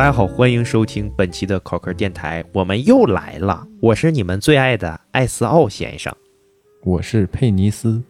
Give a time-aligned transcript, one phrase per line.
[0.00, 6.10] 大家好，欢迎收听本期的考科电台，我们又来了，我是你们最爱的艾斯奥先生，
[6.84, 8.02] 我是佩尼斯，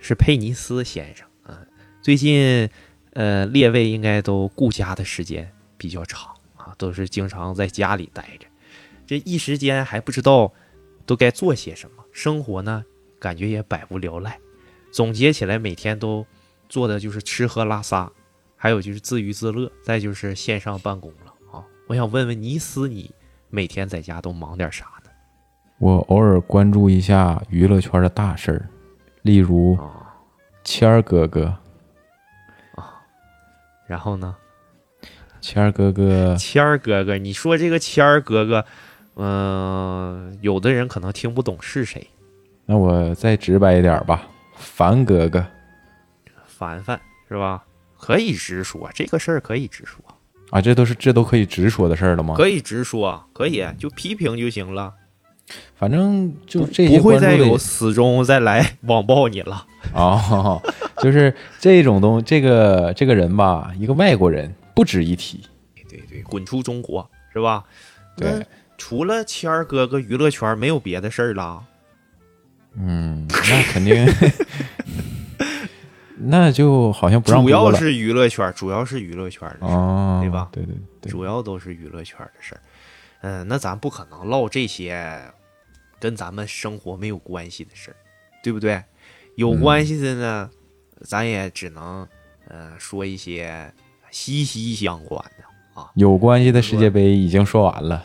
[0.00, 1.60] 是佩尼斯先生啊。
[2.00, 2.66] 最近，
[3.12, 8.46] 呃，列位应该都顾家的时间比较长啊，都是经常在家里待着，
[9.06, 10.50] 这一时间还不知道
[11.04, 12.82] 都该做些什么，生活呢
[13.18, 14.38] 感觉也百无聊赖，
[14.90, 16.26] 总结起来每天都
[16.70, 18.10] 做的就是吃喝拉撒。
[18.62, 21.64] 还有就是自娱自乐，再就是线上办公了啊！
[21.88, 23.10] 我想问问尼斯，你
[23.48, 25.10] 每天在家都忙点啥呢？
[25.78, 28.68] 我偶尔关注一下娱乐圈的大事儿，
[29.22, 29.78] 例如
[30.62, 31.46] 谦儿哥哥
[32.74, 33.00] 啊。
[33.86, 34.36] 然后呢？
[35.40, 38.66] 谦儿哥哥， 谦儿哥哥，你说这个谦儿哥哥，
[39.14, 42.06] 嗯，有的人可能听不懂是谁。
[42.66, 45.46] 那我再直白一点吧，凡哥哥，
[46.44, 47.64] 凡凡是吧？
[48.00, 50.02] 可以直说这个事儿，可以直说
[50.50, 52.34] 啊，这都是这都可以直说的事儿了吗？
[52.36, 54.94] 可以直说，可以就批评就行了。
[55.76, 60.60] 反正就这些，不会再有死忠再来 网暴你了哦。
[60.98, 65.42] 就是这种东，这个这个人吧，一个外国人不值一提。
[65.88, 67.64] 对对，滚出中国是吧？
[68.16, 68.46] 对，
[68.78, 71.62] 除了谦儿哥哥，娱乐圈没有别的事儿了。
[72.76, 74.06] 嗯，那肯定。
[76.22, 80.48] 那就好像不让主要是娱乐圈，主要是娱乐圈的事儿，对吧？
[80.52, 82.60] 对对对，主要都是娱乐圈的事儿。
[83.22, 85.20] 嗯，那咱不可能唠这些
[85.98, 87.96] 跟咱们生活没有关系的事儿，
[88.42, 88.82] 对不对？
[89.36, 90.50] 有关系的呢，
[91.02, 92.06] 咱也只能
[92.48, 93.72] 呃说一些
[94.10, 95.90] 息息相关的啊。
[95.94, 98.04] 有关系的世界杯已经说完了。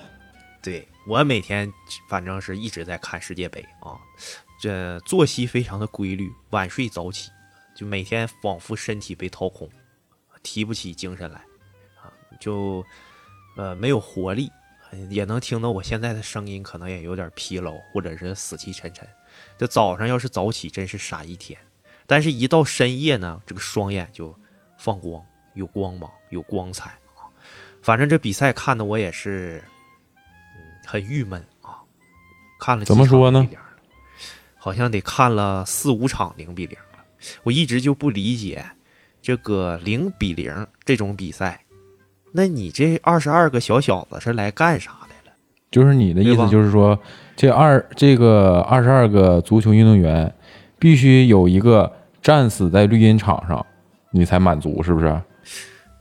[0.62, 1.72] 对我每天
[2.10, 4.00] 反正是一直在看世界杯啊，
[4.62, 7.30] 这作息非常的规律，晚睡早起。
[7.76, 9.70] 就每天仿佛身体被掏空，
[10.42, 11.40] 提不起精神来，
[12.02, 12.08] 啊，
[12.40, 12.84] 就
[13.58, 14.50] 呃没有活力，
[15.10, 19.06] 也能听到我现在的声音，可能也有点疲劳，或者是死气沉沉。
[19.58, 21.60] 这早上要是早起，真是傻一天；
[22.08, 24.34] 但是一到深夜呢，这个双眼就
[24.78, 25.22] 放光，
[25.54, 27.28] 有光芒，有光彩啊。
[27.82, 29.62] 反正这比赛看的我也是，
[30.56, 31.84] 嗯，很郁闷啊。
[32.58, 33.46] 看了怎么说呢？
[34.58, 36.78] 好像得看了四五场零比零。
[37.44, 38.64] 我一直就不理解
[39.22, 41.62] 这个零比零这种比赛，
[42.32, 45.36] 那你这二十二个小小子是来干啥来了？
[45.72, 46.98] 就是你的意思，就是说
[47.36, 50.32] 这二这个二十二个足球运动员
[50.78, 51.92] 必须有一个
[52.22, 53.66] 战死在绿茵场上，
[54.12, 55.22] 你才满足，是不是？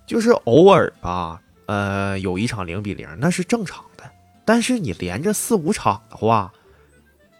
[0.07, 4.05] 就是偶尔吧，呃，有一场零比零那是正常的，
[4.45, 6.53] 但是你连着四五场的话，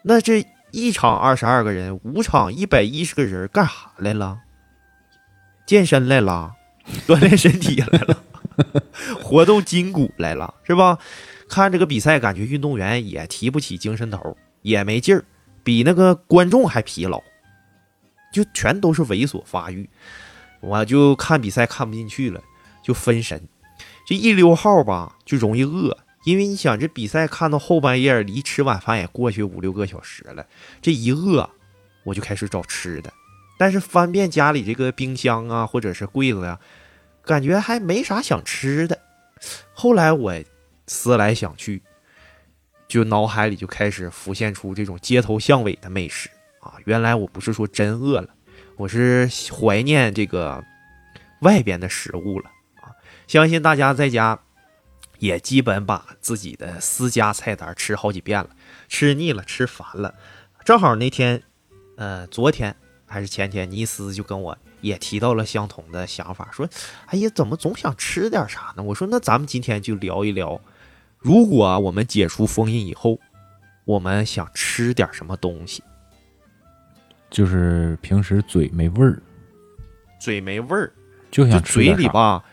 [0.03, 0.45] 那这。
[0.75, 4.41] 一场二十二个人，五场一百一十个人，干啥来了？
[5.65, 6.53] 健身来了，
[7.07, 8.23] 锻炼身体来了，
[9.23, 10.99] 活动筋骨来了，是吧？
[11.49, 15.25] 看这个比赛，感觉运动员也提不起精神头，也没劲儿，
[15.63, 17.23] 比那个观众还疲劳，
[18.33, 19.89] 就全都是猥琐发育。
[20.61, 22.43] 我就看比赛看不进去了，
[22.83, 23.41] 就分神，
[24.09, 25.97] 就一溜号吧，就容易饿。
[26.25, 30.47] 因为你想，这比赛看到后半夜，离吃晚饭也过去五六个小时了。
[30.81, 31.49] 这一饿，
[32.03, 33.13] 我就开始找吃的。
[33.59, 36.59] 但是翻遍家里这个冰箱啊，或者是柜子呀，
[37.23, 38.99] 感觉还没啥想吃的。
[39.75, 40.35] 后来我
[40.87, 41.83] 思来想去，
[42.89, 46.31] 就脑海里就开始浮现出这种街头巷尾的美食
[46.61, 46.75] 啊。
[46.87, 48.29] 原来我不是说真饿了，
[48.77, 50.65] 我是怀念这个
[51.43, 52.89] 外边的食物了啊。
[53.27, 54.41] 相信大家在家。
[55.25, 58.51] 也基本把自己的私家菜单吃好几遍了，
[58.89, 60.15] 吃腻了，吃烦了。
[60.67, 61.43] 正好那天，
[61.97, 62.77] 呃，昨天
[63.07, 66.69] 还是前天，尼斯就跟我也提到了相同的想法，说
[67.09, 70.61] ：“哎呀，怎么总想吃点啥呢？”我说：“那咱们今天就聊一聊，
[71.19, 73.19] 如果我们解除封印以后，
[73.87, 75.83] 我们想吃点什么东西？
[77.31, 79.23] 就是平时嘴没味儿，
[80.21, 80.93] 嘴没味儿，
[81.31, 82.45] 就想嘴里吧。”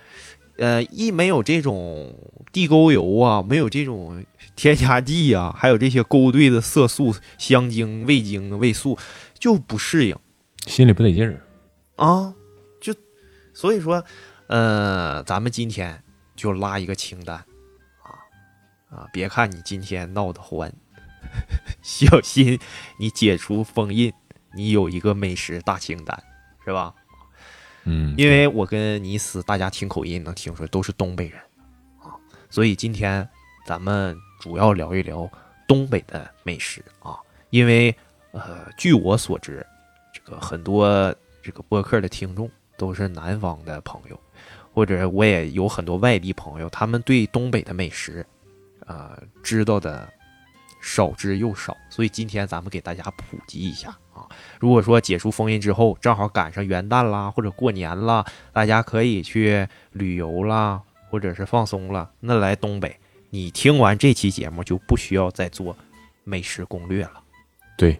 [0.61, 2.15] 呃，一没有这种
[2.51, 4.23] 地沟油啊，没有这种
[4.55, 8.95] 添加剂啊，还有这些勾兑的色素、香精、味精、味素，
[9.33, 10.15] 就不适应，
[10.67, 11.41] 心里不得劲儿
[11.95, 12.35] 啊。
[12.79, 12.93] 就
[13.55, 14.05] 所以说，
[14.45, 16.03] 呃，咱们今天
[16.35, 17.37] 就拉一个清单
[18.03, 18.13] 啊
[18.95, 19.07] 啊！
[19.11, 20.71] 别看你今天闹得欢，
[21.81, 22.59] 小心
[22.99, 24.13] 你解除封印，
[24.55, 26.23] 你有一个美食大清单，
[26.63, 26.93] 是吧？
[27.83, 31.39] 嗯，因为我跟尼斯，大家听口音能听出来都是东北人
[31.99, 32.13] 啊，
[32.49, 33.27] 所以今天
[33.65, 35.29] 咱们主要聊一聊
[35.67, 37.17] 东北的美食啊。
[37.49, 37.93] 因为
[38.31, 39.65] 呃，据我所知，
[40.13, 44.19] 这个很多这个播客的听众都是南方的朋友，
[44.73, 48.25] 或者我也有很多外地朋友，他们对东北的美食，
[48.85, 50.07] 呃，知道的
[50.81, 53.99] 少之又少，所以今天咱们给大家普及一下啊。
[54.59, 62.97] 如果说解除封印之后，正好赶上元旦啦，或者过年啦，大家可以去旅游啦，或者是放松了，那来东北，
[63.29, 65.75] 你听完这期节目就不需要再做
[66.23, 67.21] 美食攻略了。
[67.77, 67.99] 对，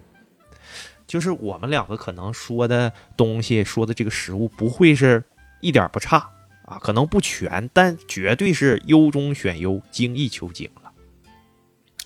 [1.08, 5.24] 就是我们两个可能说的东西，说的这个食物不会是
[5.60, 6.18] 一点不差
[6.66, 10.92] 啊，可能不全，但绝对是优中选优，精益求精了。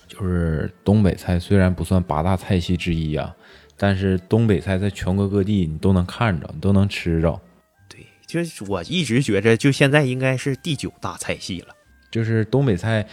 [0.08, 3.34] 就是东北菜虽然不算八大菜系之一啊，
[3.76, 7.40] 但是东北菜在全国各地你都能看着，你都能吃着。
[7.88, 11.68] 对，就是我一直觉着，就现在应该是第九大菜系了。
[12.10, 13.06] 就是东北菜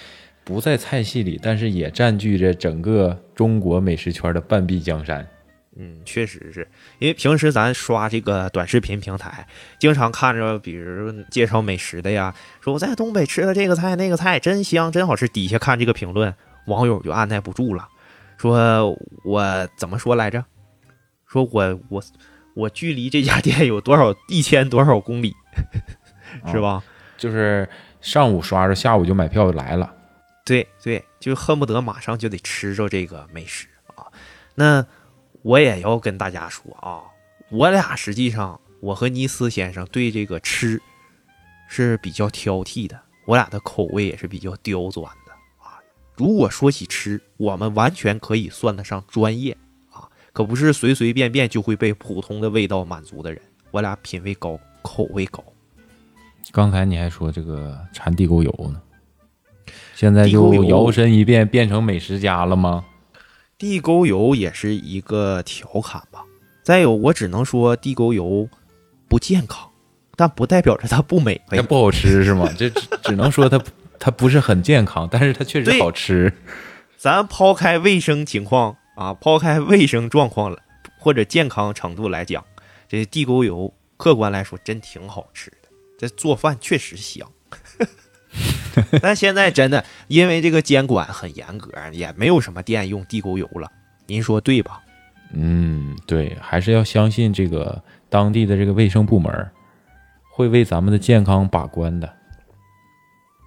[0.44, 5.28] 不在菜系里，但是也占据着整个中国美食圈的半壁江山。
[5.76, 6.68] 嗯，确实是
[7.00, 9.48] 因为平时咱刷这个短视频平台，
[9.80, 16.34] 经常看着，比如介绍美食的呀，说我在东北吃的这个菜那个菜真香真好吃，底下看这个评论，
[16.68, 17.88] 网友就按耐不住了，
[18.38, 18.96] 说
[19.26, 20.46] 我怎么说来着？
[21.34, 22.04] 说我我
[22.54, 25.36] 我距离这家店有多少一千多少公里，
[26.46, 26.84] 是吧？
[27.18, 27.68] 就是
[28.02, 29.92] 上午刷着，下午就买票来了。
[30.46, 34.06] 对对，就恨不得马上就得吃着这个美食啊。
[34.54, 34.86] 那
[35.42, 37.02] 我也要跟大家说啊，
[37.50, 40.80] 我俩实际上，我和尼斯先生对这个吃
[41.68, 45.82] 是比较挑剔的，我俩的口味也是比较刁钻的啊。
[46.14, 49.63] 如果说起吃，我们完全可以算得上专业啊，
[50.34, 53.40] 可不是随随便便就会被普通的味道满足的人。
[53.70, 55.44] 我俩品味高，口味高。
[56.52, 58.82] 刚才你还说这个馋地沟油呢，
[59.96, 62.84] 现在就摇身一变变成美食家了吗？
[63.60, 66.26] 地沟油也是一个调侃吧。
[66.64, 68.50] 再有，我只能说地沟油
[69.08, 69.70] 不健康，
[70.16, 71.64] 但不代表着它不美味它。
[71.64, 72.50] 不好吃是吗？
[72.58, 73.62] 这只 只能说它
[74.00, 76.34] 它不是很健康，但是它确实好吃。
[76.98, 80.62] 咱抛开卫生情况啊，抛开卫生状况了，
[81.00, 82.46] 或者健康程度来讲，
[82.88, 87.30] 这地沟油客观来说真挺好吃的，这做饭确实香。
[89.02, 93.72] 但现在真的因为这个监管很严格，也没有什么店用地沟油了。
[94.08, 94.82] 您说对吧？
[95.34, 99.52] 嗯，对，还是要相信这个当地的这个卫生部门
[100.32, 102.12] 会为咱们的健康把关的。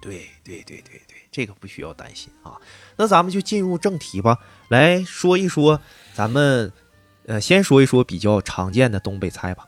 [0.01, 2.55] 对对对对对，这个不需要担心啊。
[2.95, 4.37] 那咱们就进入正题吧，
[4.69, 5.79] 来说一说
[6.13, 6.71] 咱们，
[7.25, 9.65] 呃，先说一说比较常见的东北菜吧。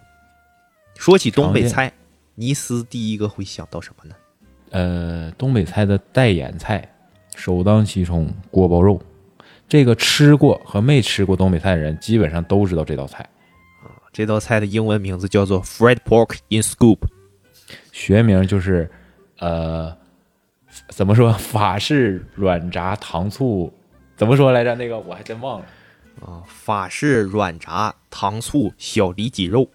[0.98, 1.94] 说起东北菜，
[2.36, 4.16] 尼斯第一个会想到什么呢？
[4.72, 6.88] 呃，东北菜的代言菜
[7.36, 9.02] 首当其冲锅包肉，
[9.68, 13.24] 这个吃过和没吃过东北菜的人基本上都知道这道菜。
[13.82, 16.98] 啊这道菜的英文名字叫做 fried pork in scoop。
[17.92, 18.90] 学名就是，
[19.38, 19.96] 呃，
[20.90, 21.32] 怎么说？
[21.34, 23.72] 法式软炸糖醋，
[24.20, 24.76] 怎么说来着？
[24.76, 25.66] 那个我还真忘了
[26.22, 29.66] 啊，法式软炸糖醋小里脊肉，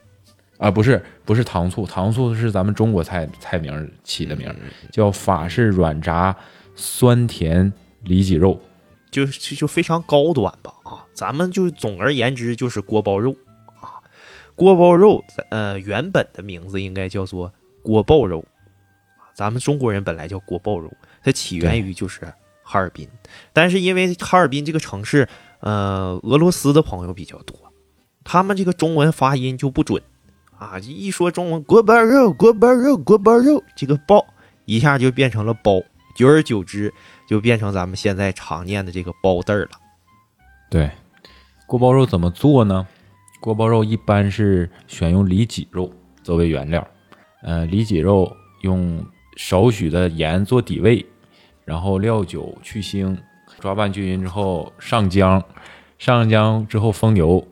[0.59, 4.55] 啊，不是不是糖醋，糖醋是咱们中国菜菜名儿起的名，
[4.93, 6.37] 叫法式软炸
[6.77, 8.61] 酸甜里脊肉。
[9.11, 11.07] 就就就非常高端吧啊。
[11.15, 13.35] 咱们就总而言之就是锅包肉
[13.81, 13.97] 啊，
[14.55, 17.51] 锅包肉呃原本的名字应该叫做
[17.83, 18.45] 锅爆肉，
[19.33, 20.93] 咱们中国人本来叫锅爆肉，
[21.23, 22.31] 它起源于就是
[22.75, 23.09] 哈尔滨，
[23.53, 25.29] 但是因为哈尔滨这个城市
[25.61, 27.57] 呃俄罗斯的朋友比较多，
[28.25, 30.03] 他们这个中文发音就不准
[30.59, 34.27] 啊，一说中文锅包肉锅包肉锅包肉，这个包
[34.65, 35.81] 一下就变成了包，
[36.17, 36.93] 久而久之。
[37.27, 39.71] 就变成咱们现在常念的这个包字儿了。
[40.71, 40.91] 对，
[41.67, 42.87] 锅包肉怎么做呢？
[43.41, 45.91] 锅包肉一般是选用里脊肉
[46.23, 46.87] 作为原料，
[47.43, 49.03] 呃，里脊肉用
[49.39, 51.07] 少许的盐做底味，
[51.65, 53.17] 然后料酒去腥，
[53.61, 55.43] 抓拌均匀之后上浆，
[55.99, 57.47] 上浆之后封油，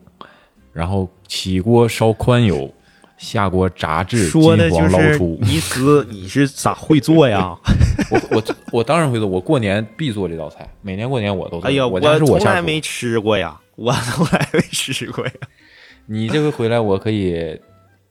[0.71, 2.71] 然后起锅烧宽油，
[3.17, 5.37] 下锅炸至金黄捞出。
[5.41, 7.57] 尼斯，你是咋会做呀？
[8.11, 11.67] 我我我当然会做，我过年必做这道菜，每年过年我都做。
[11.67, 15.31] 哎呀，我家是从我下厨来没吃过呀，我从来没吃过呀。
[16.05, 17.59] 你这回回来，我可以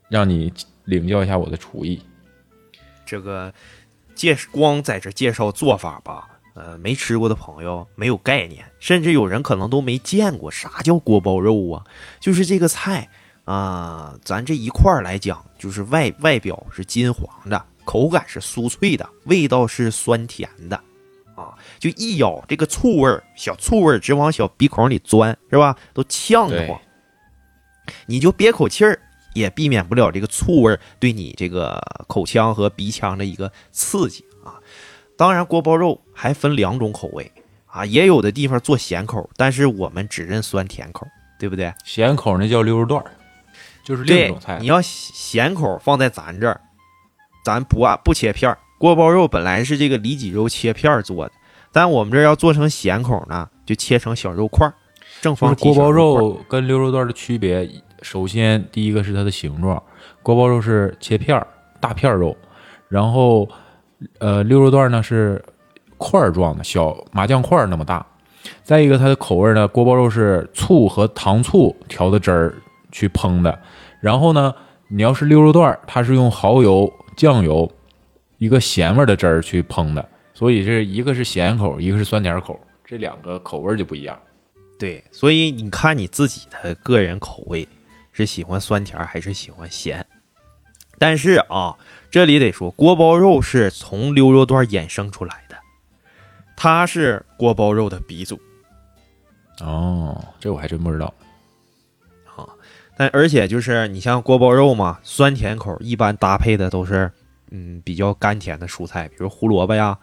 [0.09, 0.53] 让你
[0.87, 2.01] 领教一下我的厨艺。
[3.05, 3.53] 这个
[4.15, 11.85] 介光在这介绍做法吧，呃，没吃过的朋友没有概念，甚至有人可能都没见过啥叫锅包肉啊。
[12.21, 13.09] 就是这个菜
[13.45, 20.81] 啊、咱这一块儿来讲，就是外外表是金黄的，口感是酥脆的，味道是酸甜的。
[21.35, 25.77] 啊，就一咬这个醋味儿，小醋味儿直往小鼻孔里钻，是吧？
[25.93, 26.79] 都呛得慌。
[28.07, 29.01] 你就憋口气儿，
[29.35, 34.61] 也避免不了这个醋味儿对你这个口腔和鼻腔的一个刺激啊。
[35.17, 37.31] 当然，锅包肉还分两种口味
[37.67, 41.07] 啊，也有的地方做咸口，但是我们只认酸甜口，
[41.39, 41.73] 对不对？
[41.85, 43.11] 咸口那叫溜肉段儿，
[43.85, 44.67] 就是另一种菜，你。
[44.67, 46.61] 要咸口放在咱这儿，
[47.45, 48.59] 咱不按不切片儿。
[48.79, 51.33] 锅包肉本来是这个里脊肉切片儿做的，
[51.71, 54.75] 但我们这儿要做成咸口呢，就切成小肉块儿，
[55.21, 57.65] 正方体锅包肉跟溜肉段儿的区别，
[58.03, 59.83] 首先第一个是它的形状，
[60.23, 61.47] 锅包肉是切片儿
[61.81, 62.37] 大片儿肉，
[62.89, 63.49] 然后
[64.19, 65.43] 呃溜肉段呢是
[65.97, 68.05] 块儿状的小麻将块儿那么大。
[68.65, 72.55] 再一个，它的口味呢，锅包肉是醋和糖醋调的汁儿
[72.91, 73.57] 去烹的，
[74.01, 74.53] 然后呢，
[74.89, 77.71] 你要是溜肉段儿，它是用蚝油、酱油
[78.39, 80.05] 一个咸味的汁儿去烹的，
[80.35, 84.19] 所以这一个是咸口，一个是酸甜口，这两个口味就不一样。
[84.77, 87.67] 对，所以你看你自己的个人口味
[88.13, 90.07] 是喜欢酸甜儿还是喜欢咸。
[90.99, 91.77] 但是啊，
[92.11, 95.57] 这里得说，锅包肉是从溜肉段衍生出来的，
[96.57, 98.41] 它是锅包肉的鼻祖。
[99.61, 101.13] 哦，这我还真不知道
[102.37, 102.47] 啊。
[102.97, 107.11] 但而且就是你像锅包肉嘛，酸甜口一般搭配的都是
[107.51, 109.99] 嗯比较甘甜的蔬菜，比如胡萝卜呀，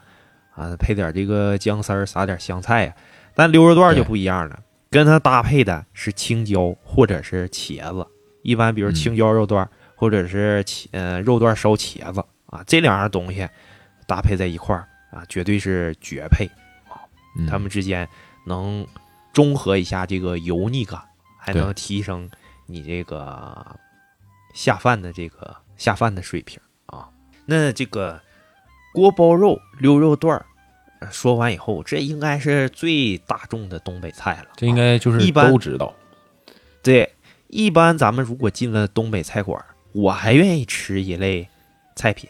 [0.54, 2.94] 啊配点这个姜丝儿，撒点香菜呀。
[3.34, 8.08] 但溜肉段就不一样了，跟它搭配的是青椒或者是茄子，
[8.42, 13.48] 一般比如嗯青椒肉段、或者是茄呃肉段烧茄子啊，这两样东西
[14.08, 16.46] 搭配在一块儿啊，绝对是绝配。
[16.88, 17.06] 啊
[17.48, 18.10] 它们之间
[18.46, 18.86] 能
[19.32, 21.00] 中和一下这个油腻感，
[21.38, 22.30] 还能提升
[22.66, 23.80] 你这个
[24.54, 27.08] 下饭的这个下饭的水平啊。
[27.46, 28.20] 那这个
[28.94, 30.59] 锅包肉、溜肉段儿，呃
[31.12, 34.48] 说完以后，这应该是最大众的东北菜了。
[34.56, 35.94] 这应该就是一般都知道。
[36.84, 37.14] 对，
[37.48, 41.48] 一般咱们如果进了东北菜馆儿，我还愿意吃一类
[41.96, 42.30] 菜品，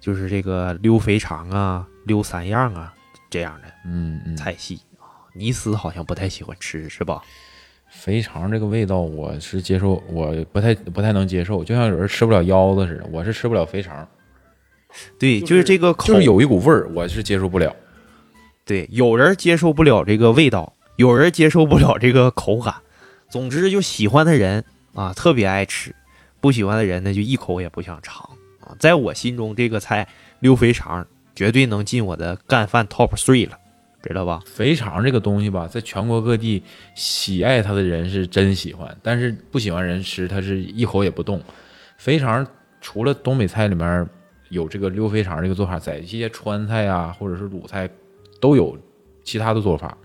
[0.00, 2.94] 就是这个溜肥肠啊、溜三样啊
[3.28, 5.26] 这样的嗯嗯，菜系啊。
[5.34, 7.22] 尼斯好像不太喜欢吃，是吧？
[7.88, 14.06] 肥肠这个味道我是接受，我不太不太能接受，就像有人吃不了腰子似的，我是吃不了肥肠，
[15.18, 17.74] 对，就就是是这个口，就是有一股味儿，我是接受不了。
[18.66, 22.74] 对，有人接受不了这个味道，有人接受不了这个口感。
[23.30, 25.92] 总之，就喜欢的人啊，特别爱吃；
[26.40, 28.74] 不喜欢的人呢，就一口也不想尝啊。
[28.80, 30.08] 在我心中，这个菜
[30.40, 31.06] 溜肥肠
[31.36, 33.56] 绝对能进我的干饭 top three 了，
[34.02, 34.40] 知道吧？
[34.46, 36.60] 肥肠这个东西吧，在全国各地
[36.96, 41.40] 喜爱它的人是真喜欢，但是不喜欢人吃，它是一口也不动。
[41.98, 42.44] 肥肠
[42.80, 44.08] 除了东北菜里面
[44.48, 47.88] 有这个溜肥肠这个做法，在一些川菜啊，或者是鲁菜
[48.40, 48.76] 都有
[49.24, 49.96] 其他的做法。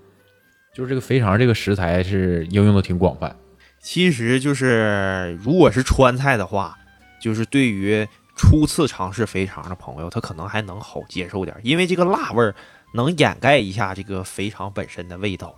[0.73, 3.35] 就是这个肥肠这个食材是应用的挺广泛。
[3.81, 6.77] 其实就是，如果是川菜的话，
[7.21, 12.55] 就是对于初次尝试肥肠的朋友，他可能还能好接受点儿，因为这个辣味儿
[12.93, 15.55] 能掩盖一下这个肥肠本身的味道。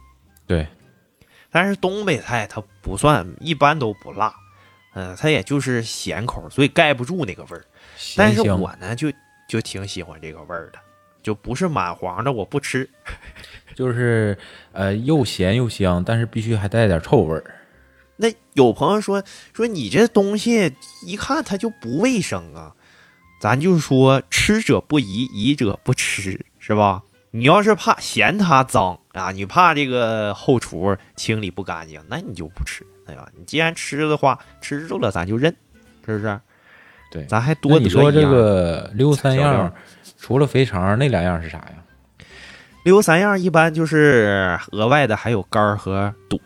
[0.48, 0.68] 对，
[1.52, 4.34] 但是东北菜它不算，一般都不辣，
[4.96, 7.64] 嗯、它也就是咸口，所以盖不住那个味儿。
[8.18, 9.12] 但是我呢，就
[9.48, 10.80] 就挺喜欢这个味儿的，
[11.24, 12.88] 就不是满黄的我不吃。
[13.74, 14.38] 就是
[14.72, 17.44] 呃又咸又香，但是必须还带点臭味儿。
[18.18, 20.72] 那有朋友说说你这东西
[21.04, 22.76] 一看它就不卫生啊，
[23.42, 27.02] 咱就说吃者不疑，疑者不吃，是吧？
[27.32, 33.28] 你要是怕嫌它脏啊，你怕这个后厨清理不干净，那你就不吃，对吧？
[33.36, 35.52] 你既然吃的话，吃着了咱就认，
[36.06, 36.40] 是不是？
[37.10, 39.74] 对咱还多得你说这个六三样，
[40.24, 41.84] 除了肥肠，那两样是啥呀？
[42.86, 46.40] 溜三样一般就是额外的还有肝儿和肚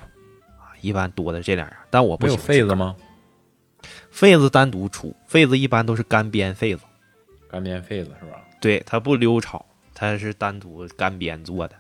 [0.58, 2.36] 啊，一般多的这两样，但我不有？
[2.36, 2.96] 肺子吗？
[4.10, 6.82] 肺子单独出，肺子一般都是干煸肺子。
[7.48, 8.42] 干煸肺子是吧？
[8.60, 11.76] 对，它不溜炒，它是单独干煸做的。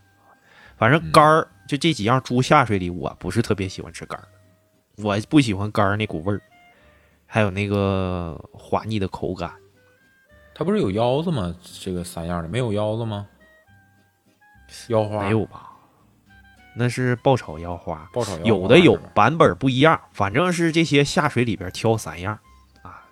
[0.77, 4.27] 反正肝儿、就这几样猪下水里，我不是特别喜欢吃肝儿，
[5.03, 6.39] 我不喜欢肝儿那股味儿，
[7.25, 9.51] 还有那个滑腻的口感。
[10.57, 11.53] 它不是有腰子吗？
[11.79, 13.27] 这个三样的没有腰子吗？
[14.87, 15.71] 腰花没有吧？
[16.75, 22.39] 那是爆炒腰花，爆炒腰花有的有版本不一样，反正是这些下水里边挑三样
[22.81, 23.05] 啊，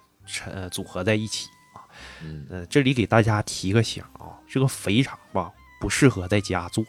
[0.48, 1.86] 呃组合在一起啊。
[2.24, 6.84] 嗯，呃，这里给大家提个醒啊，这个肥肠吧不适合在家做，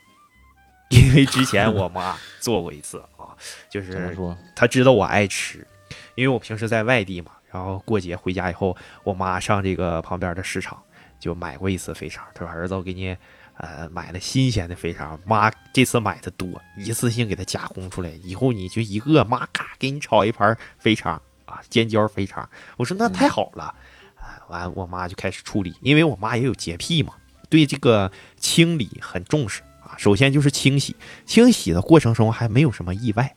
[0.89, 3.37] 因为之前我妈做过一次啊，
[3.69, 4.17] 就 是？
[4.55, 5.67] 她知道我爱吃，
[6.15, 10.83] 因为我平时在外地嘛，然后过节回家以后，我妈上这个旁边的市场
[11.19, 13.17] 就买过一次肥肠，她说儿子，我给你
[13.57, 22.47] 呃买了新鲜的肥肠，妈这次买的多，一次性给它加工出来，以后你就一个妈嘎给你炒一盘肥肠，啊，尖椒肥肠。
[22.77, 23.75] 我说那太好了，
[24.17, 27.15] 啊，完我妈就开始处理，因为我妈也有洁癖嘛，
[27.49, 29.95] 对这个清理很重视啊。
[29.97, 33.35] 首先就是清洗，清洗的过程中还没有什么意外，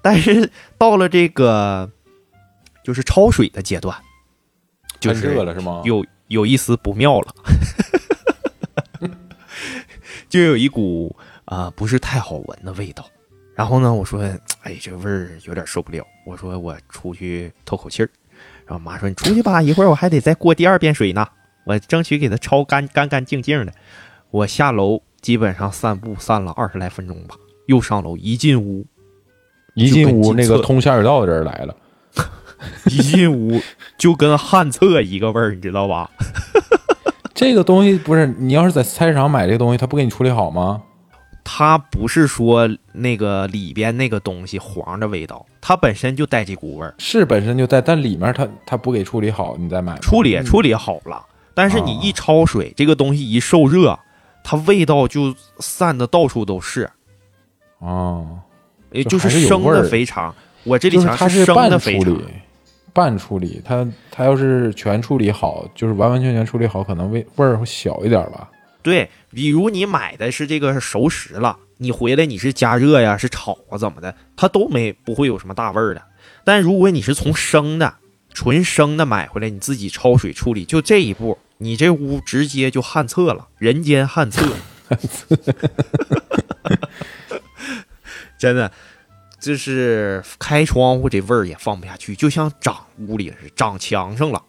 [0.00, 1.90] 但是到了这个
[2.88, 3.94] 就是焯水的阶段，
[4.98, 5.82] 就热了是吗？
[5.84, 7.34] 有有一丝不妙了，
[10.30, 11.14] 就有一股
[11.44, 13.04] 啊、呃不是太好闻的味道。
[13.54, 14.22] 然后呢，我说，
[14.62, 16.02] 哎，这味儿有点受不了。
[16.24, 18.08] 我说我出去透口气儿。
[18.64, 21.28] 然后妈说你出去吧，一会儿我还得再过第二遍水呢，
[21.64, 23.72] 我争取给它焯干干干净净的。
[24.30, 28.86] 我下楼基本上散步散了二十来分钟吧，又上楼，一进屋，
[29.74, 31.76] 一进屋，那个通下水道的人来了，
[32.86, 33.60] 一进屋
[33.96, 36.10] 就跟旱厕一个味儿，你知道吧？
[37.34, 40.82] 这个东西不是你要是在菜市场买这个东西，他不给你处理好吗？
[41.50, 46.94] 它不是说那个里边那个东西黄的味道，它本身就带这股味儿。
[46.98, 51.24] 是本身就带，但里面它它不给处理好，你再买处理处理好了，
[51.54, 53.98] 但是你一焯水，这个东西一受热，
[54.44, 56.90] 它味道就散的到处都是，
[57.78, 58.40] 哦，
[58.92, 60.34] 也就是生的肥肠。
[60.64, 62.24] 我这里就是想生的肥肠理，，
[62.98, 68.50] 半处理，它它要是全处理好，就是完完全全处理好，可能味味儿会小一点吧。
[68.82, 76.02] 对，比如你买的是这个熟食了，你回来你是加热呀，是炒啊，怎么的，它都没不会有什么大味儿的。
[76.42, 77.94] 但如果你是从生的、
[78.34, 84.44] 纯生的买回来，你自己焯水处理，就这一步，你这屋直接就旱厕了，人间旱厕。
[88.38, 88.70] 真的，
[89.48, 94.42] 就是开窗户这味儿也放不下去，就像长屋里似的，长墙上了。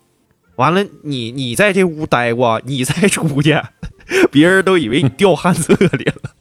[0.57, 3.57] 完了，你你在这屋待过，你再出去，
[4.29, 6.35] 别人都以为你掉旱厕里了，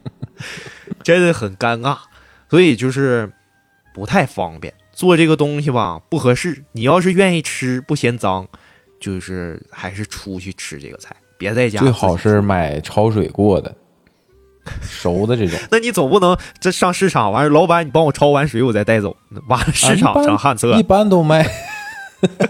[1.04, 1.98] 真的很尴尬。
[2.48, 3.30] 所以就是
[3.92, 6.64] 不太方便做这个东西吧，不合适。
[6.72, 8.48] 你要是愿意吃，不嫌脏，
[8.98, 11.80] 就是还是出去吃这个菜，别在家。
[11.80, 12.40] 最好是。
[12.40, 13.76] 买焯水过的，
[14.80, 15.58] 熟的这种。
[15.70, 19.16] 那你总不能这上市场完，老板你帮我焯完水，我再带走。
[19.48, 21.46] 完了市场成旱厕啊一，般都卖，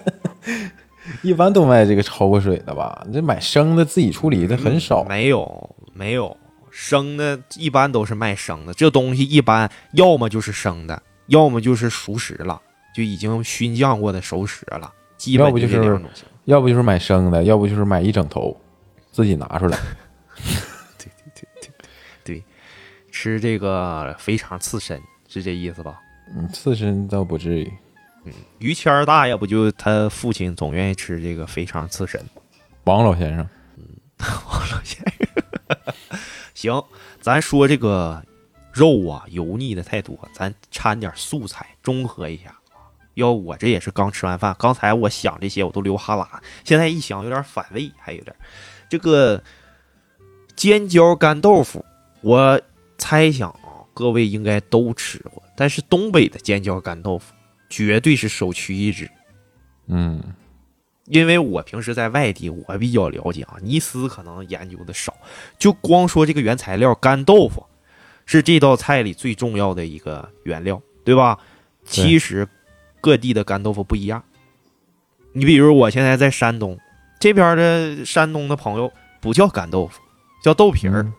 [1.22, 3.04] 一般都卖这个焯过水的吧？
[3.06, 5.04] 你这买生的自己处理的很少。
[5.04, 6.36] 没有没有
[6.70, 8.74] 生的，一般都是卖生的。
[8.74, 12.60] 这东西一般要么就是生的，要么就是熟食了，
[12.94, 14.90] 就已经熏酱过的熟食了。
[15.16, 16.00] 基本要不就是。
[16.46, 18.56] 要不就是买生的，要不就是买一整头，
[19.12, 19.78] 自己拿出来。
[23.20, 26.00] 吃这个肥肠刺身是这意思吧？
[26.34, 27.72] 嗯，刺身倒不至于。
[28.24, 32.18] 嗯于谦儿大爷不就他父亲总愿意吃这个肥肠刺身？
[32.84, 33.84] 王老先生，嗯
[34.48, 35.44] 王老先生，
[36.54, 36.82] 行，
[37.20, 38.24] 咱说这个
[38.72, 42.56] 肉啊，油腻的太多，咱掺点素菜，中和一下。
[43.14, 46.26] 要我这也是刚吃完饭，刚才我想这些我都流哈喇，
[46.64, 48.34] 现在一想有点反胃，还有点
[48.88, 49.42] 这个
[50.56, 51.84] 尖椒干豆腐，
[52.22, 52.58] 我
[53.00, 57.32] 猜想啊，各位应该都吃过，但是东北的尖椒干豆腐
[57.68, 59.10] 绝对是首屈一指。
[59.86, 60.22] 嗯，
[61.06, 65.16] 因为我平时在外地，我比较了解啊，尼斯可能研究的少。
[65.58, 67.66] 就光说这个原材料干豆腐，
[68.26, 71.38] 是这道菜里最重要的一个原料，对吧？
[71.84, 72.46] 其实
[73.00, 74.22] 各地的干豆腐不一样。
[75.32, 76.78] 你比如我现在在山东
[77.18, 80.00] 这边的山东的朋友不叫干豆腐，
[80.44, 81.02] 叫豆皮儿。
[81.02, 81.12] 嗯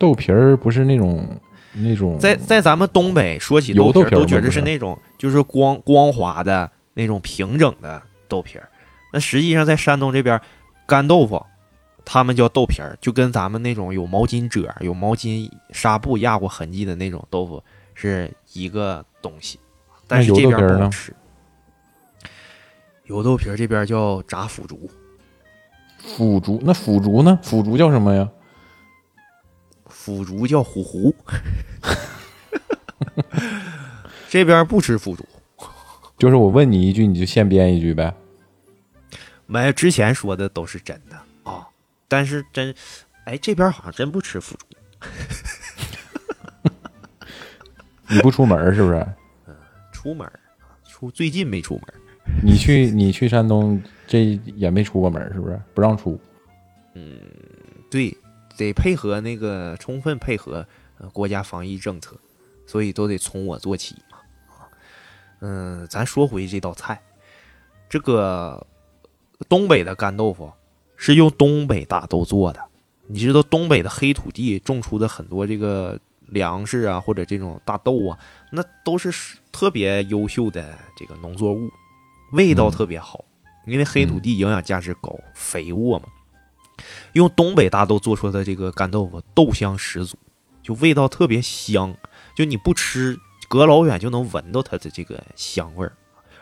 [0.00, 1.28] 豆皮儿不是那种
[1.74, 8.66] 那种在在咱们东北说起油豆皮儿都觉得是是那种就是光光滑的那种平整的豆皮儿。
[9.12, 10.40] 那实际上在山东这边，
[10.86, 11.44] 干豆腐
[12.02, 19.60] 他们叫豆皮儿，就跟咱们那种有毛巾褶、有毛巾纱布压过痕迹的那种豆腐是一个东西。
[20.08, 21.14] 但是这边不好吃。
[23.04, 24.90] 油豆皮儿这边叫炸腐竹，
[25.98, 27.38] 腐竹，那腐竹呢？
[27.42, 28.26] 腐竹叫什么呀？
[30.02, 31.14] 腐竹叫虎狐。
[34.30, 35.26] 这边不吃腐竹。
[36.16, 38.14] 就是我问你一句，你就现编一句呗。
[39.44, 41.16] 没，之前说的都是真的
[41.50, 41.68] 啊、
[42.08, 42.74] 但是真，
[43.24, 44.66] 哎，这边好像真不吃腐竹。
[48.08, 49.06] 你不出门是不是？
[49.92, 50.26] 出门
[50.88, 51.84] 出最近没出门，
[52.42, 55.60] 你去你去山东，这也没出过门是不是？
[55.74, 56.18] 不让出。
[56.94, 57.20] 嗯
[57.90, 58.16] 对，
[58.60, 60.66] 得配合那个充分配合
[60.98, 62.14] 呃国家防疫政策，
[62.66, 64.18] 所以都得从我做起嘛。
[65.40, 67.00] 嗯，咱说回这道菜，
[67.88, 68.66] 这个
[69.48, 70.52] 东北的干豆腐
[70.96, 72.60] 是用东北大豆做的。
[73.06, 78.18] 你知道东北的黑土地种出的很多这个粮食啊，或者这种大豆啊，
[78.52, 79.10] 那都是
[79.50, 81.70] 特别优秀的这个农作物，
[82.32, 83.24] 味道特别好，
[83.66, 86.04] 因为黑土地营养价值高，肥沃嘛。
[87.12, 90.16] 用东北大豆做出的这个干豆腐，豆香十足，
[90.62, 91.94] 就味道特别香，
[92.36, 95.92] 就你不吃，隔老远就能闻到它的这个香味儿，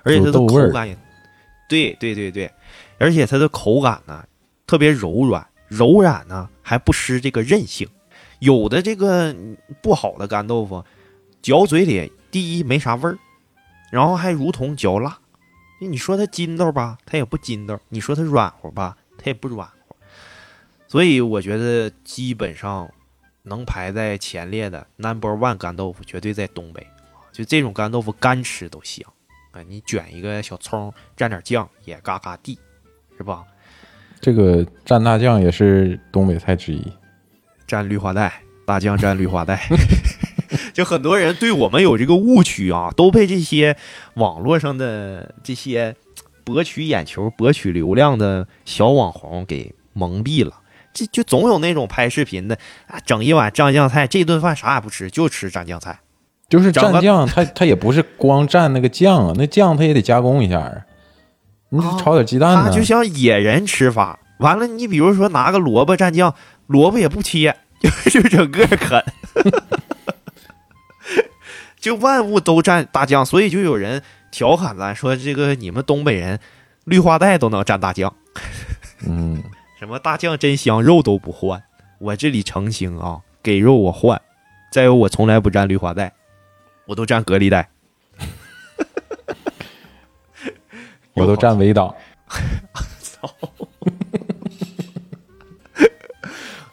[0.02, 0.98] 而且它的口感也，
[1.68, 2.50] 对对对对，
[2.98, 4.24] 而且它的口感呢
[4.66, 7.88] 特别柔软，柔软呢还不失这个韧性。
[8.40, 9.34] 有的这个
[9.82, 10.84] 不好的干豆腐，
[11.42, 13.18] 嚼嘴里第一没啥味儿，
[13.90, 15.18] 然后还如同嚼蜡。
[15.80, 19.68] 你说它筋道吧，它也不筋道；你说它软和吧，它也不软。
[20.88, 22.90] 所以我觉得基本上
[23.42, 26.84] 能排在前列的 number one 干豆腐，绝对在东北
[27.30, 29.06] 就这种干豆腐干吃都香
[29.52, 29.62] 啊！
[29.68, 32.58] 你卷一个小葱，蘸点酱也嘎嘎地，
[33.16, 33.44] 是吧？
[34.20, 36.82] 这个蘸大酱也是东北菜之一，
[37.68, 39.68] 蘸绿化带，大酱蘸绿化带。
[40.72, 43.76] 就很多人对我们有这个误区啊，都被这些
[44.14, 45.94] 网络上的这些
[46.44, 50.60] 博取眼球、博取流量的小网红给蒙蔽了。
[50.98, 52.58] 就就总有那种拍视频的
[52.88, 56.00] 啊，整一碗蘸酱菜，这顿饭啥也不吃，就吃蘸酱菜。
[56.48, 60.72] 就是蘸酱，它它也不是光蘸那个酱啊，那酱它也得加工一下啊。
[61.68, 62.72] 你炒点鸡蛋呢？
[62.72, 66.34] 就像野人吃法，完了你比如说拿个萝卜蘸酱，
[66.66, 67.54] 萝卜也不切，
[68.10, 69.04] 就 整个啃，
[71.78, 76.40] 就万物都蘸大酱，所以就有人调侃咱说这个你们东北人
[76.84, 78.14] 绿化带都能蘸大酱。
[79.06, 79.42] 嗯。
[79.78, 81.62] 什么大酱真香，肉都不换。
[82.00, 84.20] 我这里澄清啊，给肉我换。
[84.72, 86.12] 再有，我从来不蘸绿化带，
[86.86, 87.70] 我都蘸隔离带。
[91.14, 91.94] 我都蘸围挡。
[93.00, 93.32] 操！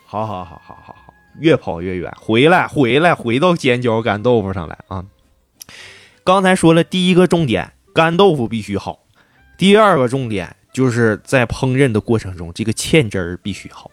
[0.07, 5.05] 好好好好好好，越跑越远，回来回来，回到尖椒干豆腐上来啊！
[6.23, 9.01] 刚才说了第一个重点，干豆腐必须好。
[9.59, 10.55] 第二个重点。
[10.75, 13.89] 就是在烹饪的过程中，这个芡汁儿必须好。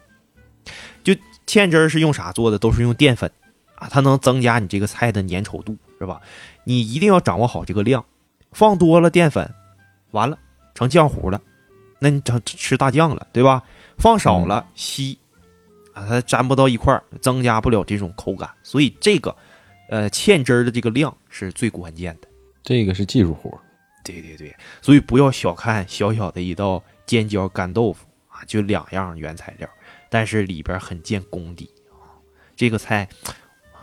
[1.01, 1.13] 就
[1.47, 2.59] 芡汁儿是用啥做的？
[2.59, 3.31] 都是用淀粉
[3.75, 6.19] 啊，它能增加你这个菜的粘稠度，是吧？
[6.65, 8.03] 你一定要掌握好这个量，
[8.51, 9.49] 放多了淀粉，
[10.11, 10.37] 完了
[10.75, 11.41] 成浆糊了，
[11.99, 13.63] 那你成吃大酱了，对吧？
[13.97, 15.17] 放少了稀
[15.93, 18.49] 啊，它粘不到一块儿，增加不了这种口感。
[18.61, 19.33] 所以这个
[19.87, 22.27] 呃芡汁儿的这个量是最关键的，
[22.61, 23.57] 这个是技术活。
[24.03, 29.69] 对对对，所以不要小看小小的一道尖椒干豆腐啊，就两样原材料，
[30.09, 32.11] 但是里边很见功底啊。
[32.55, 33.07] 这个菜，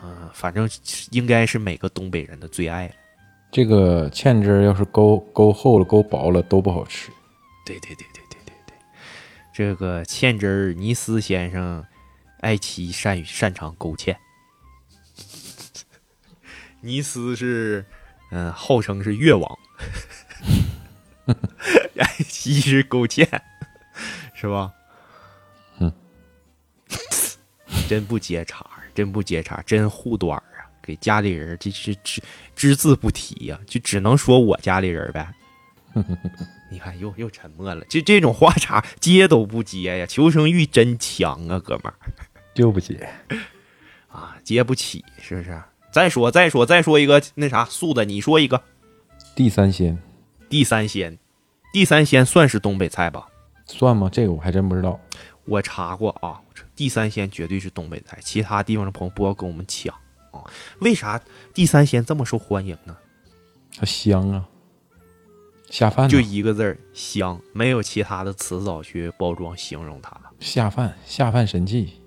[0.02, 0.68] 嗯，反正
[1.10, 2.94] 应该是每个东北人的最爱了。
[3.50, 7.10] 这个芡汁要是勾勾厚了、勾薄了都不好吃。
[7.66, 8.76] 对对对对对对对，
[9.52, 11.84] 这个芡汁儿，尼斯先生
[12.40, 14.14] 爱其善于擅长勾芡。
[16.80, 17.84] 尼斯是，
[18.30, 19.58] 嗯，号称是越王。
[21.96, 23.28] 哎，一日勾践，
[24.34, 24.72] 是吧？
[25.78, 25.92] 嗯，
[27.88, 30.66] 真不接茬真不接茬真护短啊！
[30.82, 32.22] 给家里人这是只
[32.56, 35.32] 只字不提呀，就只能说我家里人呗。
[36.70, 40.06] 你看，又又沉默了，就这种话茬接都不接呀！
[40.06, 41.94] 求生欲真强啊，哥们儿，
[42.54, 43.08] 就不接
[44.08, 45.60] 啊，接不起，是不是？
[45.92, 48.62] 再说，再说，再说一个那啥素的，你说一个。
[49.34, 49.98] 地三鲜，
[50.48, 51.18] 地三鲜，
[51.72, 53.26] 地三鲜算是东北菜吧？
[53.66, 54.10] 算吗？
[54.12, 54.98] 这个我还真不知道。
[55.46, 56.40] 我查过啊，
[56.76, 59.94] 地三鲜绝对是东北菜，其他地方的朋友不要跟我们抢
[60.30, 60.44] 啊！
[60.80, 61.20] 为啥
[61.54, 62.96] 地三鲜这么受欢迎呢？
[63.76, 64.46] 它香啊，
[65.70, 66.08] 下饭。
[66.08, 70.30] 就一个字儿香，没有其他的词藻去包装形容它了。
[70.40, 72.00] 下饭，下饭神器。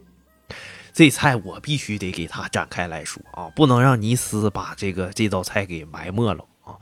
[0.93, 6.77] 这菜我必须得给它展开来说啊，不能让尼斯把这个这道菜给埋没了啊！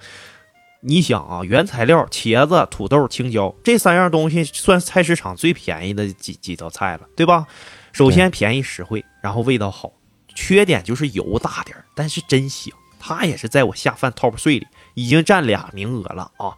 [0.84, 7.46] 你想啊，原材料茄子、土豆、青椒这三样东西算菜市场最便宜的几几道菜了，对吧？
[7.92, 9.92] 首先便宜实惠，然后味道好，
[10.34, 12.74] 缺点就是油大点但是真香。
[13.00, 16.56] 它也是在我下饭 top 碎里已经占俩名额了啊！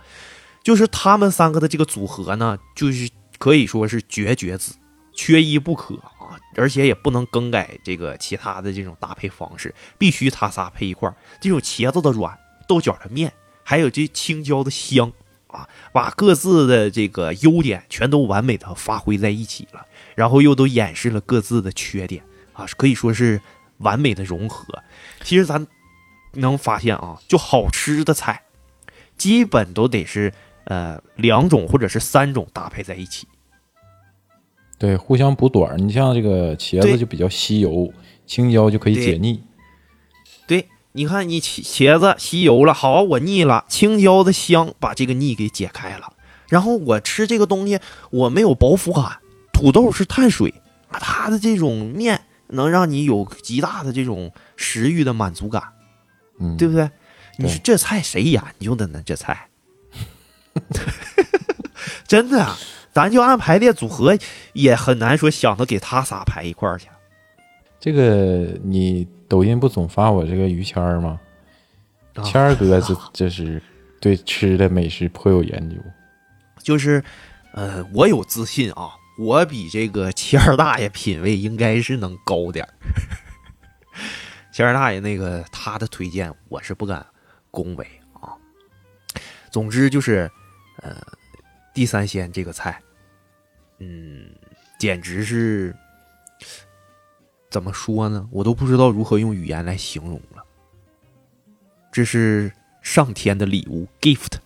[0.61, 4.73] 就是他们三个的这个组合呢，就是可以说是绝绝子，
[5.13, 6.35] 缺一不可啊！
[6.55, 13.31] 而且也不能更改这个其他的这种搭配方式，必须他仨配一块这种茄子的软，豆角的面。
[13.63, 15.11] 还有这青椒的香
[15.47, 22.23] 啊，把各自的这个优点全都完美的发挥在一起了，然后又都掩饰了各自的缺点
[22.53, 23.39] 啊，可以说是
[23.77, 24.83] 完美的融合。
[25.23, 25.65] 其实咱
[26.33, 28.43] 能发现啊，就好吃的菜，
[29.17, 30.33] 基本都得是
[30.65, 33.27] 呃两种或者是三种搭配在一起，
[34.79, 35.77] 对，互相补短。
[35.77, 37.93] 你像这个茄子就比较吸油，
[38.25, 39.41] 青椒就可以解腻。
[40.93, 46.13] 你看你茄茄子吸油了，好，我腻了，青椒的香把这个腻给解开了。
[46.47, 47.79] 然后我吃这个东西，
[48.11, 49.19] 我没有饱腹感。
[49.51, 50.53] 土豆是碳水，
[50.89, 55.63] 它的这种面能让你有极大的这种食欲的满足感，
[56.39, 56.89] 嗯，对不对？
[57.39, 59.01] 你说这菜谁研究的呢？
[59.03, 59.49] 这菜，
[62.07, 62.55] 真的啊，
[62.93, 64.15] 咱就按排列组合，
[64.53, 66.87] 也很难说想到给他仨排一块儿去。
[67.79, 71.19] 这个你抖音不总发我这个于谦儿吗？
[72.13, 73.59] 啊谦儿哥这 这是
[73.99, 75.75] 对吃的美食颇有研究。
[76.61, 77.03] 就是，
[77.53, 82.69] 呃，我有自信啊，我比这个谦儿大爷品味应该是能高点儿。
[84.53, 87.03] 谦儿大爷那个他的推荐，我是不敢
[87.49, 88.37] 恭维啊。
[89.49, 90.29] 总之就是，
[90.83, 90.95] 呃，
[91.73, 92.79] 地三鲜这个菜，
[93.79, 94.27] 嗯，
[94.77, 95.75] 简直是
[97.53, 98.27] 怎么说呢？
[98.31, 100.43] 我都不知道如何用语言来形容了。
[101.91, 104.39] 这是上天的礼物，gift。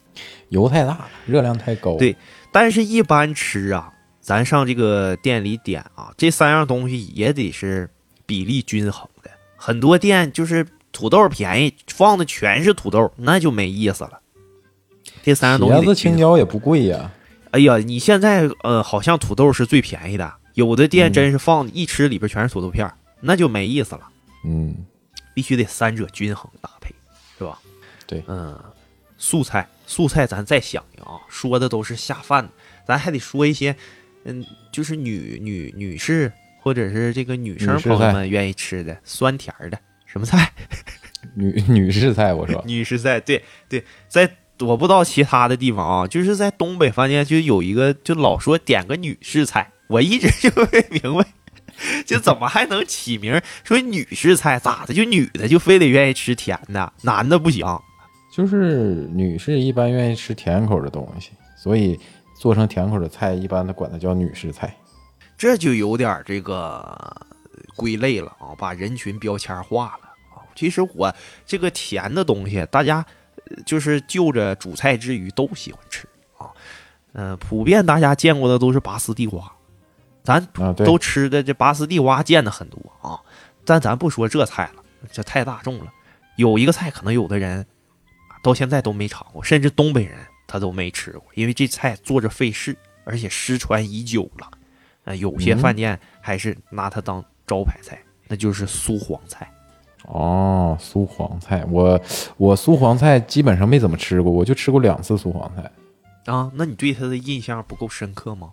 [0.50, 1.96] 油太大了，热量太高。
[1.96, 2.14] 对
[2.52, 7.90] 但是，一般吃啊，咱上这个店里点啊，这三样东西也得是
[8.26, 9.32] 比例均衡的。
[9.56, 14.20] 很多店就是土豆便宜，放的全是土豆，那就没意思了。
[15.24, 15.96] 这三样东西茄子。
[15.96, 17.10] 青椒也不贵呀。
[17.52, 24.02] 哎呀，你现在呃，好像土豆是最便宜的，有的店嗯真是放一吃里边全是土豆片儿，那就没意思了。
[24.44, 24.76] 嗯，
[25.36, 26.90] 必须得三者均衡搭配，
[27.38, 27.60] 是吧？
[28.08, 28.60] 对嗯，
[29.20, 32.50] 素菜，素菜咱再想想啊，说的都是下饭的，
[32.88, 33.76] 咱还得说一些，
[34.24, 40.52] 嗯，就是女女女士或者是这个女生朋友们愿意吃的酸甜儿的什么菜？
[41.36, 51.26] 女女士菜，我说女士菜，对对，在我不知道其他的地方啊，就是在东北饭店就有一个，就老说点个女士菜，我一直就没明白，
[52.06, 54.94] 就怎么还能起名儿说女士菜咋的？
[54.94, 57.66] 就女的就非得愿意吃甜的，男的不行。
[58.32, 62.00] 就是女士一般愿意吃甜口的东西，所以
[62.40, 64.76] 做成甜口的菜，一般都管它叫女士菜。
[65.38, 67.16] 这就有点这个
[67.76, 70.46] 归类了啊，把人群标签化了啊。
[70.56, 71.14] 其实我
[71.46, 73.04] 这个甜的东西，大家
[73.50, 76.50] 呃就是就着主菜之余都喜欢吃啊。
[77.14, 79.52] 嗯、普遍大家见过的都是拔丝地瓜，
[80.28, 83.18] 咱都吃的这拔丝地瓜见的很多啊。
[83.64, 85.86] 但咱不说这菜了，这太大众了。
[86.36, 87.66] 有一个菜，可能有的人
[88.44, 94.52] 到现在都没尝过，甚至东北人他都没吃过，因为这菜做着费事，而且失传已久了。
[95.06, 99.50] 呃，有些嗯饭店还是拿它当招牌菜，那就是酥黄菜。
[100.04, 102.00] 哦，酥黄菜，我
[102.36, 105.72] 我酥黄菜基本上没怎么吃过，我就吃过两次酥黄菜。
[106.26, 108.52] 啊，那你对它的印象不够深刻吗？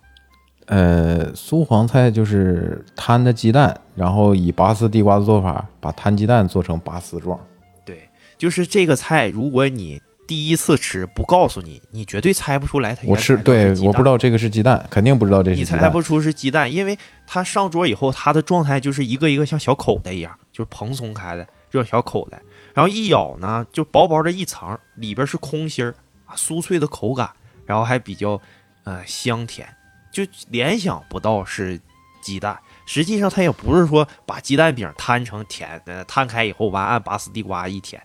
[0.65, 7.39] 呃，酥黄菜就是摊的鸡蛋，然后以拔丝地瓜的做法，把摊鸡蛋做成拔丝状。
[7.85, 15.81] 对，就是这个菜，如果你第一次吃不告诉你，你绝对猜不出来它原我吃，对我不知道这个是鸡蛋，肯定不知道这是你鸡蛋。
[15.81, 16.97] 猜不出是鸡蛋，因为
[17.27, 22.41] 它上桌以后，它的状态就是一个一个像小口袋一样，就是蓬松开的这种小口袋，
[22.73, 25.93] 然后一咬呢，就薄薄的一层，里边是空心儿
[26.25, 27.29] 啊，酥脆的口感，
[27.67, 28.41] 然后还比较
[28.83, 29.67] 呃香甜，
[30.15, 31.77] 就联想不到是
[32.21, 32.57] 鸡蛋。
[32.85, 38.01] 实际上，它也不是说把鸡蛋饼摊成甜的，摊开以后完按拔丝地瓜一舔，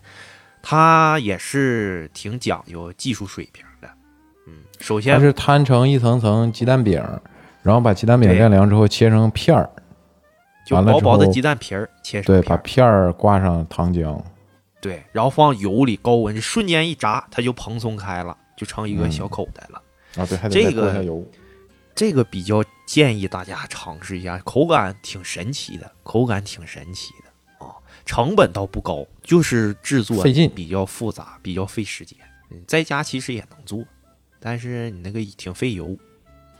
[0.61, 3.87] 它也是挺讲究技术水平的。
[4.47, 7.01] 嗯，首先它是摊成一层层鸡蛋饼，
[7.63, 9.69] 然后把鸡蛋饼晾凉之后切成片儿，
[10.65, 14.21] 就薄薄的鸡蛋皮儿切成对，把片儿，挂上糖浆。
[14.81, 19.81] 对，然后放油里高温，瞬间一炸，它就蓬松开了，就成一个嗯小口袋了。
[20.17, 21.05] 啊，对，还得这个。
[21.93, 27.75] 这个比较建议大家尝试一下，口感挺神奇的，口感挺神奇的啊，
[28.05, 32.17] 成本倒不高，就是制作费劲比较复杂，比较费时间。
[32.49, 33.83] 嗯，在家其实也能做，
[34.39, 35.85] 但是你那个挺费油，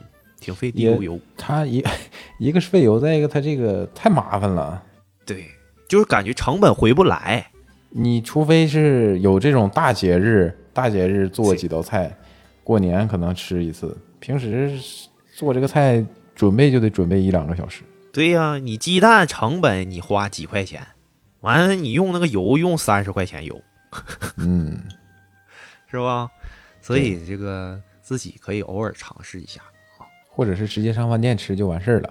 [0.00, 0.06] 嗯
[0.40, 1.18] 挺费地沟油。
[1.36, 1.84] 它一
[2.38, 4.82] 一个是费油，再一个它这个太麻烦了。
[5.26, 5.46] 对，
[5.88, 7.50] 就是感觉成本回不来。
[7.90, 12.16] 你除非是有这种大节日，大节日做几道菜，
[12.64, 14.80] 过年可能吃一次，平时
[15.42, 16.04] 做这个菜
[16.36, 17.82] 准备就得准备一两个小时。
[18.12, 20.86] 对呀、你鸡蛋成本你花几块钱，
[21.40, 23.60] 完了你用那个油用三十块钱油，
[24.36, 24.84] 嗯，
[25.90, 26.30] 是吧？
[26.80, 29.60] 所以这个自己可以偶尔尝试一下。
[30.28, 32.10] 或者是直接上饭店吃就完事儿了。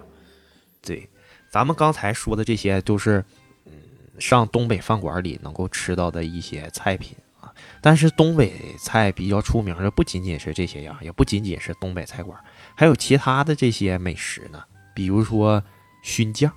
[0.81, 1.09] 对，
[1.49, 3.23] 咱们刚才说的这些都是，
[3.65, 3.71] 嗯，
[4.19, 7.51] 上东北饭馆里能够吃到的一些菜品啊。
[7.81, 12.39] 但是东北菜比较出名的不仅仅是这些样，也不仅仅是东北菜馆，
[12.81, 14.59] 还有其他的这些美食呢，
[14.95, 15.61] 比如说
[16.01, 16.51] 熏酱，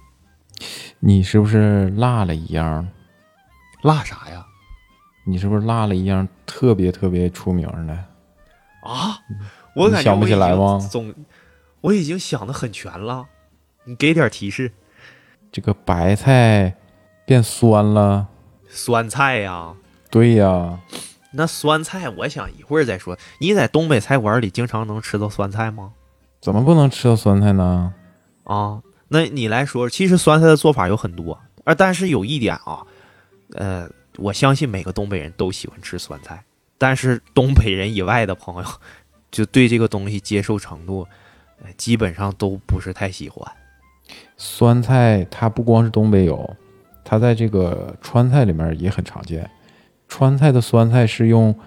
[0.99, 2.89] 你是不是落了一样？
[3.83, 4.47] 落啥呀？
[5.27, 7.93] 你是不是落了一样特别特别出名的？
[8.85, 9.19] 啊，
[9.77, 11.15] 我感觉想不起来吗我总
[11.83, 13.27] 我已经想的很全了，
[13.85, 14.73] 你给点提示。
[15.53, 16.75] 这个白菜
[17.27, 18.29] 变酸了。
[18.71, 19.75] 酸菜呀，
[20.11, 20.81] 对呀，
[21.33, 23.19] 那酸菜我想一会儿再说。
[23.41, 25.93] 你在东北菜馆里经常能吃到酸菜吗？
[26.45, 27.95] 怎么不能吃到酸菜呢？
[28.43, 32.85] 啊，那你来说，其实酸菜的做法有很多，啊，但是有一点啊，
[33.55, 36.45] 呃，我相信每个东北人都喜欢吃酸菜，
[36.77, 38.69] 但是东北人以外的朋友，
[39.31, 41.09] 就对这个东西接受程度，
[41.63, 43.51] 呃，基本上都不是太喜欢。
[44.37, 46.55] 酸菜它不光是东北有，
[47.03, 49.51] 它在这个川菜里面也很常见。
[50.09, 51.59] 川菜的酸菜是用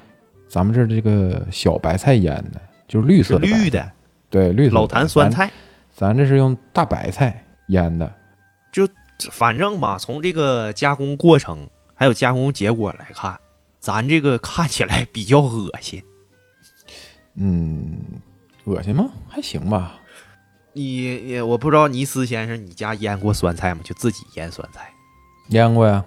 [0.48, 3.92] 咱们这儿这个小白菜腌的，就是绿色的绿的
[4.30, 5.52] 对绿色老坛酸菜，
[5.96, 8.12] 咱，咱这是用大白菜腌的。
[8.72, 8.88] 就
[9.32, 13.38] 反正吧，从这个加工过程还有加工结果来看，
[13.80, 16.04] 咱这个看起来比较恶心。
[17.36, 17.98] 嗯，
[18.66, 19.10] 恶心吗？
[19.30, 19.94] 还行吧。
[20.74, 23.82] 你也我不知道尼斯先生，你家腌过酸菜吗？
[23.84, 24.92] 就自己腌酸菜，
[25.50, 26.04] 腌过呀，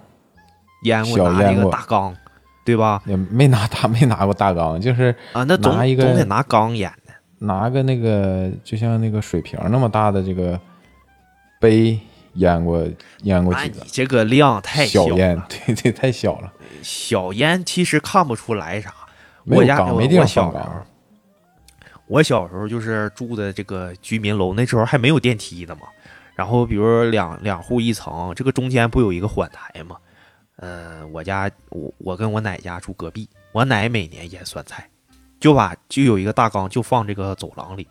[0.83, 2.15] 腌过拿那个大缸，
[2.63, 3.01] 对吧？
[3.05, 7.00] 也没拿大 没拿过大缸，就是啊，那总拿一个总得拿缸腌的。
[7.43, 10.59] 拿个那个就像那个水瓶那么大的这个
[11.59, 11.99] 杯
[12.35, 12.87] 腌过
[13.23, 15.35] 腌过几个这个量太小 对
[15.75, 18.93] 对，太小了，小腌其实看不出来啥。
[19.45, 20.85] 我家我没地方我小时候放缸。
[22.05, 25.87] 我小时候就是住的这个居民楼，那时候还没有电梯呢嘛。
[26.35, 29.97] 然后比如两两户一层，这个中间不有一个缓台嘛？
[30.57, 34.87] 呃，我家我我跟我奶家住隔壁，我奶每年腌酸菜，
[35.41, 37.87] 就把就有一个大缸就放这个走廊里，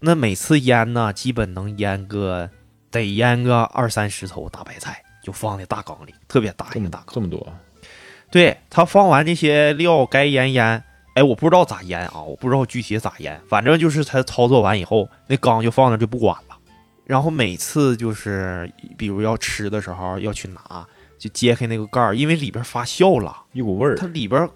[0.00, 2.50] 那每次腌呢，基本能腌个
[2.90, 7.14] 得腌个二三十头大白菜，就放在大缸里，特别大这么一个大缸。
[7.14, 7.46] 这么多，
[8.30, 10.82] 对他放完这些料该腌腌，
[11.14, 16.58] 哎，我不知道咋腌啊，我不知道具体咋腌，反正就是他操作完以后，那缸就放那就不管了。
[17.04, 20.84] 然后每次就是比如要吃的时候要去拿，
[21.16, 24.48] 就揭开那个盖儿，因为里边发酵了，一股味儿它里边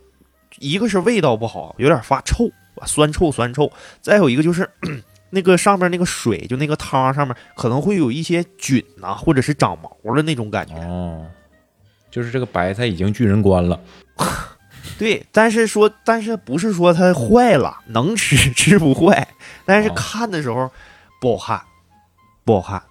[0.59, 2.51] 一个是味道不好，有点发臭，
[2.87, 4.69] 酸臭酸臭；再有一个就是
[5.31, 10.75] 那个上面那个水，就那个汤上面可能会有一些菌呐、或者是长毛的那种感觉。
[10.75, 11.27] 哦，
[12.11, 13.81] 就是这个白菜已经巨人观了。
[14.99, 19.27] 对，但是说，但是不是说它坏了，能吃吃不坏，
[19.65, 20.71] 但是哦看的时候
[21.21, 21.65] 不好看，
[22.45, 22.83] 不好看。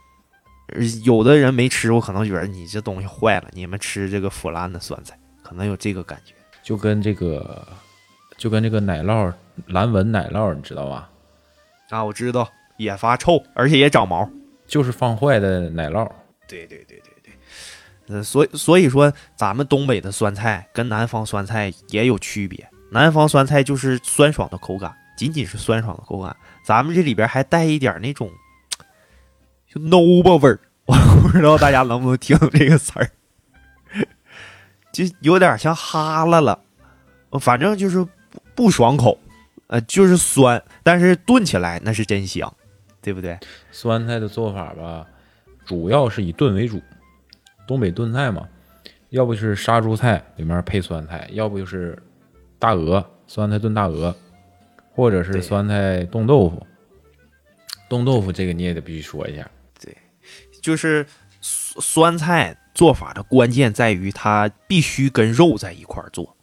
[0.73, 6.33] 呃有的人没吃过，可能觉得你这东西坏了，你们吃这个腐烂的酸菜，可能有这个感觉。
[6.63, 7.67] 就跟这个，
[8.37, 9.33] 就跟这个奶酪
[9.67, 11.09] 蓝纹奶酪，你知道吧？
[11.89, 14.29] 啊，我知道，也发臭，而且也长毛。
[14.67, 16.09] 就是放坏的奶酪。
[16.47, 17.33] 对对对对对，
[18.15, 22.65] 呃，所以所以说，咱们东北的酸菜跟南方酸菜也有区别。
[22.91, 28.29] 南方酸菜就是酸爽的口感，仅仅是酸爽的口感，咱们这里边还带一点那种
[29.67, 33.09] 就 no 吧味儿，我不知道大家能不能听懂这个词儿，
[34.91, 36.59] 就有点像哈喇了，
[37.29, 38.09] 呃反正就是不
[38.55, 39.17] 不爽口，
[39.67, 42.53] 呃，就是酸，但是炖起来那是真香，
[43.01, 43.37] 对不对？
[43.71, 45.05] 酸菜的做法吧，
[45.65, 46.81] 主要是以炖为主。
[47.67, 48.45] 东北炖菜嘛，
[49.09, 51.97] 要不就是杀猪菜里面配酸菜，要不就是
[52.59, 54.13] 大鹅酸菜炖大鹅，
[54.93, 56.67] 或者是酸菜冻豆腐。
[57.87, 59.49] 冻豆腐这个你也得必须说一下，
[59.79, 59.95] 对
[60.61, 61.05] 就是
[61.39, 66.35] 酸酸菜做法的关键在于它必须跟肉在一块儿做。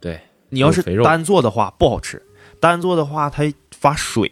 [0.00, 2.22] 对，你要是单做的话不好吃，
[2.60, 4.30] 单做的话它发水。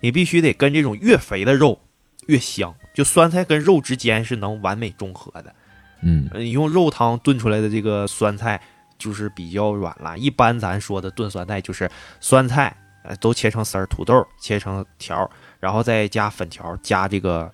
[0.00, 1.80] 你必须得跟这种越肥的肉
[2.26, 5.54] 越香，就酸菜跟肉之间是能完美中和的。
[6.02, 8.60] 嗯，呃你用肉汤炖出来的这个酸菜
[8.98, 10.20] 就是比较软烂。
[10.20, 17.50] 一般咱说的炖酸菜就是酸菜，呃，都切成丝儿，土豆切成条儿，然后再加粉条，加这个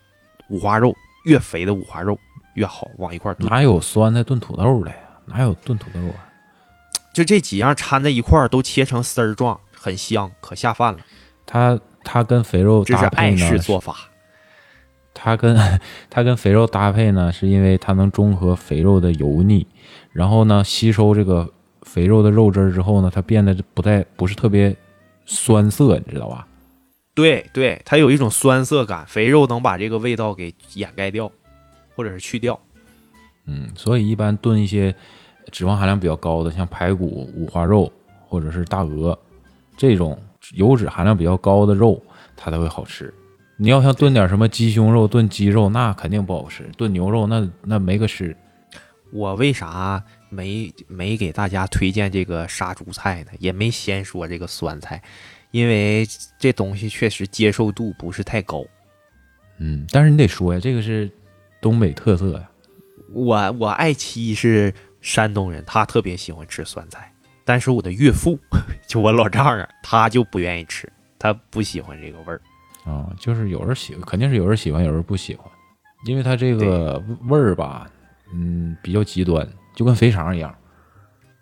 [0.49, 0.95] 五花肉，
[1.27, 2.19] 越肥的五花肉
[2.55, 3.49] 越好，往一块儿炖。
[3.49, 4.97] 哪有酸菜炖土豆的呀？
[5.27, 6.31] 哪有炖土豆啊？
[7.13, 10.99] 就这几样掺在一块儿，都切成丝儿状，很香，可下饭了。
[11.47, 13.97] 它它跟肥肉这是搭配呢爱式，做法。
[15.13, 15.81] 它跟
[16.11, 19.67] 它跟肥肉搭配呢，是因为它能中和肥肉的油腻，
[20.13, 21.49] 然后呢吸收这个
[21.83, 24.77] 肥肉的肉汁儿之后呢，它变得不太不是特别
[25.25, 26.47] 酸涩，你知道吧？
[27.15, 31.31] 对对，它有一种酸涩感，肥肉能把这个味道给掩盖掉，
[31.95, 32.59] 或者是去掉。
[33.47, 34.95] 嗯，所以一般炖一些
[35.53, 37.93] 脂肪含量比较高的，像排骨、五花肉
[38.27, 39.19] 或者是大鹅
[39.77, 40.19] 这种
[40.55, 42.03] 油脂含量比较高的肉，
[42.37, 43.13] 它才会好吃。
[43.57, 48.37] 你要像炖点什么鸡胸肉、炖鸡肉，那肯定不好吃；炖牛肉那那没个吃。
[49.13, 53.31] 我为啥没没给大家推荐这个杀猪菜呢？
[53.39, 55.01] 也没先说这个酸菜，
[55.53, 56.05] 因为
[56.37, 58.65] 这东西确实接受度不是太高。
[59.59, 61.09] 嗯，但是你得说呀，这个是
[61.65, 62.51] 东北特色呀。
[63.15, 67.11] 我我爱妻是山东人，她特别喜欢吃酸菜，
[67.43, 68.39] 但是我的岳父
[68.87, 72.39] 就我老丈人，他就不愿意吃，他不喜欢这个味儿。
[72.85, 75.51] 啊、就是有人喜，肯定是有人喜欢，有人不喜欢，
[76.05, 77.87] 因为它这个味儿吧，
[78.31, 80.55] 嗯，比较极端，就跟肥肠一样。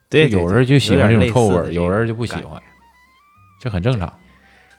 [0.09, 2.63] 对，有人就喜欢这种臭味儿，有人就不喜欢，
[3.61, 4.13] 这很正常。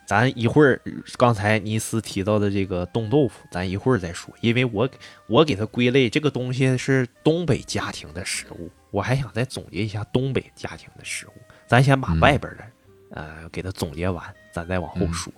[0.06, 0.80] 咱一会儿
[1.16, 4.88] 刚才尼斯提到的这个冻豆腐，咱一会儿再说，因为我
[5.26, 11.32] 我给它归类，这个东西是东北家庭的食物，我还想再总结一下东北家庭的食物。
[11.66, 12.64] 咱先把嗯外边的、
[13.10, 15.32] 呃给它总结完，咱再往后说。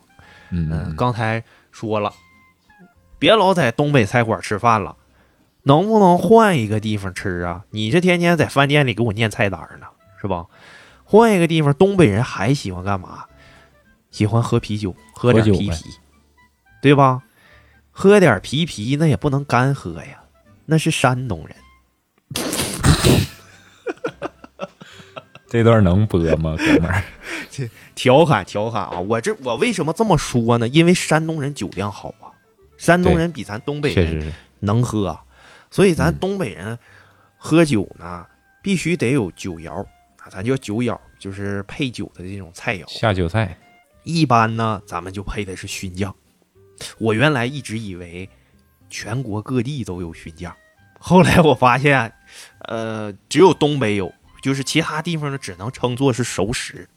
[0.50, 2.12] 嗯，嗯，刚才说了，
[3.18, 4.96] 别老在东北菜馆吃饭了，
[5.62, 7.64] 能不能换一个地方吃啊？
[7.70, 9.86] 你这天天在饭店里给我念菜单呢，
[10.20, 10.46] 是吧？
[11.04, 13.26] 换一个地方，东北人还喜欢干嘛？
[14.16, 15.84] 喜欢喝啤酒，喝点啤啤，
[16.80, 17.22] 对吧？
[17.90, 20.22] 喝点啤啤那也不能干喝呀，
[20.64, 21.54] 那是山东人。
[25.46, 27.04] 这段能播吗， 哥们儿？
[27.94, 28.98] 调侃调侃啊！
[29.00, 30.66] 我这我为什么这么说呢？
[30.66, 32.32] 因为山东人酒量好啊，
[32.78, 35.22] 山东人比咱东北人能喝啊，
[35.70, 36.78] 所以咱嗯东北人
[37.36, 38.24] 喝酒呢，
[38.62, 39.82] 必须得有酒肴
[40.16, 42.88] 啊，咱叫酒肴，就是配酒的这种菜肴。
[42.88, 43.54] 下酒菜。
[44.06, 46.14] 一般呢，咱们就配的是熏酱。
[46.98, 48.30] 我原来一直以为
[48.88, 50.54] 全国各地都有熏酱，
[51.00, 52.12] 后来我发现，
[52.60, 56.88] 呃，只有东北有，就是其他地方呢只能称作是熟食，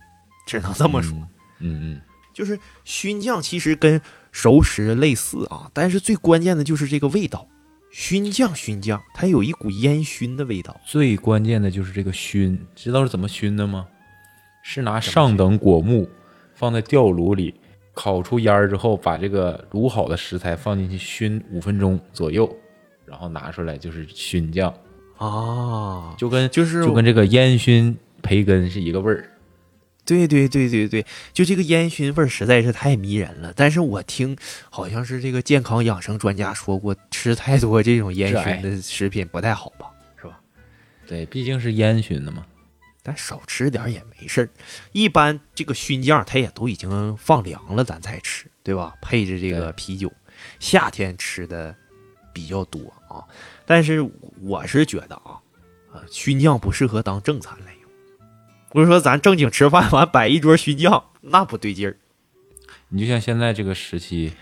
[0.45, 1.17] 只能这么说。
[1.59, 2.01] 嗯嗯
[2.31, 3.99] 就是熏酱其实跟
[4.31, 7.47] 熟食类似啊，但是最关键的就是这个味道。
[7.91, 10.79] 熏酱熏酱，它有一股烟熏的味道。
[10.85, 13.87] 最关键的就是这个熏，知道是怎么熏的吗？
[14.61, 16.07] 是拿上等果木
[16.59, 17.55] 放在吊炉里，
[17.93, 22.53] 烤出烟儿之后，把这个卤好的食材放进去熏五分钟左右，
[23.05, 24.73] 然后拿出来就是熏酱，
[25.17, 29.31] 啊，就跟就是就跟这个烟熏培根是一个味儿。
[30.03, 33.53] 对对对对对，就这个烟熏味儿实在是太迷人了。
[33.55, 34.35] 但是我听
[34.69, 39.85] 好像是这个健康养生专家说过，吃太多这种烟熏的食品不太好吧，
[40.19, 40.37] 是吧？
[41.07, 42.45] 对，毕竟是烟熏的嘛。
[43.01, 44.49] 但少吃点也没事儿。
[44.91, 48.95] 一般这个熏酱它也都已经放凉了，咱才吃，对吧？
[49.01, 50.11] 配着这个啤酒，
[50.59, 51.75] 夏天吃的
[52.33, 53.23] 比较多啊。
[53.65, 54.07] 但是
[54.41, 55.39] 我是觉得啊，
[55.91, 57.89] 啊，熏酱不适合当正餐来用。
[58.69, 61.97] 不是说咱正经吃饭完摆一桌熏酱，那不对劲儿。
[62.89, 64.33] 你就像现在这个时期，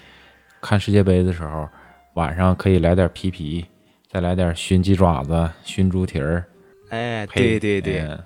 [0.62, 1.70] 看世界杯的时候，
[2.16, 3.66] 晚上可以来点皮皮，
[4.10, 6.46] 再来点熏鸡爪子、熏猪蹄儿。
[6.90, 8.24] 哎，对对对，嗯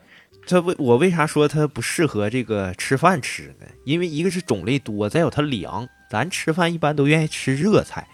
[0.52, 3.66] 它为我为啥说它不适合这个吃饭吃呢？
[3.86, 5.88] 因为一个是种类多，再有它凉。
[6.10, 8.06] 咱吃饭一般都愿意吃热菜，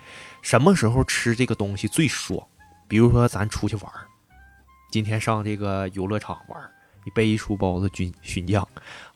[0.43, 2.39] 什么时候吃这个东西最爽？
[2.87, 4.05] 比如说咱出去玩儿，
[4.91, 6.69] 今天上这个游乐场玩儿，
[7.03, 8.67] 你背一书包子军熏酱，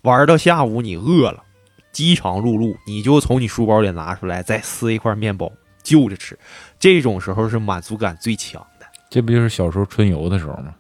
[0.02, 1.44] 玩到下午你饿了，
[1.92, 5.52] 饥肠辘辘，你就从你书包里拿出来，再撕一块面包
[5.84, 6.36] 就着吃，
[6.80, 8.88] 这种时候是满足感最强的。
[9.12, 10.74] 这不就是小时候春游的时候吗？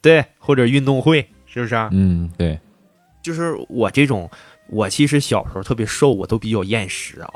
[0.00, 1.88] 对，或者运动会，是不是啊？
[1.92, 2.60] 嗯，对，
[3.22, 4.30] 就是我这种，
[4.68, 7.30] 我其实小时候特别瘦，我都比较厌食啊。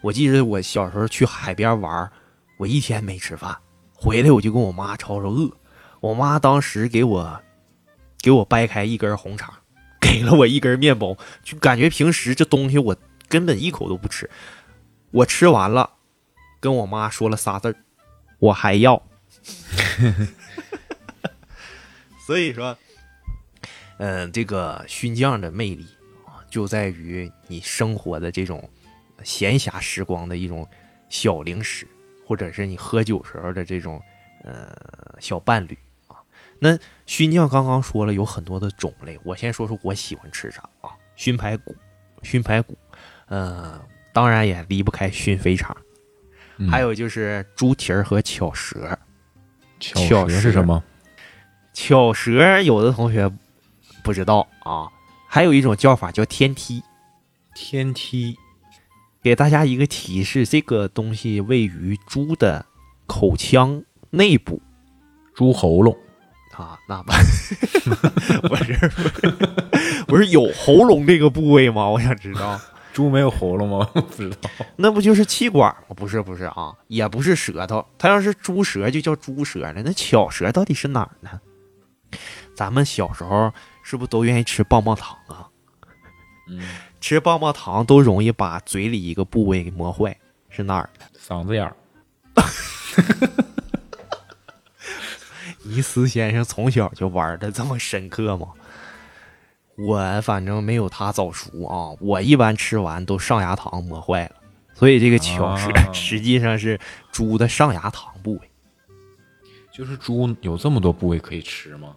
[0.00, 2.10] 我记得我小时候去海边玩，
[2.56, 3.56] 我一天没吃饭，
[3.92, 5.50] 回来我就跟我妈吵吵饿。
[6.00, 7.40] 我妈当时给我
[8.20, 9.52] 给我掰开一根红肠，
[10.00, 12.96] 给了我一根面包，就感觉平时这东西我
[13.28, 14.30] 根本一口都不吃。
[15.10, 15.90] 我吃完了，
[16.60, 17.74] 跟我妈说了仨字儿
[18.38, 19.02] ：“我还要。
[22.26, 22.76] ”所以说，
[23.98, 25.86] 嗯，这个熏酱的魅力
[26.24, 28.68] 啊，就在于你生活的这种
[29.22, 30.66] 闲暇时光的一种
[31.08, 31.86] 小零食，
[32.26, 34.00] 或者是你喝酒时候的这种
[34.44, 34.74] 呃
[35.20, 35.76] 小伴侣
[36.06, 36.16] 啊。
[36.58, 40.90] 那熏酱刚刚说了有很多的种类，我先说说我喜欢吃啥啊？
[41.16, 41.74] 熏排骨，
[42.22, 42.78] 熏排骨，
[43.26, 43.80] 呃，
[44.12, 45.76] 当然也离不开熏肥肠，
[46.58, 48.96] 嗯还有就是猪蹄儿和巧舌。
[49.80, 50.82] 巧舌是什么？
[51.72, 53.30] 巧舌有的同学
[54.08, 54.88] 不知道啊，
[55.26, 56.82] 还有一种叫法叫天梯。
[57.54, 58.38] 天梯。
[59.22, 62.64] 给大家一个提示，这个东西位于猪的
[63.06, 64.62] 口腔内部
[65.34, 65.94] 猪喉咙。
[66.54, 67.12] 啊，那不
[68.48, 68.90] 不是
[70.06, 71.86] 不是有喉咙这个部位吗？
[71.86, 72.58] 我想知道
[72.94, 73.86] 猪没有喉咙吗？
[73.92, 74.48] 不知道。
[74.76, 75.94] 那不就是气管吗？
[75.94, 77.84] 不是不是啊，也不是舌头。
[77.98, 79.82] 它要是猪舌就叫猪舌了。
[79.84, 81.38] 那巧舌到底是哪儿呢？
[82.54, 83.52] 咱们小时候
[83.88, 85.48] 是不是都愿意吃棒棒糖啊？
[86.46, 86.60] 嗯，
[87.00, 90.14] 吃棒棒糖都容易把嘴里一个部位给磨坏，
[90.50, 90.90] 是哪儿？
[91.18, 91.74] 嗓子眼儿。
[95.64, 98.48] 尼斯先生从小就玩的这么深刻吗？
[99.78, 104.34] 我反正没有他早熟啊，我一般吃完都上牙膛磨坏了，
[104.74, 106.78] 所以这个巧舌啊 实际上是
[107.10, 108.40] 猪的上牙膛部位。
[109.72, 111.96] 就是猪有这么多部位可以吃吗？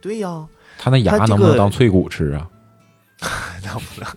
[0.00, 0.46] 对呀、
[0.78, 2.48] 它那牙能不能当脆骨吃啊？
[3.64, 4.08] 能不能？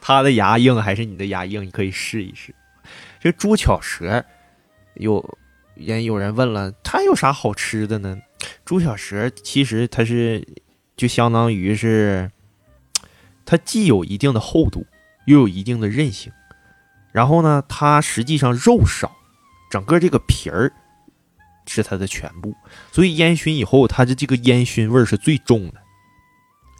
[0.00, 1.64] 他的牙硬还是你的牙硬？
[1.64, 2.54] 你可以试一试。
[3.20, 4.24] 这猪巧舌，
[4.94, 5.38] 有
[5.74, 8.18] 人有人问了，它有啥好吃的呢？
[8.64, 10.46] 猪巧舌其实它是
[10.96, 12.30] 就相当于是，
[13.46, 14.86] 它既有一定的厚度，
[15.26, 16.32] 又有一定的韧性。
[17.12, 19.14] 然后呢，它实际上肉少，
[19.70, 20.72] 整个这个皮儿
[21.66, 22.54] 是它的全部，
[22.92, 25.74] 所以烟熏以后，它的这个烟熏味儿是最重的。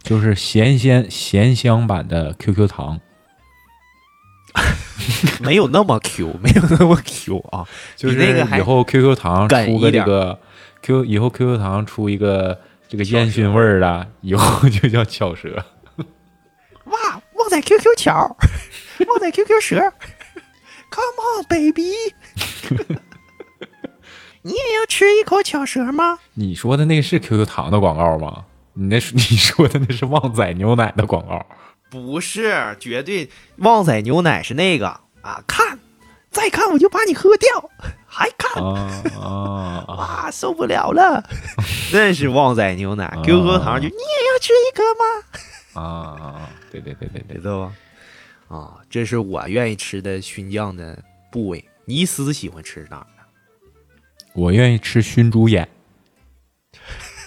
[0.02, 3.00] 就是咸鲜咸香版的 QQ 糖，
[5.40, 7.66] 没有那么 Q， 没有那么 Q 啊，
[7.96, 10.38] 就是那个以后 QQ 糖出个这个
[10.82, 15.64] Q 以后 QQ 糖出一个这个烟熏味儿的，以后 就叫巧舌。
[16.84, 18.36] 哇，旺仔 QQ 巧，
[19.08, 19.76] 旺仔 QQ 蛇
[20.90, 21.94] ，Come on baby，
[24.46, 26.18] 你也要吃一口巧舌吗？
[26.34, 28.44] 你说的那个是 QQ 糖的广告吗？
[28.74, 31.44] 你那是 你说的那是旺仔牛奶的广告。
[31.90, 34.88] 不是，绝对旺仔牛奶是那个
[35.22, 35.78] 啊，看，
[36.30, 37.70] 再看我就把你喝掉，
[38.06, 39.84] 还看，啊啊啊！
[39.96, 41.22] 哇，受不了了，
[41.92, 45.82] 那是旺仔牛奶啊，QQ 糖就你也要吃一颗吗？
[45.82, 47.72] 啊，对对对对对知，道吧？
[48.48, 51.64] 啊，这是我愿意吃的熏酱的部位。
[51.86, 53.06] 尼斯喜欢吃的？
[54.34, 55.68] 我愿意吃熏猪眼。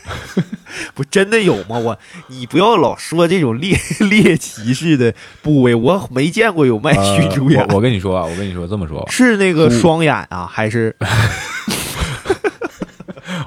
[0.93, 1.77] 不真的有吗？
[1.77, 3.77] 我你不要老说这种猎
[4.09, 7.61] 猎奇式的部位，我没见过有卖熏猪眼。
[7.61, 10.95] 呃我我跟你说啊，我跟你说这么说，是那个双眼啊，还是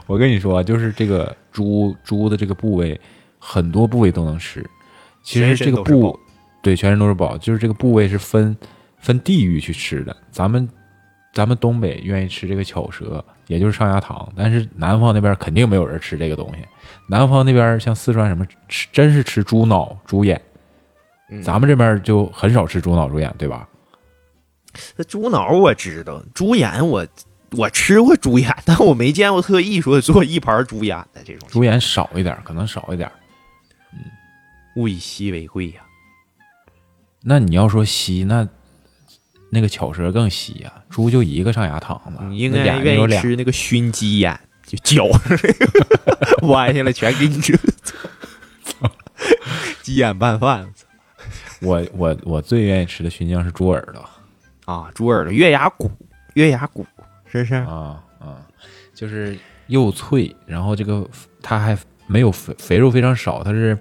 [0.06, 3.00] 我跟你说啊，就是这个猪猪的这个部位，
[3.38, 4.64] 很多部位都能吃。
[5.22, 6.18] 其实这个部
[6.62, 8.56] 对全身都是宝，就是这个部位是分
[8.98, 10.14] 分地域去吃的。
[10.30, 10.68] 咱们
[11.32, 16.64] 咱们东北愿意吃这个巧舌，也就是上牙糖，但是南方那边肯定没有人吃这个东西。
[17.08, 20.40] 南方那边像四川什么吃，真是吃猪脑、猪眼。
[21.30, 23.68] 嗯咱们这边就很少吃猪脑、猪眼，对吧？
[24.96, 27.04] 那猪脑我知道，猪眼我
[27.56, 31.48] 我吃过猪眼，但我没见过特意说做一盘猪眼的这种。
[31.48, 33.10] 猪眼少一点，可能少一点。
[33.92, 33.98] 嗯
[34.76, 35.82] 物以稀为贵呀、
[37.20, 38.48] 那你要说稀，那
[39.50, 43.06] 那个巧舌更稀呀、猪就一个上牙膛子，你应那该愿意。
[43.20, 47.58] 吃那个熏鸡眼，就绞上那个弯下来全给你吃。
[49.82, 50.72] 鸡眼拌饭
[51.60, 54.08] 我我我最愿意吃的熏酱是猪耳朵
[54.64, 55.90] 啊，猪耳朵、月牙骨、
[56.34, 56.86] 月牙骨，
[57.26, 57.56] 是不是？
[57.56, 58.46] 啊啊，
[58.94, 59.36] 就是
[59.66, 61.06] 又脆，然后这个
[61.42, 61.76] 它还
[62.06, 63.76] 没有肥肥肉非常少，它是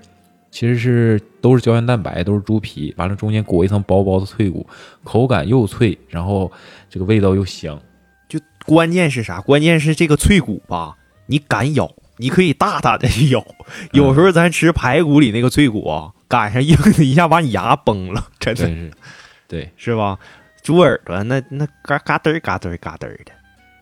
[0.51, 4.67] 其实是都是胶原蛋白，都是猪皮，完了中间裹一层薄薄的脆骨，
[5.03, 6.51] 口感又脆，然后
[6.89, 7.79] 这个味道又香。
[8.27, 9.41] 就关键是啥？
[9.41, 10.97] 关键是这个脆骨吧，
[11.27, 13.45] 你敢咬，你可以大胆的去咬。
[13.91, 18.91] 有时候咱吃排骨里那个脆骨啊，赶上硬的 一下把你牙崩了，真的真是，
[19.47, 20.17] 对，是吧？
[20.61, 23.31] 猪耳朵那那嘎嘎嘚儿嘎嘚儿嘎嘚儿的，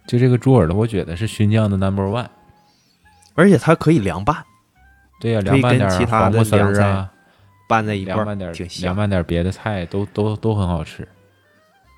[0.07, 2.27] 就这个猪耳朵，我觉得是熏酱的 number one。
[3.33, 4.35] 而且它可以凉拌，
[5.19, 7.11] 对呀、可以凉拌点跟其他的黄瓜丝凉菜儿啊，
[7.67, 8.95] 拌在一块儿凉拌点挺香凉。
[8.95, 11.07] 拌点别的菜都都都很好吃。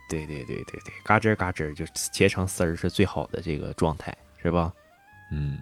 [0.09, 4.73] 对对对对对，嘎吱儿嘎吱儿就切成丝儿是最好的这个状态，是吧？
[5.31, 5.59] 嗯，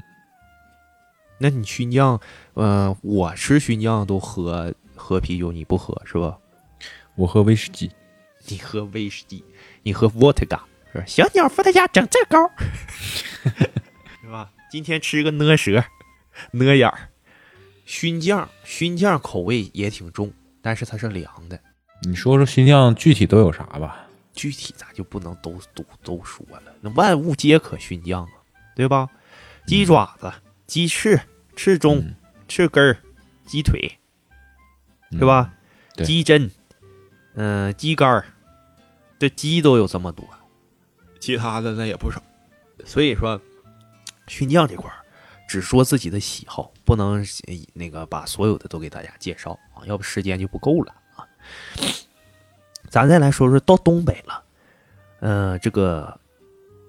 [1.38, 2.18] 那你熏酱，
[2.54, 6.38] 嗯、我吃熏酱都喝喝啤酒，你不喝是吧？
[7.16, 7.92] 我喝威士忌，
[8.48, 9.44] 你喝威士忌，
[9.84, 10.58] 你喝伏特加
[10.94, 11.04] 是吧？
[11.06, 12.50] 小鸟伏特加整这高，
[14.22, 14.50] 是吧？
[14.72, 15.84] 今天吃个呢舌、
[16.52, 17.10] 呢眼儿，
[17.88, 20.32] 熏酱，熏酱口味也挺重，
[20.62, 21.58] 但是它是凉的。
[22.04, 24.06] 你说说熏酱具体都有啥吧？
[24.34, 28.32] 具体咱就不能都都都说了，那万物皆可熏酱啊，
[28.76, 29.10] 对吧？
[29.66, 30.32] 鸡爪子、
[30.68, 31.20] 鸡翅、
[31.56, 32.16] 翅中、嗯
[32.48, 32.98] 翅根儿、
[33.46, 33.92] 鸡腿，
[35.12, 35.54] 嗯对吧？
[35.96, 36.50] 对鸡胗，
[37.36, 38.26] 嗯、鸡肝儿，
[39.18, 40.28] 这鸡都有这么多，
[41.20, 42.22] 其他的那也不少。
[42.86, 43.42] 所以说，
[44.28, 44.98] 熏酱这块儿
[45.48, 51.26] 只说自己的喜好，不能呃那个把所有的都给大家介绍啊，要不时间就不够了啊。
[52.90, 54.44] 咱再来说说到东北了，
[55.20, 56.20] 呃，这个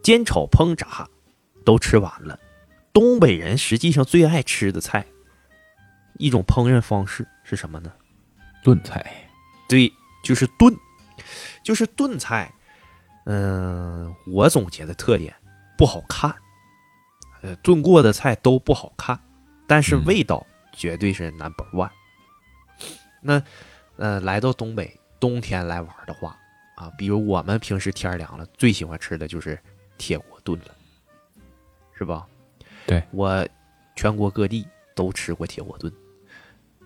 [0.02, 1.08] 煎炒烹炸
[1.64, 2.38] 都吃完了，
[2.92, 5.06] 东北人实际上最爱吃的菜，
[6.18, 7.92] 一种烹饪方式是什么呢？
[8.64, 9.30] 炖菜，
[9.68, 9.92] 对，
[10.24, 10.76] 就是炖，
[11.62, 12.52] 就是炖菜。
[13.30, 15.34] 嗯、我总结的特点
[15.76, 16.34] 不好看，
[17.42, 19.18] 呃，炖过的菜都不好看，
[19.66, 21.90] 但是嗯味道绝对是 number one。
[23.20, 23.42] 那
[23.96, 26.38] 呃，来到东北冬天来玩的话
[26.76, 29.58] 啊，比如我们平时天凉了，最喜欢吃的就是
[29.96, 30.66] 铁锅炖了，
[31.92, 32.26] 是吧？
[32.86, 33.46] 对我
[33.96, 35.92] 全国各地都吃过铁锅炖，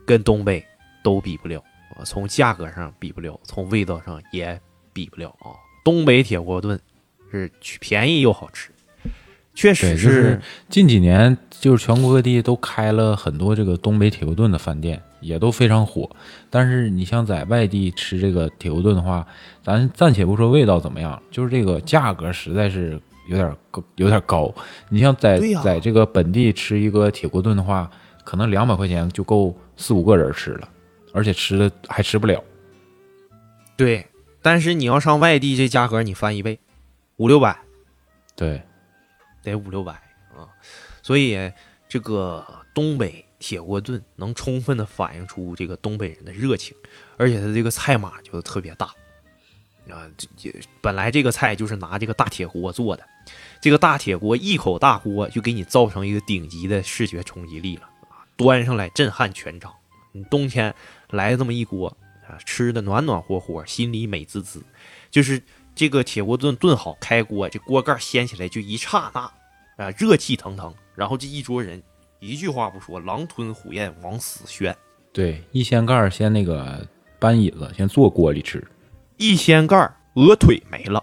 [0.06, 0.66] 跟东北
[1.04, 1.62] 都比不了
[1.96, 4.58] 啊，从价格上比不了，从味道上也
[4.94, 5.52] 比不了啊。
[5.84, 6.80] 东北铁锅炖
[7.30, 8.71] 是便宜又好吃，
[9.54, 16.08] 确实对，就是近几年就是全国各地都开了很多这个东北铁锅炖的饭店，也都非常火。
[16.48, 19.26] 但是你像在外地吃这个铁锅炖的话，
[19.62, 22.98] 咱暂且不说味道怎么样，就是这个价格实在是
[23.28, 24.52] 有点高，有点高。
[24.88, 27.90] 你像在、在这个本地吃一个铁锅炖的话，
[28.24, 30.68] 可能两百块钱就够四五个人吃了，
[31.12, 32.42] 而且吃的还吃不了。
[33.76, 34.06] 对，
[34.40, 36.58] 但是你要上外地，这价格你翻一倍，
[37.16, 37.56] 五六百
[38.34, 38.62] 对，
[39.42, 39.92] 得五六百
[40.34, 40.48] 啊。
[41.02, 41.36] 所以
[41.88, 46.76] 这个东北铁锅炖能充分的反映出这个东北人的热情，
[47.16, 48.86] 而且它这个菜码就特别大
[49.90, 50.08] 啊。
[50.36, 53.04] 这本来这个菜就是拿这个大铁锅做的，
[53.60, 59.74] 这个大铁锅一口大锅就给你造成一个顶级的视觉冲击力了啊，端上来震撼全场。
[60.12, 60.74] 你冬天
[61.10, 61.88] 来这么一锅
[62.26, 64.62] 啊，吃的暖暖和和，心里美滋滋。
[65.10, 65.42] 就是
[65.74, 69.20] 这个铁锅炖炖好，开锅，这锅盖掀起来就一刹那
[69.84, 71.82] 啊，热气腾腾，然后这一桌人
[72.20, 74.76] 一句话不说，狼吞虎咽往死炫。
[75.12, 76.86] 对，一掀盖儿先那个
[77.18, 78.62] 搬椅子，先坐锅里吃。
[79.16, 81.02] 一掀盖儿，鹅腿没了，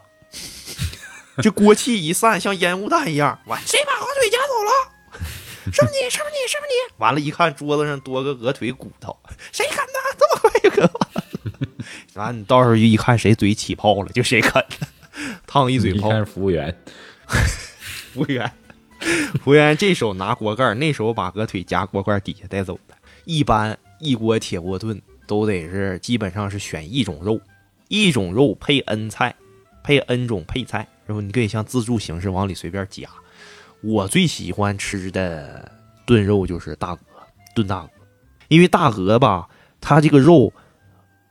[1.42, 3.40] 这锅气一散，像烟雾弹一样。
[3.46, 5.22] 完，谁把鹅腿夹走了？
[5.72, 6.10] 是不是你？
[6.10, 6.48] 是不是你？
[6.48, 6.94] 是不是你？
[6.98, 9.16] 完了，一看桌子上多个鹅腿骨头，
[9.52, 9.94] 谁啃的？
[10.18, 11.24] 这么快就啃完了？
[12.16, 14.64] 完，你到时候就一看谁嘴起泡了，就谁啃，
[15.48, 16.20] 烫一嘴泡一看。
[16.20, 16.76] 是服务员，
[18.14, 18.52] 服务员，
[19.44, 22.96] 服务员这手拿锅盖儿，那手把鹅腿夹锅盖儿底下带走的。
[23.26, 27.40] 一般一锅铁锅炖都得是基本上是选一种肉，
[27.88, 29.36] 一种肉配 n 菜，
[29.84, 33.08] 配 n 种配菜，然后你可以像自助形式往里随便加。
[33.82, 35.72] 我最喜欢吃的
[36.06, 37.00] 炖肉就是大鹅，
[37.56, 37.90] 炖大鹅，
[38.48, 39.48] 因为大鹅吧，
[39.80, 40.52] 它这个肉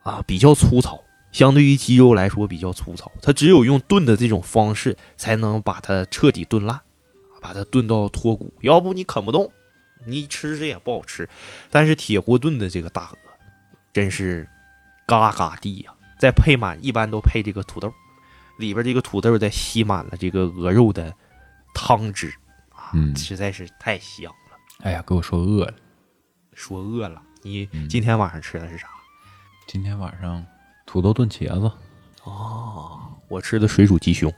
[0.03, 6.81] 啊比较粗糙，相对于鸡肉来说比较粗糙，它只有用炖的这种方式才能把它彻底炖烂，
[7.41, 9.51] 把它炖到脱骨，要不你啃不动，
[10.07, 11.29] 你吃着也不好吃。
[11.71, 13.19] 但是铁锅炖的这个大鹅，
[13.93, 14.49] 真是
[15.07, 17.93] 嘎嘎地呀、再配满一般都配这个土豆，
[18.59, 21.13] 里边这个土豆再吸满了这个鹅肉的
[21.75, 22.33] 汤汁
[22.71, 24.57] 啊，嗯实在是太香了。
[24.81, 25.75] 哎呀，给我说饿了。
[26.55, 28.89] 说饿了，你嗯今天晚上吃的是啥？
[29.69, 30.43] 今天晚上
[30.87, 31.71] 土豆炖茄子，
[32.25, 32.99] 哦，
[33.29, 34.33] 我吃的水煮鸡胸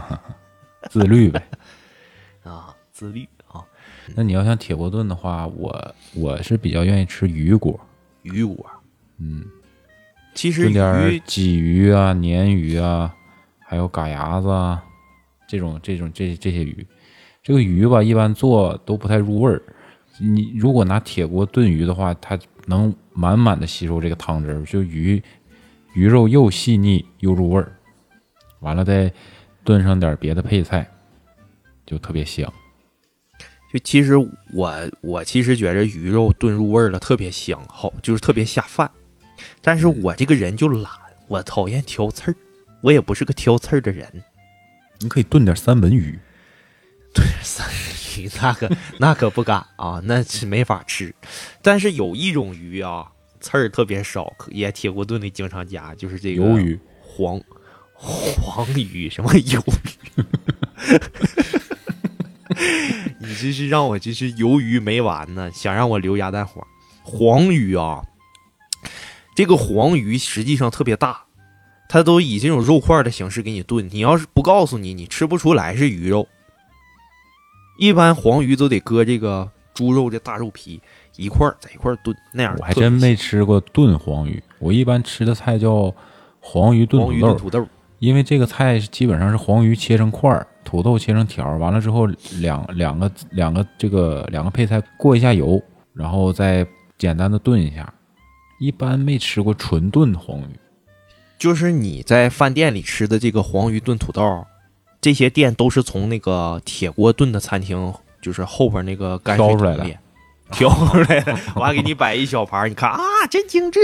[0.88, 1.46] 自律呗。
[2.42, 3.62] 啊，自律啊，
[4.14, 7.78] 那你要想铁锅炖的话，我我是比较愿意吃鱼锅，
[8.22, 8.64] 鱼锅。
[9.18, 9.44] 嗯，
[10.34, 13.14] 其实炖点鲫鱼啊、鲶鱼啊，
[13.58, 14.82] 还有嘎牙子啊，
[15.46, 16.86] 这种这种这这些鱼，
[17.42, 19.62] 这个鱼吧，一般做都不太入味儿。
[20.18, 25.22] 你如果拿铁锅炖鱼的话，它能满满的吸收这个汤汁儿，就鱼
[25.94, 27.72] 鱼肉又细腻又入味儿。
[28.60, 29.10] 完了再
[29.64, 30.86] 炖上点别的配菜，
[31.86, 32.52] 就特别香。
[33.72, 34.16] 就其实
[34.52, 38.90] 我我其实觉着鱼肉炖入味儿了，特别香，好就是特别下饭。
[39.62, 40.92] 但是我这个人就懒，
[41.26, 42.34] 我讨厌挑刺儿，
[42.82, 44.06] 我也不是个挑刺儿的人。
[45.00, 46.18] 你可以炖点三文鱼，
[47.42, 48.05] 三鱼
[48.40, 51.14] 那可那可不敢啊，那是没法吃。
[51.62, 53.06] 但是有一种鱼啊，
[53.40, 56.78] 刺儿特别少，也铁锅炖的经常加，就是这个鱿鱼。
[57.00, 57.40] 黄
[57.98, 60.24] 黄鱼什么鱿鱼？
[63.18, 66.66] 你这是让我这是鱿鱼没完呢，想让我留鸭蛋黄。
[67.02, 68.02] 黄鱼啊，
[69.34, 71.24] 这个黄鱼实际上特别大，
[71.88, 73.88] 它都以这种肉块的形式给你炖。
[73.90, 76.28] 你要是不告诉你，你吃不出来是鱼肉。
[77.78, 80.80] 一般黄鱼都得搁这个猪肉的大肉皮
[81.16, 85.94] 一块儿在一块儿炖，那样我还真没吃过炖黄鱼，我一般吃的菜叫
[86.40, 87.02] 黄鱼炖
[87.36, 87.66] 土豆。
[87.98, 92.06] 因为这个菜基本上是黄鱼切成块儿，土豆切成条儿，完了之后
[92.40, 95.58] 两两个两个这个两个配菜过一下油，
[95.94, 96.66] 然后再
[96.98, 97.90] 简单的炖一下。
[98.60, 100.58] 一般没吃过纯炖黄鱼，
[101.38, 104.46] 就是你在饭店里吃的这个黄鱼炖土豆，
[105.00, 109.98] 这些店都是从那个铁锅炖的餐厅，就是后边那个泔水挑出来的
[110.52, 112.98] 挑出来的，我还给你摆一小盘儿，你看啊，
[113.30, 113.80] 真精致，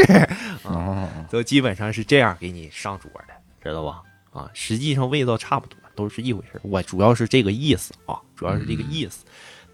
[0.64, 4.00] 啊，都基本上是这样给你上桌的，知道吧？
[4.32, 6.60] 啊，实际上味道差不多，都是一回事儿。
[6.62, 9.24] 我主要是这个意思啊，主要是这个意思。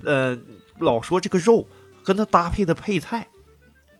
[0.04, 0.36] 呃，
[0.78, 1.66] 老说这个肉
[2.02, 3.26] 跟它搭配的配菜，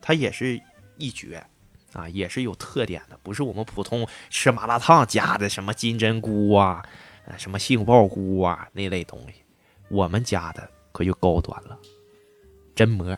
[0.00, 0.60] 它也是
[0.96, 1.44] 一绝
[1.92, 6.90] 啊，也是有特点的，不是我们普通吃麻辣烫加的什么金针菇啊、呃
[7.36, 9.42] 什么杏鲍菇啊那类东西，
[9.88, 11.78] 我们家的可就高端了，
[12.74, 13.16] 榛蘑。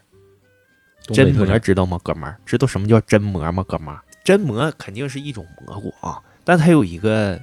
[1.08, 2.38] 榛蘑知道吗，哥们儿？
[2.44, 4.02] 知道什么叫榛蘑吗，哥们儿？
[4.24, 7.40] 榛蘑肯定是一种蘑菇啊，但它有一个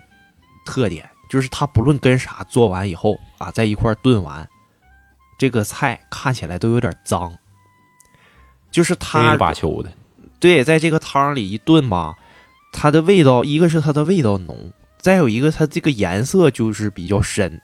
[0.66, 4.48] 特点，就是它不论跟啥做完以后啊，在一块儿炖完，
[5.38, 7.36] 这个菜看起来都有点脏。
[8.70, 9.92] 就是它的，
[10.40, 12.16] 对，在这个汤里一炖吧，
[12.72, 14.72] 它的味道，一个是它的味道浓，
[15.08, 17.62] 再有一个它这个颜色就是比较深，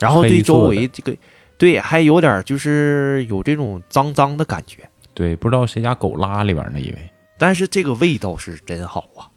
[0.00, 1.14] 然后对周围这个
[1.58, 4.88] 对还有点就是有这种脏脏的感觉。
[5.12, 9.28] 对，不知道谁家狗拉里边呢，以为但是这个味道是真好啊，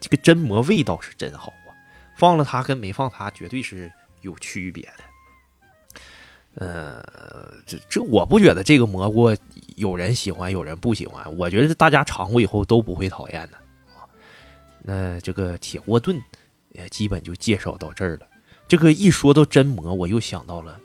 [0.00, 1.68] 这个榛蘑味道是真好啊，
[2.16, 3.92] 放了它跟没放它绝对是
[4.22, 5.04] 有区别的。
[6.54, 7.04] 呃，
[7.66, 9.36] 这这我不觉得这个蘑菇
[9.76, 13.56] 有人喜欢，有人不喜欢，我觉得大家尝过以后都不会讨厌的
[13.94, 14.08] 啊。
[14.80, 16.18] 那这个铁锅炖
[16.74, 18.26] 也基本就介绍到这儿了。
[18.68, 20.78] 这个一说到榛蘑，我又想到了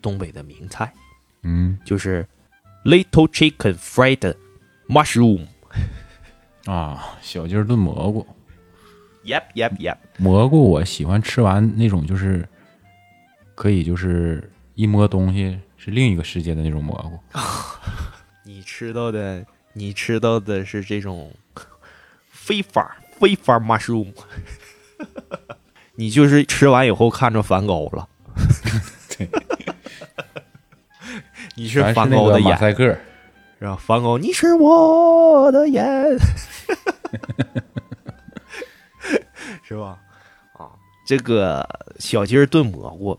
[0.00, 0.92] 东北的名菜，
[1.42, 2.26] 嗯就是
[2.84, 4.34] little chicken fried
[4.88, 5.46] mushroom。
[6.66, 8.26] 啊，小鸡儿炖蘑菇
[9.24, 9.96] ，Yep, yep, yep。
[10.18, 12.46] 蘑菇我喜欢吃完那种就是
[13.54, 17.18] 可以就是一摸东西是另一个世界的那种蘑菇，
[18.44, 21.32] 你吃到的，你吃到的是这种
[22.28, 24.12] 非法非法 mushroom，
[25.96, 28.08] 你就是吃完以后看着梵高了。
[29.16, 29.28] 对，
[31.56, 32.84] 你是梵高的眼，赛克，
[33.58, 33.76] 是吧？
[33.76, 35.84] 梵高，你是我的眼，
[39.62, 39.98] 是吧？
[40.54, 40.70] 啊，
[41.06, 41.66] 这个
[41.98, 43.18] 小鸡儿炖蘑菇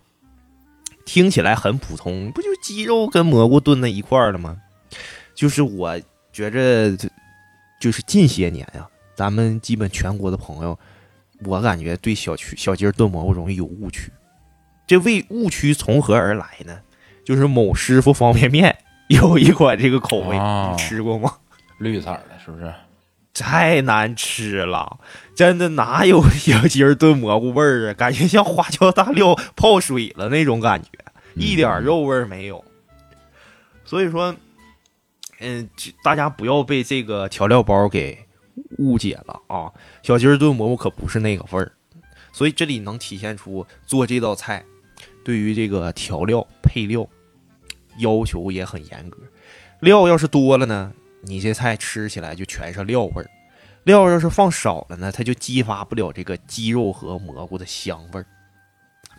[1.06, 4.58] 听起来很普通，不就鸡肉跟蘑菇炖在一块儿了吗？
[5.36, 6.00] 就是我
[6.32, 6.98] 觉着，
[7.80, 10.78] 就是近些年呀、咱们基本全国的朋友，
[11.46, 14.12] 我感觉对小区小鸡儿炖蘑菇容易有误区。
[14.88, 16.80] 这为误区从何而来呢？
[17.24, 18.76] 就是某师傅方便面
[19.08, 21.36] 有一款这个口味，哦你吃过吗？
[21.78, 22.74] 绿色的，是不是？
[23.34, 25.00] 太难吃了，
[25.34, 27.94] 真的哪有小鸡儿炖蘑菇味儿啊？
[27.94, 30.90] 感觉像花椒大料泡水了那种感觉，
[31.36, 32.64] 一点儿肉味儿没有。
[33.86, 34.36] 所以说，
[35.40, 35.70] 嗯，
[36.04, 38.26] 大家不要被这个调料包给
[38.82, 39.72] 误解了啊！
[40.02, 41.72] 小鸡儿炖蘑菇可不是那个味儿，
[42.34, 44.66] 所以这里能体现出做这道菜
[45.24, 47.08] 对于这个调料配料
[48.00, 49.18] 要求也很严格。
[49.82, 53.26] 料要是多了呢，你这菜吃起来就全是料味儿；
[53.84, 58.26] 料要是放少了呢，它就激发不了这个鸡肉和蘑菇的香味儿，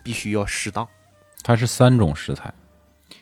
[0.03, 0.85] 必须要适当。
[1.41, 2.53] 它是三种食材：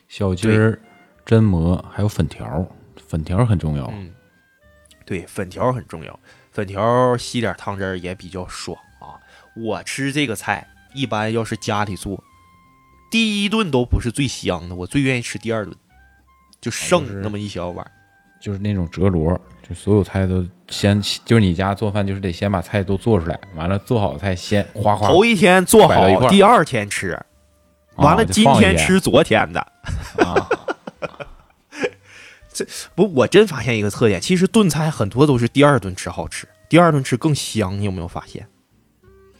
[0.08, 0.80] 小鸡儿、
[1.24, 2.66] 榛蘑，还有粉条。
[3.08, 3.86] 粉条很重要。
[3.92, 4.10] 嗯，
[5.04, 6.18] 对，粉条很重要，
[6.50, 9.20] 粉条吸点汤汁儿也比较爽啊。
[9.56, 12.22] 我吃这个菜，一般要是家里做，
[13.10, 15.74] 第一顿都不是最香的，我最愿意吃第二顿，
[16.60, 17.86] 就剩那么一小碗。
[18.40, 27.16] 就是那种折罗，就所有菜都先，就是你家做饭就是得先把菜都做出来，完了做好菜先哗哗头一天做好，第二天吃，
[27.94, 29.60] 完了今天天吃昨天的。
[29.60, 30.48] 啊，
[32.94, 37.78] 不，我真发现一个特点，其实炖菜很多都是第二顿吃好吃，第二顿吃更香。
[37.78, 38.46] 你有没有发现？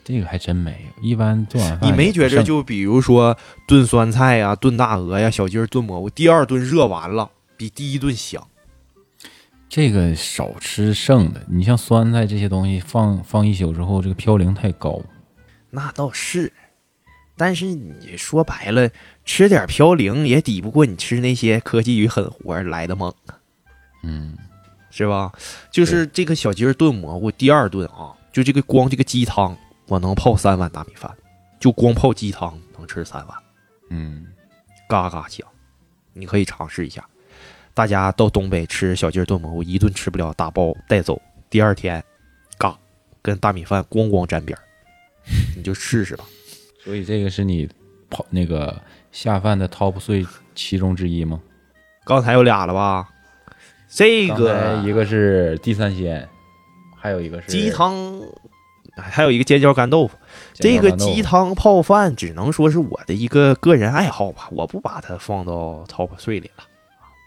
[0.03, 1.03] 这个还真没有。
[1.03, 3.37] 一般做完饭你没觉着就比如说
[3.67, 8.45] 炖酸菜呀、炖大鹅呀、小鸡儿炖蘑菇，第二顿热完了比第一顿香。
[9.69, 11.41] 这个少吃剩的？
[11.47, 15.01] 你像酸菜这些东西放放一宿之后，这个嘌呤太高。
[15.69, 16.51] 那倒是，
[17.45, 18.89] 但是你说白了，
[19.25, 23.35] 吃点嘌呤也抵不过你吃那些科技与狠活来的猛啊，
[24.01, 24.37] 嗯，
[24.89, 25.29] 是吧？
[25.69, 31.13] 就是这个小鸡儿炖蘑菇，第二顿啊，就这个光这个鸡汤，我能泡三碗大米饭，
[31.59, 33.37] 就光泡鸡汤能吃三碗。
[33.89, 34.25] 嗯，
[34.87, 35.45] 嘎嘎香，
[36.13, 37.05] 你可以尝试一下。
[37.73, 42.01] 大家到东北吃小鸡儿炖蘑菇，一顿吃不了，打包带走，第二天，
[42.57, 42.79] 嘎，
[43.21, 44.63] 跟大米饭咣咣沾边儿，
[45.57, 46.23] 你就试试吧。
[46.83, 47.69] 所以这个是你
[48.09, 48.81] 跑那个
[49.11, 51.39] 下饭的 top 碎其中之一吗？
[52.05, 53.07] 刚才有俩了吧？
[53.87, 56.27] 这个一个是地三鲜，
[56.97, 58.21] 还有一个是鸡汤，
[58.95, 60.17] 还有一个尖椒干豆腐。
[60.53, 66.63] 这个鸡汤泡饭只能说是我的一个个人爱好吧，我不把它放到 top 碎里了，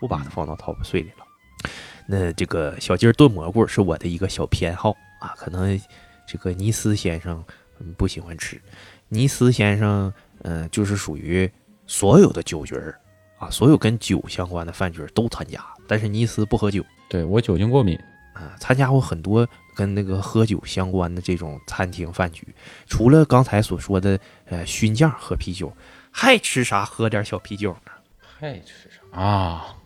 [0.00, 1.70] 不把它放到 top 碎里了。
[2.06, 4.90] 那这个小鸡儿炖蘑菇是我的一个小偏好
[5.20, 5.80] 啊，可能
[6.26, 7.42] 这个尼斯先生
[7.80, 8.60] 嗯不喜欢吃。
[9.08, 11.50] 尼斯先生嗯、呃就是属于
[11.86, 12.98] 所有的酒局儿
[13.38, 16.84] 啊，所有跟酒相关的饭局儿都参加，但是尼斯不喝酒。
[17.08, 17.96] 对我酒精过敏，
[18.32, 19.46] 啊，参加过很多
[19.76, 22.46] 跟那个喝酒相关的这种餐厅饭局，
[22.86, 25.72] 除了刚才所说的呃熏酱喝啤酒，
[26.10, 27.92] 还吃啥喝点小啤酒呢？
[28.38, 29.76] 还吃啥啊？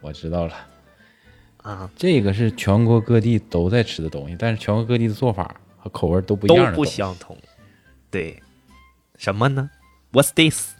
[0.00, 0.54] 我知道了，
[1.58, 6.84] 啊，这个是全国各地都在吃的东西，但是全国各地的做法和口味都不一样都不。
[6.86, 7.36] 相同。
[8.10, 8.42] 对，
[9.20, 9.68] 什么呢
[10.12, 10.70] ？What's this?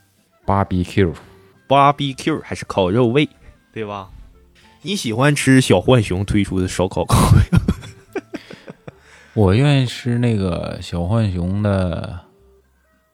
[0.47, 1.15] BBQ
[1.69, 3.29] Barbecue 还是烤肉味，
[3.71, 4.09] 对吧？
[4.81, 7.59] 你喜欢吃小浣熊推出的烧烤口味？
[9.37, 12.19] 我愿意吃那个小浣熊的，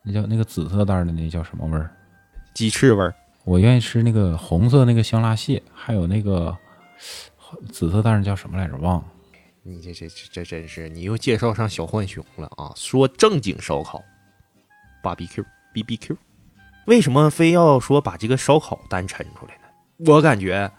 [0.05, 1.91] 那叫那个紫色袋儿的那叫什么味儿？
[2.55, 3.13] 鸡翅味儿。
[3.43, 6.57] 我愿意吃那个红色那个香辣蟹，还有那个
[7.73, 8.77] 紫色袋儿叫什么来着？
[8.77, 9.05] 忘了。
[9.65, 12.71] 你这这这这真是，你又介绍上小浣熊了啊！
[12.77, 14.01] 说正经烧烤
[15.15, 15.45] ，BBQ
[15.75, 16.17] BBQ，
[16.87, 19.63] 为什么非要说把这个烧烤单抻出来呢？
[20.07, 20.71] 我感觉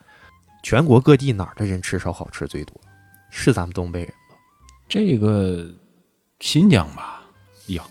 [0.64, 2.76] 全国各地哪儿的人吃烧烤吃最多，
[3.30, 4.36] 是咱们东北人吗？
[4.90, 5.70] 这个
[6.40, 7.22] 新疆吧？
[7.68, 7.84] 呀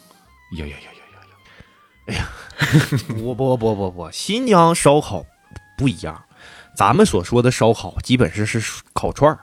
[0.57, 0.91] 呀呀呀呀
[1.27, 1.37] 呀！
[2.07, 2.29] 哎呀
[3.09, 5.25] 不不不不不，新疆烧烤
[5.77, 6.25] 不一样，
[6.77, 9.41] 咱们所说的烧烤基本是是烤串儿，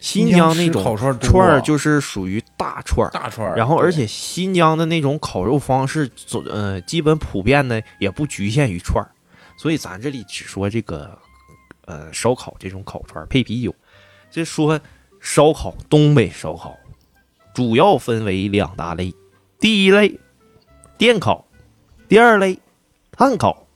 [0.00, 9.10] 新疆那种烤串儿串儿就是属于大串儿，大串儿，然后，而且新疆的那种烤肉方式，总呃，基本普遍的也不局限于串儿，
[9.56, 11.18] 所以咱这里只说这个
[11.84, 13.74] 呃烧烤这种烤串儿配啤酒。
[14.30, 14.78] 这说
[15.20, 16.76] 烧烤，东北烧烤
[17.54, 19.14] 主要分为两大类，
[19.58, 20.18] 第一类
[20.98, 21.46] 电烤，
[22.08, 22.58] 第二类
[23.12, 23.66] 炭烤，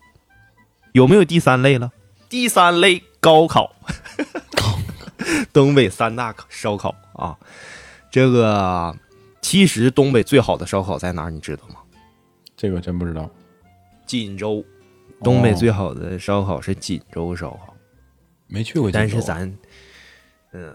[0.92, 1.92] 有没有第三类了？
[2.28, 3.74] 第三类高烤，
[5.52, 7.38] 东北三大烤烧烤啊。
[8.10, 8.94] 这个
[9.40, 11.76] 其实东北最好的烧烤在哪儿，你知道吗？
[12.56, 13.30] 这个真不知道。
[14.04, 14.64] 锦州，
[15.22, 17.74] 东北哦最好的烧烤是锦州烧烤，
[18.48, 19.56] 没去过但是咱，
[20.52, 20.74] 嗯、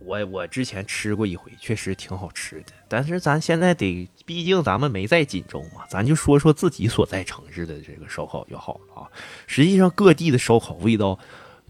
[0.00, 2.72] 我我之前吃过一回，确实挺好吃的。
[2.88, 9.10] 但是咱现在得，毕竟咱们没在锦州嘛，咱就说说自己所在城市的这个烧烤就好了啊。
[9.46, 11.18] 实际上各地的烧烤味道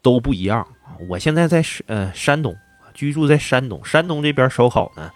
[0.01, 0.69] 都不一样啊。
[1.09, 2.57] 我现在在山呃山东，
[2.95, 5.11] 居住在山东，山东这边烧烤呢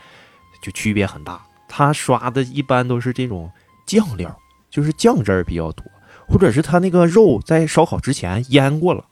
[0.62, 3.51] 就区别很大，他刷的一般都是这种
[3.87, 4.37] 酱料，
[4.70, 5.85] 就是酱汁儿比较多，
[6.26, 9.05] 或者是他那个肉在烧烤之前腌过了。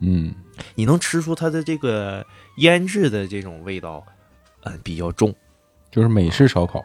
[0.00, 0.34] 嗯，
[0.74, 4.04] 你能吃出它的这个腌制的这种味道，
[4.64, 5.34] 嗯，比较重。
[5.90, 6.84] 就是美式烧烤。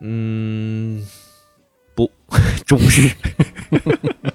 [0.00, 1.06] 嗯，
[1.94, 2.10] 不，
[2.66, 3.14] 中式。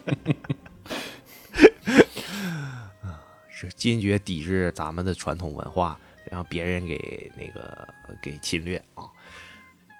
[3.76, 5.97] 坚决抵制咱们的传统文化，
[6.32, 7.88] 让别人给那个
[8.22, 9.03] 给侵略啊。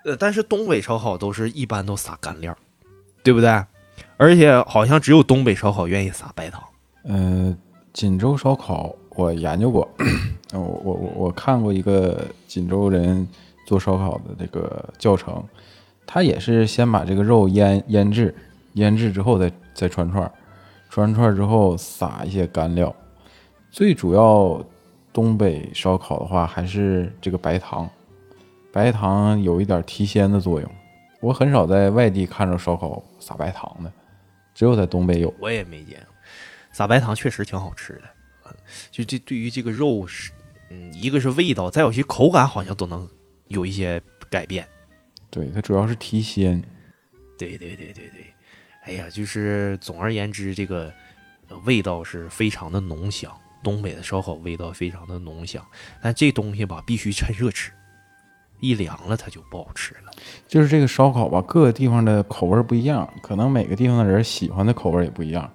[0.06, 2.56] 呃，但是东北烧烤都是一般都撒干料，
[3.24, 3.64] 对不对？
[4.18, 6.64] 而且好像只有东北烧烤愿意撒白糖。
[7.04, 7.56] 呃，
[7.92, 9.90] 锦州烧烤我研究过，
[10.52, 13.28] 我我我看过一个锦州人
[13.66, 15.44] 做烧烤的这个教程，
[16.06, 18.34] 他也是先把这个肉腌腌制，
[18.74, 20.32] 腌制之后再再串串，
[20.90, 22.96] 串完串之后撒一些干料。
[23.76, 24.66] 最主要
[25.12, 27.90] 东北烧烤的话还是这个白糖，
[28.72, 30.76] 白糖有一点提鲜的作用。
[31.20, 33.92] 我很少在外地看着烧烤撒白糖的，
[34.54, 35.34] 只有在东北有。
[35.42, 36.16] 我也没见过，
[36.72, 38.04] 撒白糖确实挺好吃的。
[38.46, 38.56] 嗯
[38.90, 40.32] 就这对于这个肉是，
[40.70, 43.06] 嗯，一个是味道，再有些口感好像都能
[43.50, 44.66] 有一些改变。
[45.30, 46.64] 对，它主要是提鲜。
[47.38, 48.34] 对对对对对，
[48.86, 50.90] 哎呀，就是总而言之，这个
[51.50, 53.30] 呃味道是非常的浓香。
[53.66, 55.66] 东北的烧烤味道非常的浓香，
[56.00, 57.72] 但这东西吧必须趁热吃，
[58.60, 60.12] 一凉了它就不好吃了。
[60.48, 65.52] 就是这个烧烤吧，各个地方的口味不一样，可能每个地方的人喜欢的口味也不一样。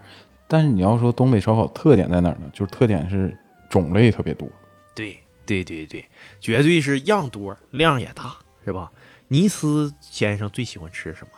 [0.48, 2.50] 但是你要说东北烧烤特点在哪儿呢？
[2.52, 3.32] 就是特点是
[3.68, 4.48] 种类特别多。
[4.96, 6.04] 对对对对，
[6.40, 8.90] 绝对是样多量也大，是吧？
[9.28, 11.30] 尼斯先生最喜欢吃什么？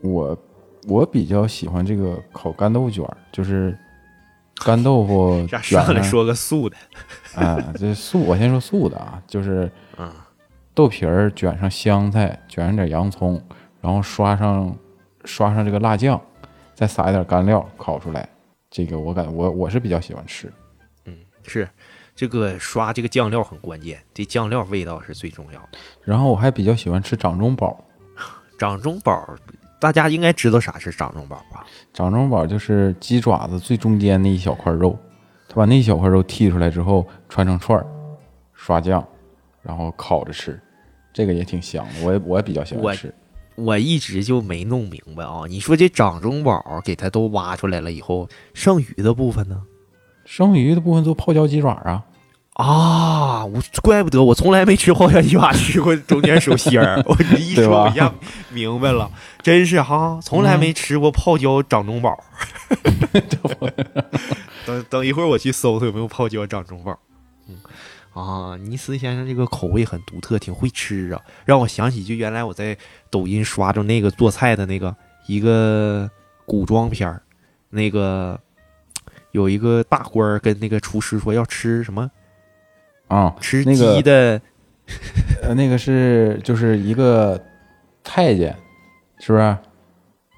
[0.00, 0.36] 我
[0.88, 3.78] 我比较喜欢这个烤干豆腐卷，就是
[4.64, 6.76] 干豆腐卷上上来说个素的，
[7.34, 10.12] 啊，这素我先说素的啊，就是嗯
[10.74, 13.42] 豆皮儿卷上香菜，卷上点洋葱，
[13.80, 14.74] 然后刷上
[15.24, 16.20] 刷上这个辣酱，
[16.74, 18.28] 再撒一点干料烤出来，
[18.70, 20.52] 这个我感我我是比较喜欢吃。
[21.06, 21.68] 嗯是
[22.14, 25.78] 这个刷这个酱料很关键，这酱料味道是最重要的。
[26.04, 27.82] 然后我还比较喜欢吃掌中宝，
[28.58, 29.34] 掌中宝，
[29.80, 31.66] 大家应该知道啥是掌中宝吧？
[31.92, 34.96] 掌中宝就是鸡爪子最中间那一小块肉，
[35.48, 37.86] 他把那一小块肉剔出来之后穿成串儿，
[38.52, 39.02] 刷酱，
[39.62, 40.60] 然后烤着吃，
[41.12, 43.12] 这个也挺香的，我也我也比较喜欢吃。
[43.56, 45.42] 我一直就没弄明白啊！
[45.48, 49.62] 你说这掌中宝给它都挖出来了以后，剩余的部分呢？
[50.24, 52.04] 剩余的部分做泡椒鸡爪啊，
[52.60, 57.02] 啊，我怪不得我从来没吃泡椒鸡爪，吃过中间手心儿。
[57.08, 58.12] 我一说，我一下
[58.50, 59.10] 明白了，
[59.42, 62.22] 真是哈，从来没吃过泡椒掌中宝。
[64.66, 66.98] 等等一会儿我去搜搜有没有泡椒掌中宝。
[67.48, 67.56] 嗯
[68.12, 72.76] 啊，尼斯先生这个口味很独特，挺会吃啊，让我想起就原来我在
[73.08, 74.94] 抖音刷着那个做菜的那个
[75.26, 76.10] 一个
[76.44, 77.22] 古装片儿，
[77.70, 78.38] 那个
[79.30, 82.10] 有一个大官儿跟那个厨师说要吃什么
[83.10, 84.40] 啊，吃鸡的。
[85.42, 87.40] 呃，那个是就是一个
[88.02, 88.56] 太监，
[89.18, 89.56] 是不是？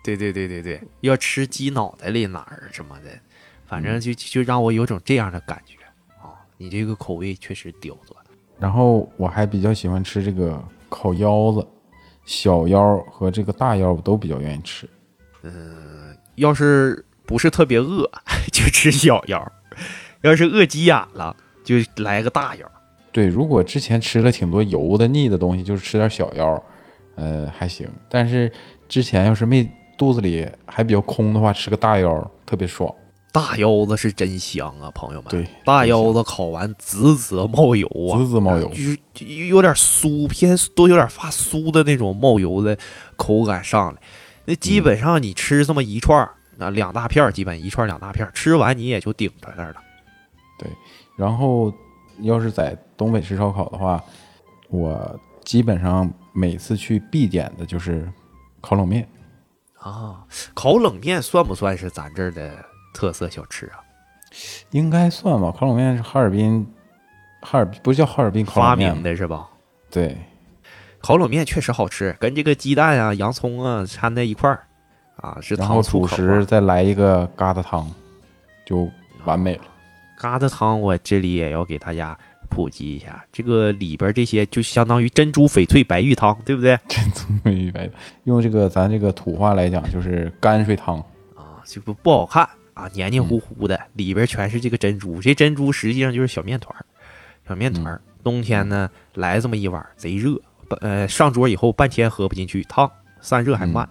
[0.05, 3.11] 对对对对对，要吃鸡脑袋里哪儿什么的，
[3.67, 5.77] 反正就就让我有种这样的感觉
[6.21, 6.35] 啊！
[6.57, 8.19] 你这个口味确实刁钻。
[8.59, 11.67] 然后我还比较喜欢吃这个烤腰子，
[12.25, 14.89] 小腰和这个大腰我都比较愿意吃。
[16.35, 18.11] 要是不是特别饿，
[18.53, 19.41] 就吃小腰；
[20.23, 22.71] 要是饿急眼了，就来个大腰。
[23.11, 26.63] 对，如果之前吃了挺多油的腻的东西，就是吃点小腰，
[27.17, 27.89] 呃，还行。
[28.09, 28.51] 但是
[28.89, 32.93] 之前要是没肚子里还比较空的话，吃个大腰特别爽。
[33.31, 35.31] 大腰子是真香啊，朋友们！
[35.31, 38.99] 对，大腰子烤完滋滋冒油啊，滋滋冒油就是
[39.49, 42.77] 有点酥，偏都有点发酥的那种冒油的
[43.17, 44.01] 口感上来。
[44.45, 49.77] 那基本上你吃这么一串儿，那两大片儿，基本一串儿两大片儿，吃完你也就顶在那儿了。
[51.23, 51.73] 然后
[52.23, 54.03] 要是在东北吃烧烤的话，
[54.71, 58.13] 我基本上每次去必点的就是
[58.61, 59.09] 烤冷面。
[59.79, 62.53] 啊，烤冷面算不算是咱这儿的
[62.93, 63.79] 特色小吃啊？
[64.71, 66.67] 应该算吧，烤冷面是哈尔滨，
[67.41, 68.95] 哈尔不是叫哈尔滨烤发冷面吗？
[68.97, 69.49] 明的是吧？
[69.89, 70.19] 对，
[71.01, 74.65] 烤冷面确实好吃，跟这个鸡蛋啊、洋葱啊掺在一块儿，
[75.17, 77.89] 啊，是然后主食再来一个疙瘩汤，
[78.67, 78.89] 就
[79.25, 79.65] 完美了。
[80.19, 82.17] 疙瘩汤，我这里也要给大家
[82.49, 86.79] 普及一下，这个里边这些就相当于珍珠翡翠白玉汤，对不对？
[86.89, 87.95] 珍珠美白的，
[88.25, 90.99] 用这个咱这个土话来讲，就是泔水汤。
[91.35, 96.85] 啊，这不不好看啊，黏黏糊糊的，里边全是这个珍珠，这珍珠实际上就是小面团儿，
[97.49, 98.01] 小面团儿。
[98.23, 102.89] 冬天呢来这么一碗，贼热，半呃上桌以后半天喝不进去，烫，
[103.21, 103.89] 散热还慢，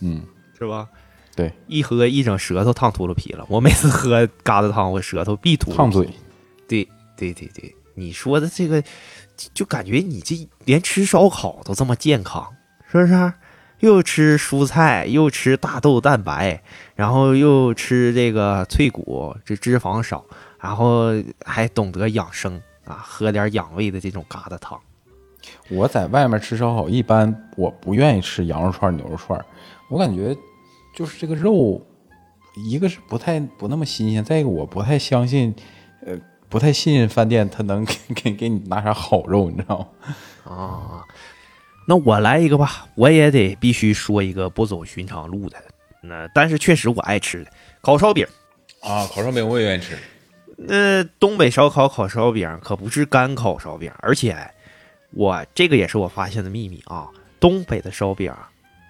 [0.00, 0.22] 嗯，
[0.58, 0.88] 是吧？
[1.36, 3.44] 对，一喝一整舌头烫秃噜皮了。
[3.48, 6.08] 我每次喝疙瘩汤，我舌头必秃烫嘴。
[6.68, 8.80] 对对对对，你说的这个，
[9.36, 12.46] 就就感觉你这连吃烧烤都这么健康，
[12.90, 13.32] 是不是？
[13.80, 16.62] 又吃蔬菜，又吃大豆蛋白，
[16.94, 20.24] 然后又吃这个脆骨，这脂肪少，
[20.58, 21.08] 然后
[21.44, 24.80] 还懂得养生啊，喝点养胃的这种疙瘩汤。
[25.68, 29.44] 我在外面吃烧烤，一般我不愿意吃羊肉串、牛肉串，
[29.90, 30.34] 我感觉
[30.94, 31.84] 就是这个肉，
[32.54, 35.54] 一个是不太不那么新鲜，再一个我不太相信，
[36.06, 36.16] 呃，
[36.48, 39.86] 不太信任饭店他能 给给给你拿啥好肉，你知道吗？
[40.54, 41.04] 啊，
[41.88, 45.56] 那我来一个吧，我也得必须说一个不走寻常路的。
[46.00, 48.26] 那但是确实我爱吃的烤烧饼。
[48.80, 49.98] 啊，烤烧饼我也愿意吃。
[50.56, 54.36] 那东北烧烤烤烧饼可不是干烤烧饼，而且
[55.10, 57.08] 我这个也是我发现的秘密啊，
[57.40, 58.32] 东北的烧饼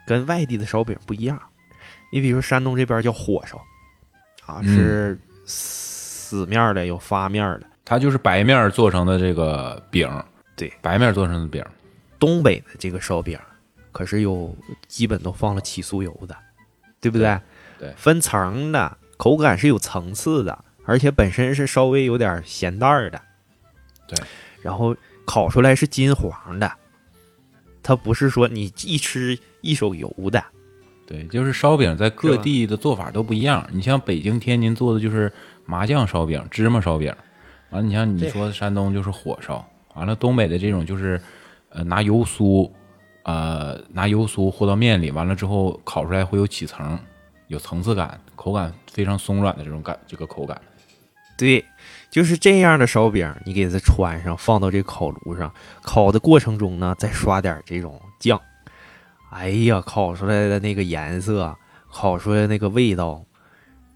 [0.06, 1.40] 跟外地的烧饼不一样。
[2.14, 3.56] 你比如山东这边叫火烧，
[4.46, 7.66] 啊嗯是死面儿的，有发面儿的。
[7.84, 10.08] 它就是白面儿做成的这个饼，
[10.54, 11.60] 对，白面儿做成的饼。
[12.20, 13.36] 东北的这个烧饼
[13.90, 14.56] 可是有
[14.86, 16.36] 基本都放了起酥油的，
[17.00, 17.36] 对不对？
[17.80, 23.20] 对对分层的，口感是有层次的，而且本身是稍微有点咸淡儿的。
[24.06, 24.16] 对，
[24.62, 26.72] 然后烤出来是金黄的，
[27.82, 30.44] 它不是说你一吃一手油的。
[31.06, 33.66] 对，就是烧饼在各地的做法都不一样。
[33.72, 35.30] 你像北京、天津做的就是
[35.66, 37.14] 麻酱烧饼、芝麻烧饼，
[37.70, 41.20] 完了你像你说的山东就是火烧，完了东北的这种就是
[41.68, 42.70] 呃拿油酥，
[43.24, 46.98] 呃拿油酥和到面里，完了之后烤出来会有起层，
[47.48, 50.60] 有层次感，口感非常松软的这种感，这个口感。
[51.36, 51.64] 对，
[52.10, 55.52] 就是这样的烧饼，你给它穿上，放到这烤炉上，
[55.82, 58.40] 烤的过程中呢，再刷点这种酱，
[59.34, 61.56] 哎呀，烤出来的那个颜色，
[61.90, 63.20] 烤出来的那个味道，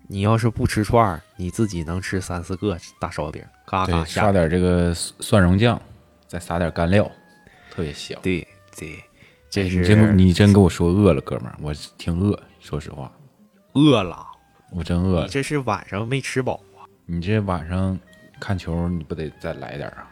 [0.09, 4.33] 你要是不吃串儿，你自己能吃三四个大烧饼，嘎嘎对，下刷。
[4.33, 5.81] 点这个蒜蓉酱，
[6.27, 7.09] 再撒点干料，
[7.71, 8.19] 特别香。
[8.21, 8.99] 对对，
[9.49, 13.11] 这是你真你真给我说饿了，哥们儿，我挺饿，说实话，
[13.75, 14.27] 饿了，
[14.73, 15.23] 我真饿了。
[15.23, 16.83] 你这是晚上没吃饱啊？
[17.07, 17.97] 你这晚上
[18.41, 20.11] 看球，你不得再来点啊？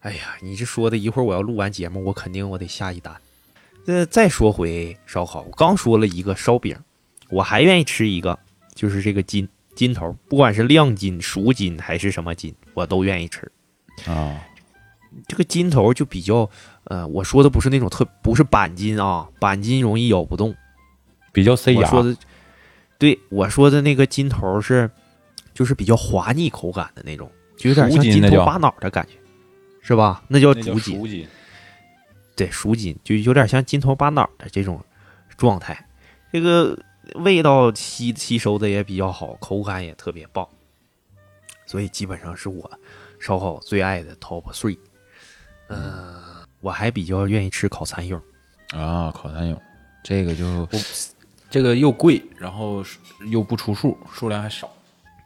[0.00, 3.16] 哎呀，你这说的，一会儿我要录完节目，我肯定我得下一单。
[3.86, 6.76] 那再说回烧烤，我刚说了一个烧饼，
[7.30, 8.36] 我还愿意吃一个，
[8.74, 13.50] 就是这个筋筋头，不管是亮筋、熟筋还是什么筋，我都愿意吃。
[14.06, 14.42] 啊，
[15.28, 16.50] 这个筋头就比较，
[16.84, 20.54] 呃，我说的不是那种特，不是板筋啊，板筋容易咬不动。
[21.32, 21.80] 比较塞牙。
[21.80, 22.16] 我说的，
[22.98, 24.90] 对我说的那个筋头是，
[25.54, 29.12] 就是比较滑腻口感的那种，就有点像熟筋头巴脑的感觉，
[29.80, 30.24] 是吧？
[30.26, 31.28] 那叫那叫竹筋。
[32.36, 34.84] 对，熟筋就有点像筋头巴脑的这种
[35.36, 35.88] 状态，
[36.30, 36.78] 这个
[37.14, 40.46] 味道吸吸收的也比较好，口感也特别棒，
[41.64, 42.70] 所以基本上是我
[43.18, 44.78] 烧烤最爱的 top three。
[45.68, 46.22] 嗯、
[46.60, 48.20] 我还比较愿意吃烤蚕蛹，
[48.72, 49.58] 啊，烤蚕蛹，
[50.04, 50.68] 这个就
[51.48, 52.84] 这个又贵，然后
[53.30, 54.70] 又不出数，数量还少。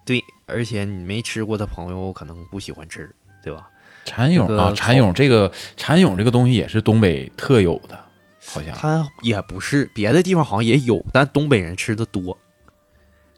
[0.05, 3.70] 对，而且你没吃过的朋友可能不喜欢吃，对吧？
[4.05, 7.99] 蚕蛹啊，蚕蛹这个蚕蛹这个东西也是东北特有的，
[8.47, 12.37] 好像它也不是别的地方好像也有，但东北人吃的多。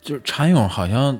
[0.01, 1.19] 就是蚕蛹好像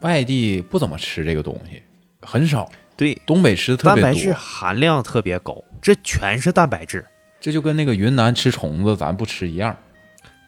[0.00, 1.82] 外地不怎么吃这个东西，
[2.20, 2.70] 很少。
[2.96, 7.04] 对，东北吃的特别多蛋白质，含量特别高，这全是蛋白质。
[7.40, 9.76] 这就跟那个云南吃虫子咱不吃一样。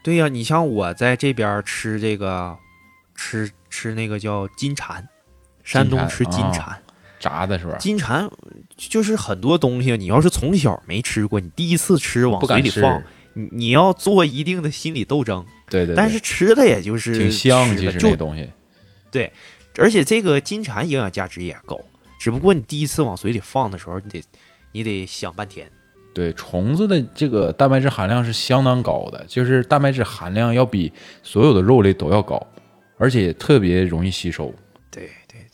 [0.04, 2.56] 对呀、你像我在这边吃这个，
[3.16, 5.08] 吃吃那个叫金蝉，
[5.64, 6.82] 山东吃金啊蝉。
[7.18, 7.76] 炸的是吧？
[7.78, 8.28] 金蝉
[8.76, 12.40] 就是很多东西，你要是从小没吃过，你第一次吃往。
[12.46, 13.02] 嘴里放，
[13.34, 15.44] 你你要做一定的心理斗争。
[15.68, 18.48] 对对对，但是吃的也就是挺香，其实吃的就那东西。
[19.10, 19.32] 对
[19.78, 21.78] 而且这个金蝉营养价值也高，
[22.20, 24.22] 只不过你第一次往嘴里放的时候，你得
[24.72, 25.70] 你得想半天。
[26.14, 30.90] 对虫子的这个蛋白质含量是相当高的，就是蛋白质含量要比
[31.22, 32.40] 所有的肉类都要高，
[32.96, 34.54] 而且特别容易吸收。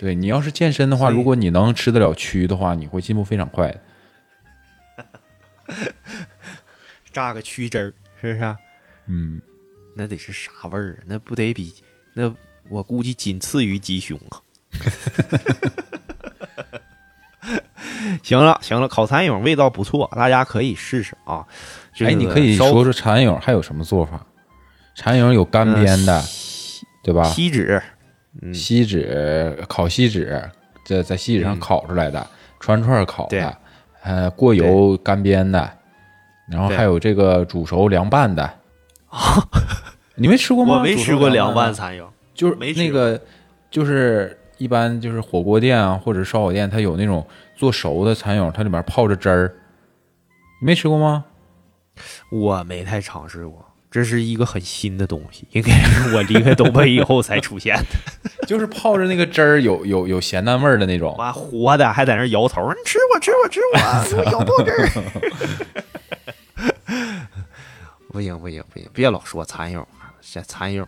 [0.02, 3.80] 对你要是健身的话，如果你能吃得了蛆的话，你会进步非常快的。
[7.12, 8.58] 榨个蛆汁儿，是不是啊？
[9.06, 9.40] 嗯，
[9.94, 11.04] 那得是啥味儿啊？
[11.06, 11.72] 那不得比
[12.14, 12.34] 那
[12.68, 14.42] 我估计仅次于鸡胸啊。
[18.24, 21.46] 行了行了，烤蚕蛹味道不错，大家可以试试啊。
[21.94, 24.26] 这哎，你可以说说蚕蛹还有什么做法？
[24.96, 26.24] 蚕蛹有干煸的，
[27.04, 27.22] 对吧？
[27.22, 28.01] 锡纸，嗯，
[28.52, 30.42] 锡纸烤锡纸，
[30.86, 32.26] 在在锡纸上嗯烤出来的，
[32.60, 33.58] 串串烤的，
[34.02, 35.70] 呃，过油干煸的，
[36.48, 38.50] 然后还有这个煮熟凉拌的。
[40.16, 40.76] 你没吃过吗？
[40.76, 43.20] 我没吃过凉拌蚕蛹，就是没吃那个，
[43.70, 47.26] 就是一般就是火锅店啊或者烧烤店，它有那种
[47.56, 49.54] 做熟的蚕蛹，它里面泡着汁儿。
[50.60, 51.24] 你没吃过吗？
[52.30, 53.64] 我没太尝试过。
[53.92, 57.84] 这是一个很新的东西，应该是我离开东北以后才出现的。
[58.48, 61.14] 就是泡着那个汁儿，有有有咸淡味儿的那种。
[61.18, 63.78] 妈活的还在那摇头，你吃我吃我吃我，
[64.18, 64.88] 我咬豆汁儿。
[68.10, 70.86] 不行不行不行，别老说蚕蛹啊，这蚕蛹，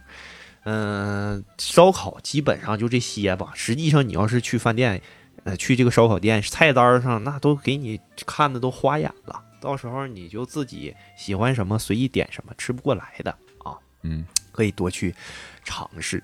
[0.64, 3.50] 嗯、烧烤基本上就这些吧。
[3.54, 5.00] 实际上，你要是去饭店，
[5.44, 13.30] 呃，去这个烧烤店，菜单上那都给你看的都花眼了，到时候你就自己喜欢什么随意点什么，吃不过来的
[13.64, 13.72] 啊。
[14.02, 15.14] 嗯，可以多去
[15.64, 16.22] 尝试。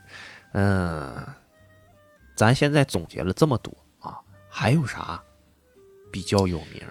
[0.52, 1.26] 嗯、
[2.36, 4.18] 咱现在总结了这么多啊，
[4.50, 5.18] 还有啥
[6.12, 6.82] 比较有名？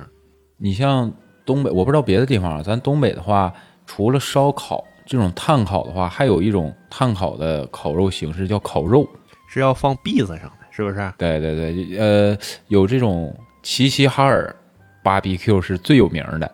[0.57, 1.13] 你像
[1.45, 3.53] 东北，我不知道别的地方啊，咱东北的话，
[3.85, 9.07] 除了烧烤这种炭烤的话，还有一种炭烤的烤肉形式叫烤肉。
[9.47, 11.13] 是要放篦子上的，是不是？
[11.15, 12.37] 对对对，呃，
[12.69, 14.55] 有这种齐齐哈尔
[15.03, 16.51] BBQ 是最有名的，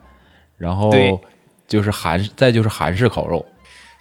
[0.57, 1.19] 然后对
[1.67, 3.45] 就是韩，再就是韩式烤肉。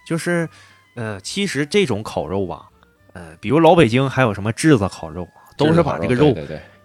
[0.07, 0.47] 就是，
[0.95, 2.69] 呃，其实这种烤肉吧，
[3.13, 5.27] 呃，比如老北京还有什么炙子烤肉，
[5.57, 6.35] 都是把这个肉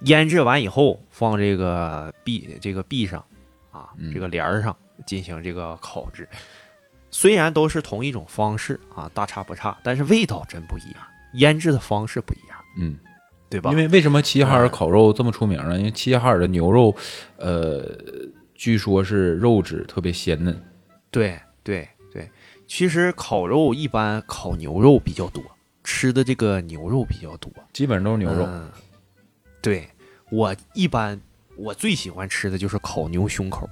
[0.04, 3.22] 腌制完以后放这个壁这个壁上
[3.70, 4.74] 啊，嗯这个帘儿上
[5.04, 6.26] 进行这个烤制。
[7.10, 11.02] 虽然都是同一种方式啊，大差不差，但是味道真不一样，
[11.34, 12.96] 腌制的方式不一样，嗯，
[13.50, 13.70] 对吧？
[13.72, 15.76] 因为为什么齐齐哈尔嗯烤肉这么出名呢？
[15.76, 16.94] 因为齐齐哈尔的牛肉，
[17.36, 17.84] 呃，
[18.54, 20.58] 据说是肉质特别鲜嫩。
[21.10, 22.30] 对对对，
[22.68, 25.42] 其实烤肉一般烤牛肉比较多，
[25.82, 27.52] 吃的这个牛肉比较多。
[27.72, 28.44] 基本上都是牛肉。
[28.46, 28.70] 嗯
[29.62, 29.86] 对
[30.30, 31.20] 我一般
[31.56, 33.68] 我最喜欢吃的就是烤牛胸口，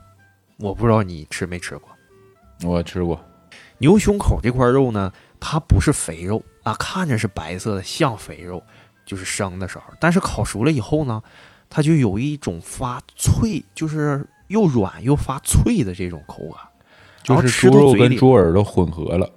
[0.58, 1.88] 我不知道你吃没吃过。
[2.62, 3.18] 我吃过，
[3.78, 5.10] 牛胸口这块肉呢，
[5.40, 8.62] 它不是肥肉啊，看着是白色的，像肥肉，
[9.08, 11.22] 就是生的时候，但是烤熟了以后呢，
[11.70, 16.60] 它就有一种发脆，就是又软又发脆的这种口感。
[17.24, 19.30] 就是猪肉跟猪耳朵混合了。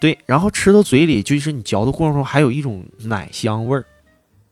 [0.00, 3.84] 对，然后吃到嘴里，就是你嚼的过程中还有一种奶香味儿，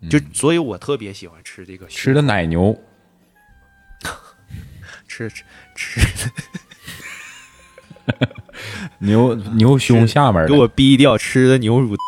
[0.09, 2.79] 就嗯所以我特别喜欢吃这个吃的奶牛，
[5.07, 5.43] 吃 吃
[5.75, 6.01] 吃，
[9.01, 11.97] 牛牛胸下面，给我逼掉吃的牛乳。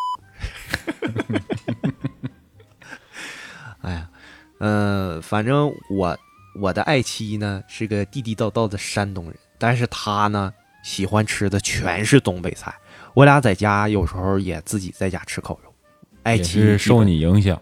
[4.60, 6.16] 嗯、反正我
[6.54, 12.74] 我的爱妻呢是个地地道道的山东人，但是她呢喜欢吃的全是东北菜。
[13.14, 15.74] 我俩在家有时候也自己在家吃烤肉，
[16.22, 17.60] 爱也妻是受你影响。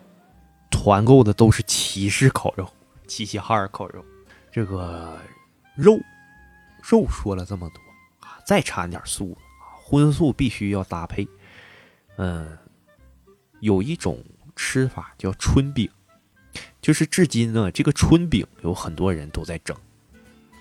[0.71, 2.69] 团购的都是齐氏烤肉、
[3.07, 4.05] 齐齐哈尔烤肉。
[4.51, 5.19] 这个
[5.75, 5.99] 肉
[6.83, 7.81] 肉说了这么多
[8.27, 11.27] 啊，再掺点素啊，荤素必须要搭配。
[12.17, 12.59] 嗯，
[13.61, 14.23] 有一种
[14.57, 15.89] 吃法叫春饼，
[16.89, 19.77] 就是至今呢，这个春饼有很多人都在争，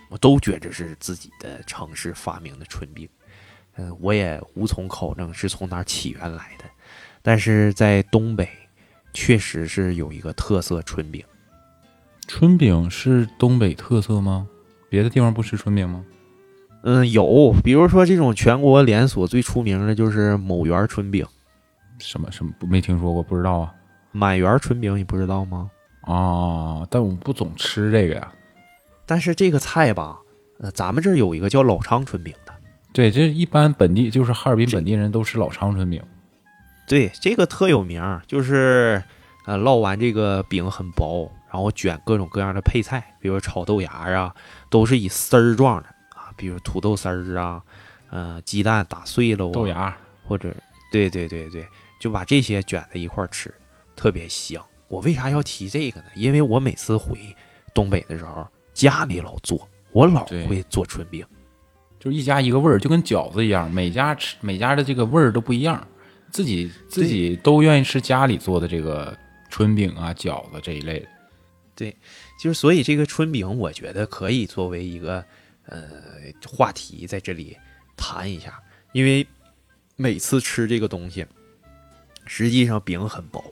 [0.10, 3.08] 我都觉着是自己的城市发明的春饼。
[3.78, 6.66] 嗯，我也无从考证是从哪儿起源来的，
[7.22, 8.50] 但是在东北。
[9.14, 11.24] 确实是有一个特色春饼，
[12.28, 14.46] 春饼是东北特色吗？
[14.90, 16.04] 别的地方不吃春饼吗？
[16.84, 21.26] 嗯，有，比如说这种全国连锁最出名的就是某园春饼，
[22.00, 23.74] 什么什么没听说过，不知道啊。
[24.12, 25.72] 满园春饼你不知道吗？
[26.08, 28.32] 啊，但我不总吃这个呀。
[29.06, 30.18] 但是这个菜吧，
[30.60, 32.54] 呃，咱们这儿有一个叫老昌春饼的，
[32.92, 36.02] 对，这一般本地就是哈尔滨本地人都吃老昌春饼。
[36.88, 39.04] 对，这个特有名儿，就是
[39.46, 44.34] 呃烙完这个饼很薄，然后卷各种各样的配菜，比如炒豆芽啊，
[44.70, 47.62] 都是以丝儿状的啊，比如土豆丝儿啊，
[48.10, 50.54] 呃，鸡蛋打碎了、啊，豆芽，或者
[50.92, 51.68] 对对对对，
[52.00, 53.54] 就把这些卷在一块儿吃，
[53.96, 54.62] 特别香。
[54.88, 56.08] 我为啥要提这个呢？
[56.16, 57.18] 因为我每次回
[57.74, 61.26] 东北的时候，家里老做，我老会做春饼。
[62.00, 65.86] 就是一家一个味儿，就跟饺子一样，每家吃每家的这个味儿都不一样。
[66.32, 69.18] 自己自己都愿意吃家里做的这个
[69.50, 71.08] 春饼啊、饺子这一类的。
[71.74, 71.96] 对
[72.40, 75.24] 就是所以这个春饼，我觉得可以作为一个
[75.66, 75.84] 呃
[76.48, 77.58] 话题在这里
[77.96, 78.62] 谈一下，
[78.94, 79.26] 因为
[79.96, 81.26] 每次吃这个东西，
[82.26, 83.44] 实际上饼很薄，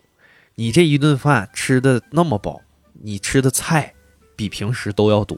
[0.55, 2.61] 你这一顿饭吃的那么饱，
[2.93, 3.93] 你吃的菜
[4.35, 5.37] 比平时都要多，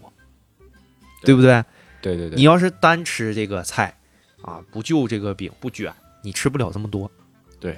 [1.23, 1.63] 对不对？
[2.01, 3.97] 对对对，你要是单吃这个菜
[4.43, 5.91] 啊，不就这个饼不卷，
[6.23, 7.09] 你吃不了这么多。
[7.59, 7.75] 对，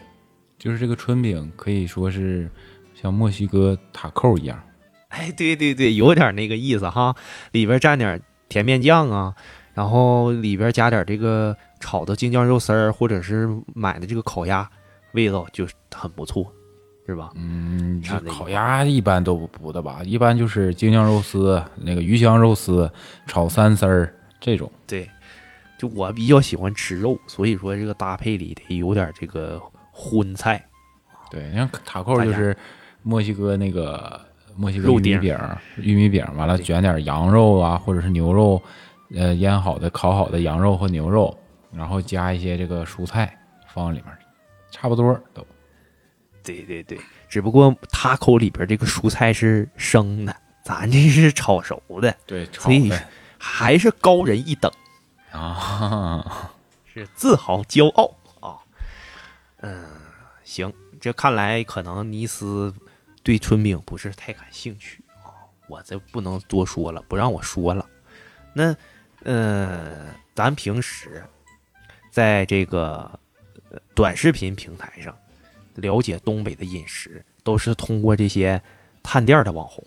[0.57, 2.49] 就是这个春饼可以说是
[2.93, 4.61] 像墨西哥塔扣一样。
[5.07, 7.15] 哎，对对对，有点那个意思哈，
[7.53, 9.33] 里边蘸点甜面酱啊，
[9.73, 14.69] 然后里边加点这个炒的京酱肉丝儿，或者是买的这个烤鸭，
[15.13, 16.53] 味道就很不错，
[17.09, 17.31] 是吧？
[17.33, 22.87] 嗯，烤鸭一般都不的吧，一般就是京酱肉丝、那个鱼香肉丝、
[23.25, 24.71] 炒三丝儿这种。
[24.85, 25.09] 对，
[25.75, 29.59] 就我比较喜欢吃肉，所以说这个搭配里得有点这个
[29.91, 30.63] 荤菜。
[31.31, 32.55] 对，你看塔扣就是
[33.01, 34.21] 墨西哥那个
[34.55, 35.39] 墨西哥玉米饼，
[35.77, 38.61] 玉米饼完了卷点羊肉啊，或者是牛肉，
[39.15, 41.35] 呃，腌好的、烤好的羊肉或牛肉，
[41.73, 43.35] 然后加一些这个蔬菜
[43.73, 44.15] 放里面，
[44.69, 45.43] 差不多都。
[46.49, 53.07] 对对对，只不过他口里边这个蔬菜是生的，咱这是炒熟的，对，炒所以的
[53.37, 54.71] 还是高人一等。
[55.31, 56.51] 啊，
[56.91, 58.57] 是自豪骄傲啊。
[59.57, 59.85] 嗯，
[60.43, 62.73] 行，这看来可能尼斯
[63.21, 65.29] 对春饼不是太感兴趣啊，
[65.67, 67.85] 我这不能多说了，不让我说了。
[68.53, 68.75] 那，
[69.21, 71.23] 呃，咱平时
[72.09, 73.19] 在这个
[73.69, 75.15] 呃短视频平台上
[75.79, 78.61] 了解东北的饮食，都是通过这些
[79.01, 79.83] 探店的网红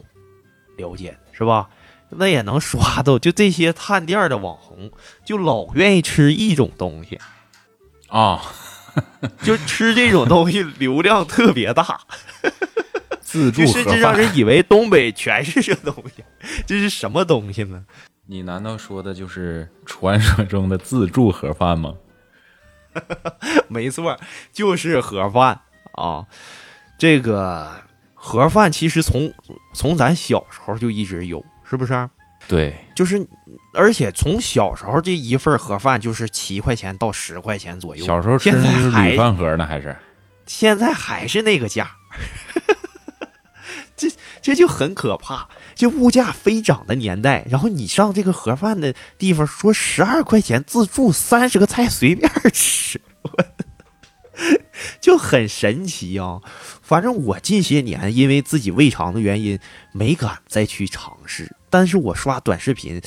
[0.76, 1.68] 了解的，是吧？
[2.14, 4.90] 那也能刷到，就这些探店的网红，
[5.24, 7.18] 就老愿意吃一种东西，
[8.08, 8.42] 啊，
[9.42, 12.00] 就吃这种东西流量特别大，
[13.20, 14.14] 自助就盒甚至让。
[14.14, 16.22] 人以为东北全是这东西，
[16.66, 17.86] 这是什么东西呢？
[18.26, 21.94] 你难道说的就是传说中的自助盒饭吗？
[23.68, 24.20] 没错，
[24.52, 25.62] 就是盒饭
[25.94, 26.26] 啊。
[26.98, 27.70] 这个
[28.14, 29.32] 盒饭其实从
[29.74, 32.08] 从咱小时候就一直有，是不是？
[32.48, 33.24] 对，就是，
[33.72, 39.96] 而且从小时候这一份盒饭就是七块钱到十块钱左右，小时候吃现在那就是还铝饭盒呢，还是
[40.46, 41.92] 现在还是那个价，
[43.96, 44.10] 这
[44.40, 45.48] 这就很可怕。
[45.76, 53.00] 这物价飞涨的年代，然后你上这个盒饭的地方说十二块钱自助三十个菜随便吃，
[55.00, 56.40] 就很神奇啊。
[56.80, 59.58] 反正我近些年因为自己胃肠的原因，
[59.92, 61.54] 没敢再去尝试。
[61.70, 63.00] 但是我刷短视频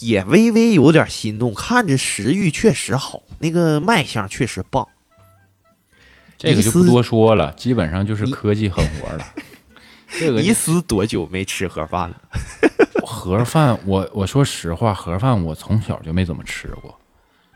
[0.00, 4.86] 也微微有点心动，看着食欲确实好，那个卖相确实棒。
[6.36, 9.26] 这个就不多说了，基本上就是科技狠活了。
[10.18, 12.20] 这个一思多久没吃盒饭了？
[13.06, 16.98] 盒饭，我我说实话，盒饭我从小就没怎么吃过。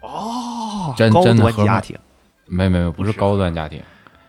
[0.01, 1.99] 哦，真真的家庭，
[2.47, 3.83] 没没没，不是是高端家庭，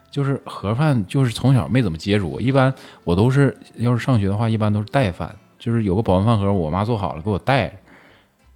[0.09, 2.41] 就是盒饭，就是从小没怎么接触过。
[2.41, 2.73] 一般
[3.03, 7.75] 我都是要是上学的话，一般都是带饭，就是有个保温饭盒，我妈做好了给我带着，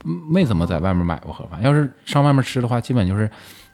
[0.05, 1.61] 嗯没怎么在外面买过盒饭。
[1.61, 3.29] 要是上外面吃的话，基本就是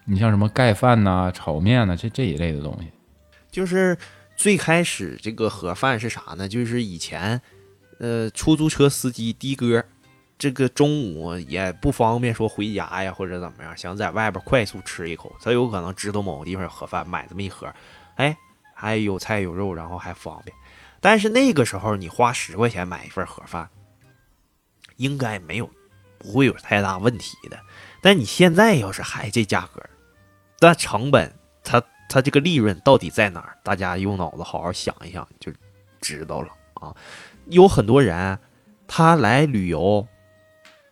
[0.05, 2.87] 你像什么盖饭呐、炒面呐，这这一类的东西。
[3.51, 3.97] 就是
[4.35, 6.47] 最开始这个盒饭是啥呢？
[6.47, 7.39] 就是以前，
[7.99, 9.85] 呃，出租车司机的哥，
[10.37, 17.73] 这个中午也不方便说回家呀，或者怎么样，想在外边快速吃一口，他有可能知道某个地方有盒饭，买这么一盒，
[18.15, 18.37] 哎，
[18.73, 20.55] 还有菜有肉，然后还方便。
[20.99, 23.69] 但是那个时候你花十块钱买一份盒饭，
[24.97, 25.69] 应该没有
[26.17, 27.57] 不会有太大问题的。
[28.01, 29.81] 但你现在要是还这价格，
[30.59, 31.33] 那成本
[31.63, 33.57] 它它这个利润到底在哪儿？
[33.63, 35.51] 大家用脑子好好想一想就
[36.01, 36.93] 知道了啊。
[37.45, 38.37] 有很多人
[38.87, 40.07] 他来旅游，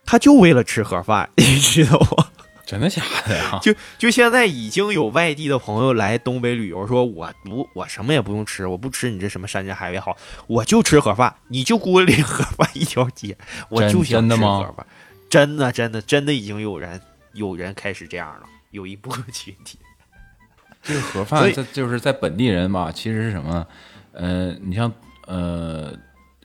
[0.04, 2.28] 他就为了吃盒饭， 你知道吗？
[2.66, 3.58] 真的假的呀？
[3.62, 10.16] 就就现在已经有外地的朋友来东北旅游，说我不我什么也不用吃，我不吃你这什么山珍海味好，
[10.46, 13.36] 我就吃盒饭，你就锅里盒饭一条街，
[13.68, 14.86] 我就想吃真的吗盒饭。
[15.28, 17.00] 真的真的真的已经有人
[17.34, 19.78] 有人开始这样了，有一部分群体。
[20.82, 23.66] 这个盒饭在就是在本地人吧，其实是什么呢？
[24.12, 24.90] 呃，你像
[25.26, 25.92] 呃，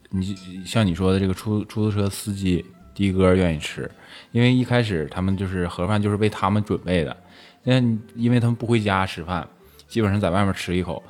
[0.10, 2.66] 你像你说的这个出出租车司机
[3.08, 3.90] 的哥愿意吃，
[4.32, 7.16] 因为一开始他们就是盒饭就是为他们准备的，
[7.64, 9.48] 因为因为他们不回家吃饭，
[9.88, 11.02] 基本上在外面吃一口，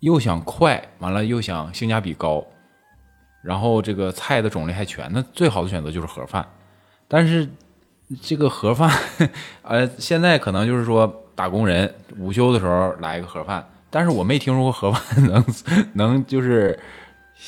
[0.00, 2.44] 又想快，完了又想性价比高，
[3.42, 6.46] 然后这个菜的种类还全，那最好的选择就是盒饭。
[7.06, 7.48] 但是
[8.20, 8.90] 这个盒饭，
[9.62, 15.44] 呃，现在可能就是说打工人午休的时候来一个盒饭，但是我没听说过盒饭 能
[15.94, 16.78] 能就是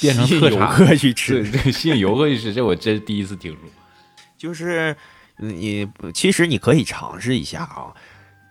[0.00, 3.60] 变成吸引游客去吃吸引游客去吃，这我真第一次听说。
[4.36, 4.94] 就是
[5.38, 7.94] 你其实你可以尝试一下啊，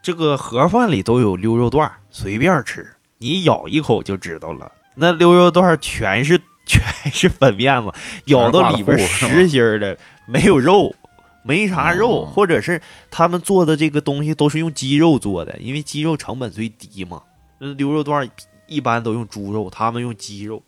[0.01, 4.71] 这个盒饭里都有溜肉段，随便吃，你咬一口就知道了。
[4.95, 6.81] 那溜肉段全是 全
[7.11, 7.91] 是粉面子，
[8.25, 9.95] 咬到里边实心的，
[10.25, 10.95] 没有肉，
[11.43, 12.81] 没啥肉，哦或者是
[13.11, 17.21] 他们做的这个东西都是用鸡肉做的，因为鸡肉成本最低嘛。
[17.59, 18.27] 那溜肉段
[18.65, 20.63] 一般都用猪肉，他们用鸡肉。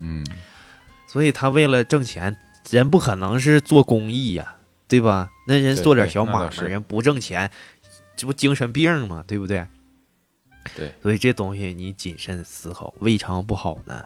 [0.00, 0.24] 嗯，
[1.06, 2.36] 所以他为了挣钱，
[2.70, 4.56] 人不可能是做公益呀、
[4.88, 5.30] 对吧？
[5.46, 7.50] 那人做点小买卖，人不挣钱，
[8.16, 9.24] 这不精神病吗？
[9.26, 9.66] 对不对？
[10.74, 14.04] 对，所以这东西你谨慎思考，胃肠不好呢，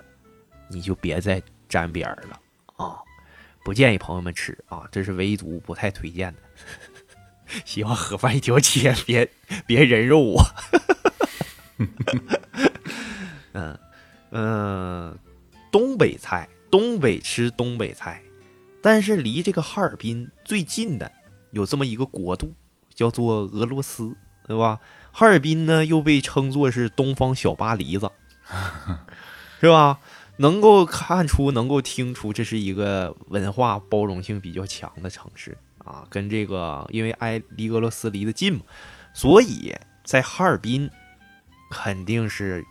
[0.68, 2.38] 你就别再沾边儿了
[2.76, 2.98] 啊！
[3.64, 6.38] 不建议朋友们吃啊，这是唯独不太推荐的。
[7.64, 9.28] 希望盒饭一条街，别
[9.66, 10.44] 别人肉我。
[13.52, 13.78] 嗯
[14.32, 15.18] 嗯，
[15.70, 18.22] 东北菜，东北吃东北菜，
[18.82, 21.10] 但是离这个哈尔滨最近的
[21.50, 22.52] 有这么一个国度，
[22.94, 24.16] 叫做俄罗斯，
[24.46, 24.80] 对吧？
[25.12, 28.10] 哈尔滨呢又被称作是东方小巴黎子，
[29.60, 29.98] 是吧？
[30.36, 36.06] 能够看出，能够听出，这是一个文化包容性比较强的城市啊。
[36.08, 38.60] 跟这个，因为挨离俄罗斯离得近嘛，
[39.12, 40.88] 所以在哈尔滨
[41.70, 42.64] 肯定是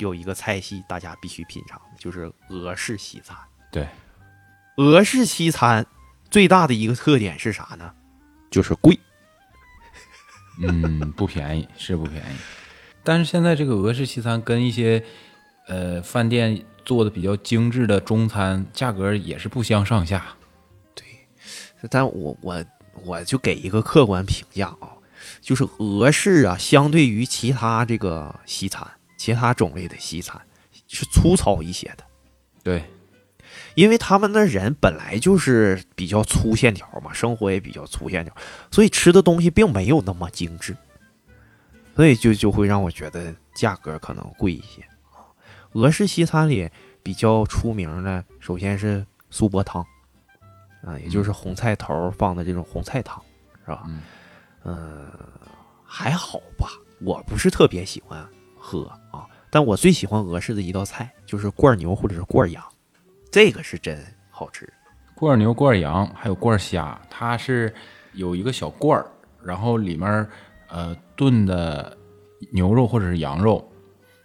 [0.00, 3.36] 有一个菜系大家必须品尝，就是俄式西餐。
[3.70, 3.88] 对，
[4.76, 5.86] 俄式西餐
[6.30, 7.92] 最大的一个特点是啥呢？
[8.50, 8.98] 就是贵。
[10.62, 12.36] 嗯，不便宜，是不便宜。
[13.02, 15.02] 但是现在这个俄式西餐跟一些
[15.66, 20.24] 呃饭店做的比较精致的中餐价格也是不相上下。
[20.94, 21.04] 对
[21.88, 22.64] 但我我
[23.04, 24.92] 我就给一个客观评价啊，
[25.40, 28.86] 就是俄式啊，相对于其他这个西餐，
[29.20, 30.40] 其他种类的西餐
[30.88, 32.04] 是粗糙一些的，
[32.62, 32.82] 对，
[33.74, 38.34] 因为他们那人本来就是比较粗线条嘛，生活也比较粗线条，
[38.70, 40.74] 所以吃的东西并没有那么精致，
[41.94, 44.82] 所以就就会让我觉得价格可能贵一些。
[45.72, 46.70] 俄式西餐里
[47.02, 49.84] 比较出名的，首先是苏泊汤，
[50.82, 53.22] 啊，也就是红菜头放的这种红菜汤，
[53.66, 53.82] 是吧？
[53.86, 54.00] 嗯。
[54.64, 55.10] 嗯，
[55.84, 56.70] 还好吧，
[57.00, 58.26] 我不是特别喜欢
[58.58, 58.84] 喝。
[58.84, 58.99] 啊，
[59.50, 62.64] 但我最喜欢俄式的一道菜就是罐牛或者是罐羊，
[63.30, 64.00] 这个是真
[64.30, 64.72] 好吃。
[65.14, 67.74] 罐牛、罐羊还有罐虾，它是
[68.12, 69.06] 有一个小罐儿，
[69.42, 70.26] 然后里面
[70.68, 71.96] 呃炖的
[72.52, 73.70] 牛肉或者是羊肉，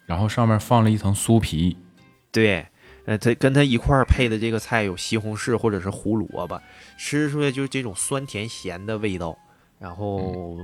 [0.06, 1.76] 然后上面放了一层酥皮。
[2.32, 2.66] 对，
[3.06, 6.62] 呃，它跟它一块儿配的这个菜有西红柿或者是胡萝卜，
[6.98, 9.38] 吃出来就是这种酸甜咸的味道。
[9.78, 10.56] 然后，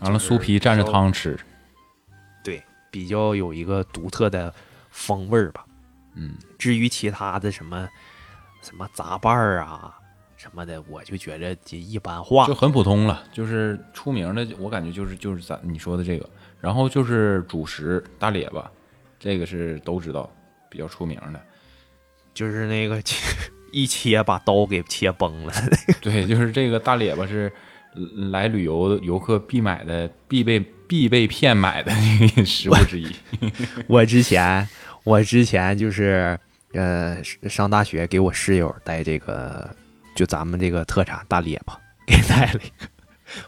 [0.00, 1.44] 完了酥皮蘸着，汤吃，对，
[2.90, 4.52] 比较有一个独特的
[4.90, 5.64] 风味儿吧。
[6.14, 7.88] 嗯，至于其他的什么
[8.62, 9.96] 什么杂拌儿啊
[10.36, 12.54] 什么的，我就觉着就一般化就。
[12.54, 13.22] 很普通了。
[13.32, 16.28] 就是出名的，我感觉就是就是咱你说的这个，
[16.60, 18.70] 然后就是主食大列巴，
[19.18, 20.28] 这个是都知道
[20.68, 21.40] 比较出名的。
[22.32, 23.00] 就是那个
[23.72, 25.52] 一切把刀给切崩了。
[26.02, 27.52] 对，就是这个大列巴是
[28.32, 33.06] 来旅游游客必买的、必备必被骗买的那个食物之一。
[33.86, 34.68] 我之前，
[35.04, 36.36] 我之前就是
[36.72, 37.16] 呃
[37.48, 39.70] 上大学给我室友带这个，
[40.16, 42.88] 就咱们这个特产大列巴给带了一个。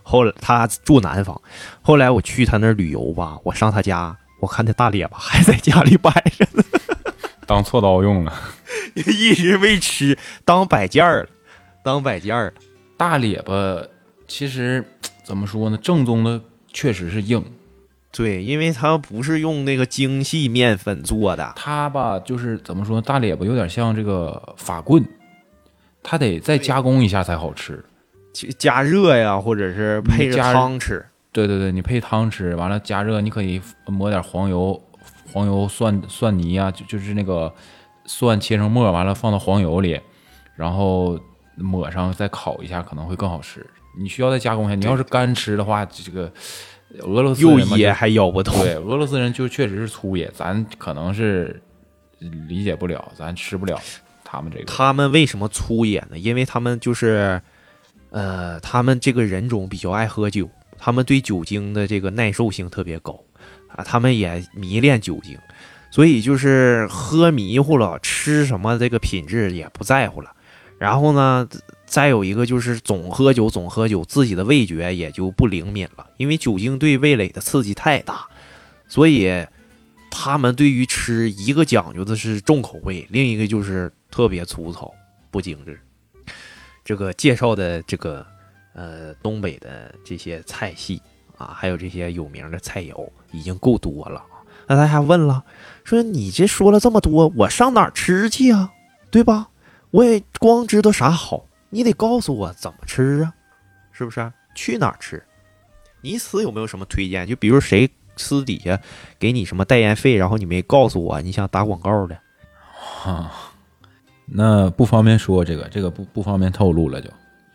[0.05, 1.43] 后来他住南方，
[1.81, 6.63] 后来我去他那儿旅游吧，我上他家，我看那大列巴还在家里摆着呢，
[7.45, 8.33] 当锉刀用了。
[8.95, 11.29] 一直没吃，当摆件儿了，
[11.83, 12.53] 当摆件儿了。
[12.97, 13.53] 大列巴
[14.29, 14.85] 其实
[15.25, 15.77] 怎么说呢？
[15.79, 16.41] 正宗的
[16.73, 17.45] 确实是硬，
[18.11, 23.01] 对，因为它不是用那个精细面粉做的，它吧就是怎么说？
[23.01, 25.05] 大列巴有点像这个法棍，
[26.03, 27.85] 它得再加工一下才好吃。
[28.33, 31.05] 就加热呀，或者是配着汤吃。
[31.33, 34.83] 对对对，你配汤吃，完了加热，你可以抹点黄油、
[35.31, 37.53] 黄油蒜蒜泥啊，就就是那个
[38.07, 40.01] 蒜切成末，完了放到黄油里，
[40.57, 41.19] 然后
[41.57, 43.67] 抹上再烤一下，可能会更好吃。
[43.99, 44.75] 你需要再加工一下。
[44.75, 46.33] 你要是干吃的话，这个
[47.01, 48.55] 俄罗斯又人嘛就噎还咬不动。
[48.63, 51.63] 对，俄罗斯人就确实是粗野，咱可能是
[52.49, 53.81] 理解不了，咱吃不了
[54.25, 54.65] 他们这个。
[54.65, 56.19] 他们为什么粗野呢？
[56.19, 57.41] 因为他们就是，
[58.11, 60.49] 呃，他们这个人种比较爱喝酒，
[60.79, 63.19] 他们对酒精的这个耐受性特别高
[63.69, 65.39] 啊，他们也迷恋酒精，
[65.91, 70.31] 所以就是喝迷糊了，吃什么这个品质也不在乎了。
[70.79, 71.49] 然后呢，
[71.93, 78.27] 再有一个就是总喝酒，总喝酒，自己的味觉也就不灵敏了，因为酒精对味蕾的刺激太大，
[78.89, 79.47] 所以
[80.11, 84.91] 他们对于吃一个讲究的是重口味，另一个就是特别粗糙
[85.31, 85.79] 不精致。
[86.83, 88.27] 这个介绍的这个
[88.73, 90.99] 呃东北的这些菜系
[91.37, 94.25] 啊，还有这些有名的菜肴已经够多了。
[94.67, 95.45] 那大家问了，
[95.85, 98.73] 说你这说了这么多，我上哪儿吃去啊？
[99.11, 99.51] 对吧？
[99.91, 101.45] 我也光知道啥好，
[101.75, 103.33] 你得告诉我怎么吃啊，
[103.93, 104.31] 是不是？
[104.55, 105.25] 去哪儿吃？
[106.03, 107.27] 你此有没有什么推荐？
[107.27, 108.79] 就比如谁私底下
[109.19, 112.21] 给你什么代言费，然后你没告诉我，你想打广告的，
[114.27, 117.09] 那不方便说这个，这个不不方便透露了就。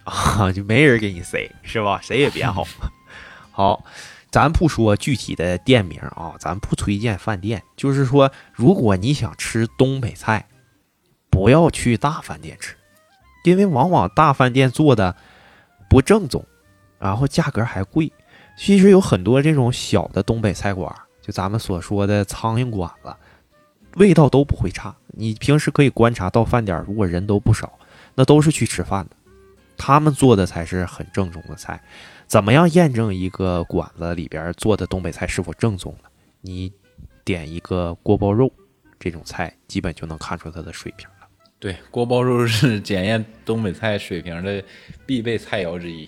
[0.04, 2.00] 啊，就没人给你塞，是吧？
[2.02, 2.66] 谁也别好。
[3.52, 3.86] 好，
[4.32, 10.48] 咱不说具体的店名啊，咱不推荐饭店，就是说，如果你想吃东北菜，
[11.30, 12.76] 不要去大饭店吃，
[13.52, 15.16] 因为往往大饭店做的
[15.90, 16.46] 不正宗，
[17.00, 18.12] 然后价格还贵。
[18.58, 23.16] 其实有很多这种小的东北菜馆，就咱们所说的苍蝇馆子，
[23.96, 24.96] 味道都不会差。
[25.08, 27.78] 你平时可以观察到饭点，如果人都不少，
[28.16, 29.16] 那都是去吃饭的。
[29.78, 31.82] 他们做的才是很正宗的菜。
[32.26, 36.10] 怎么样验证一个馆子里边做的东北菜是否正宗呢？
[36.42, 36.74] 你
[37.24, 38.52] 点一个锅包肉
[39.00, 41.08] 这种菜，基本就能看出它的水平。
[41.60, 44.64] 对，锅包肉是 检验东北菜水平的
[45.06, 46.08] 必备菜肴之一。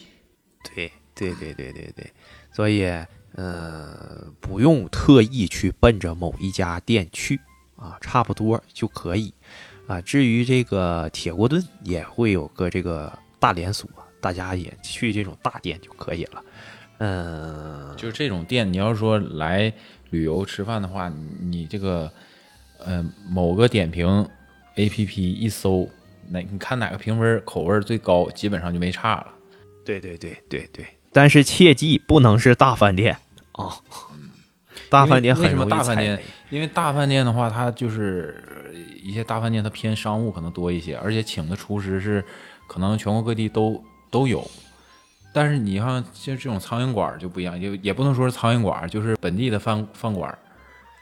[0.63, 2.11] 对对对对对对，
[2.51, 2.85] 所以
[3.33, 7.39] 呃，不用特意去奔着某一家店去
[7.75, 9.33] 啊，差不多就可以
[9.87, 9.99] 啊。
[10.01, 13.89] 至于这个铁锅炖，也会有个这个大连锁，
[14.21, 16.43] 大家也去这种大店就可以了。
[16.99, 19.73] 嗯、就是这种店，你要说来
[20.09, 22.11] 旅游吃饭的话，你你这个
[22.79, 24.27] 呃某个点评
[24.75, 25.89] A P P 一搜，
[26.29, 29.27] 哪你看哪个评分口味最高，基本上就没差了。
[29.85, 33.17] 对对对对对，但是切记不能是大饭店
[33.53, 33.75] 啊，
[34.89, 36.21] 大饭店因为为什么很容易大饭店。
[36.49, 38.73] 因为大饭店的话，它就是呃
[39.03, 42.23] 一些大饭店，它偏商务可能多一些，而且请的厨师是
[42.67, 44.49] 可能全国各地都都有。
[45.31, 50.35] 但是你像像这种苍蝇馆就不一样，也也不能说是苍蝇馆，就是本地的饭饭馆，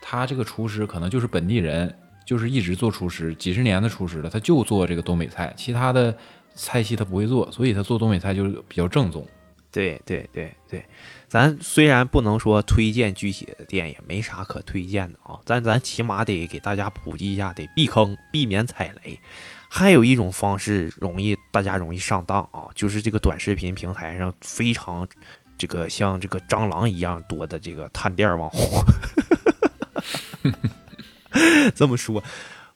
[0.02, 1.98] 他这个厨师可能就是本地人，
[2.28, 6.14] 就是一直做厨师，几十年的厨师了，他就做这个东北菜，其他的
[6.54, 9.26] 菜系他不会做，所以他做东北菜就是比较正宗。
[9.72, 10.86] 对对对对，
[11.30, 19.18] 咱虽然不能说推荐具体的店，也没啥可推荐的啊，但咱起码得给大家普及一下，得避坑，避免踩雷。
[19.70, 25.08] 还有一种方式容易大家容易上当啊，就是这个短视频平台上非常
[25.58, 28.84] 这个像这个蟑螂一样多的这个探店网红。
[31.76, 32.24] 这么说，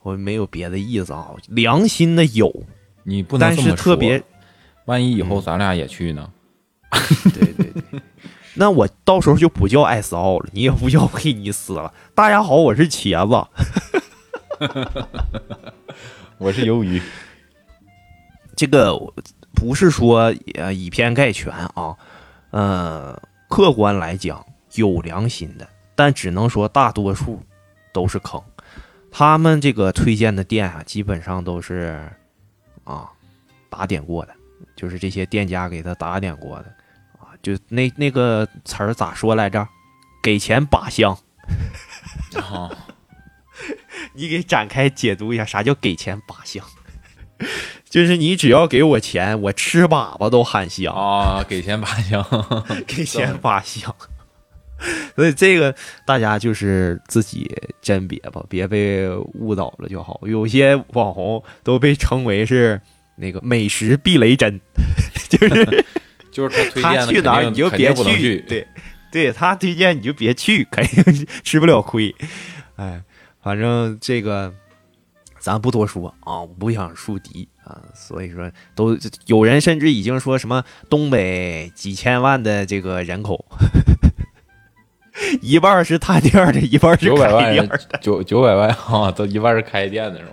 [0.01, 2.51] 我没有别的意思啊，良心的有，
[3.03, 4.21] 你不能但是特别
[4.85, 6.29] 万一以后嗯咱俩也去呢？
[7.33, 8.01] 对对对。
[8.53, 11.93] 那我到时候就不叫艾斯奥了，你也不叫佩尼斯了。
[12.13, 13.47] 大家好，我是茄子。
[16.37, 17.01] 我是鱿鱼，
[18.55, 18.93] 这个
[19.53, 21.95] 不是说呃以偏概全啊，
[22.49, 23.17] 呃，
[23.47, 27.41] 客观来讲有良心的，但只能说大多数
[27.93, 28.41] 都是坑。
[29.11, 32.09] 他们这个推荐的店啊，基本上都是
[32.85, 33.09] 啊
[33.69, 34.33] 打点过的，
[34.75, 36.73] 就是这些店家给他打点过的
[37.19, 39.67] 啊，就那那个词儿咋说来着？
[40.23, 41.17] 给钱把香，
[42.35, 42.69] 啊，
[44.13, 46.63] 你给展开解读一下，啥叫给钱把香？
[47.89, 50.93] 就是你只要给我钱，我吃粑粑都喊香。
[50.93, 52.23] 啊，给钱把香，
[52.85, 53.93] 给钱把香。
[55.15, 55.73] 所以这个
[56.05, 57.49] 大家就是自己
[57.81, 60.19] 甄别吧，别被误导了就好。
[60.25, 62.81] 有些网红都被称为是
[63.15, 64.59] 那个美食避雷针，
[65.29, 65.85] 就是
[66.31, 68.67] 就是他推荐的去哪儿你就别去，对，
[69.11, 72.15] 对他推荐你就别去，肯定吃不了亏。
[72.77, 73.01] 哎，
[73.43, 74.51] 反正这个
[75.39, 83.45] 咱不多说啊，我不想树敌啊，所以说都有人甚至已经说什么东北几千万的这个人口，
[85.41, 87.77] 一半是探店的，一半是开店的。
[88.01, 90.31] 九九百万啊， 都一半是开店的是吗？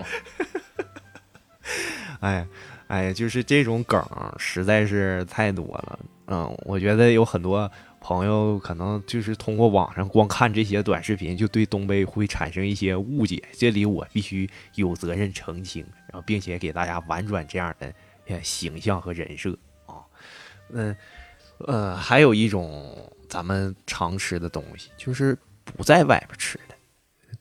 [2.20, 2.46] 哎
[2.88, 4.02] 哎，就是这种梗
[4.38, 5.98] 实在是太多了。
[6.28, 13.42] 嗯，我觉得有很多朋友可能就是通过网上光看这些短视频，就对东北会产生一些误解。
[13.52, 17.92] 这里我必须有责任澄清，然后并且给大家婉转这样的
[18.28, 19.56] 呃形象和人设
[19.86, 20.00] 啊。
[20.72, 20.96] 嗯
[21.66, 26.74] 呃，还有一种咱们常吃的东西，就是不在外边吃的。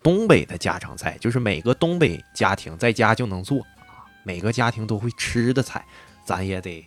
[0.03, 5.85] 东北的家常菜，就是每个东北家庭在家就能做啊，每个家庭都会吃的菜，
[6.25, 6.85] 咱也得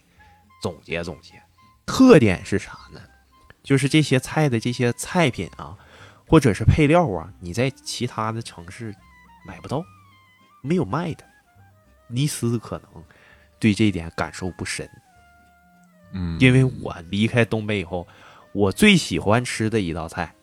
[0.63, 1.35] 总结总结。
[1.87, 3.01] 特点是啥呢？
[3.63, 5.77] 就是这些菜的这些菜品啊，
[6.27, 8.95] 或者是配料啊，你在其他的城市
[9.47, 9.85] 买不到，
[10.63, 11.25] 没有卖的。
[12.07, 13.05] 尼斯可能
[13.59, 14.89] 对这点感受不深，
[16.13, 18.09] 嗯，因为我离开东北以后，
[18.53, 20.35] 我最喜欢吃的一道菜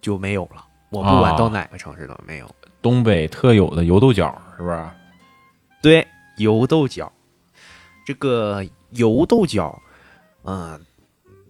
[0.00, 0.64] 就没有了。
[0.90, 2.50] 我不管到哪个城市都没有。
[2.80, 4.86] 东北特有的油豆角是不是？
[5.82, 6.06] 对，
[6.36, 7.12] 油豆角，
[8.06, 9.80] 这个油豆角，
[10.44, 10.80] 嗯、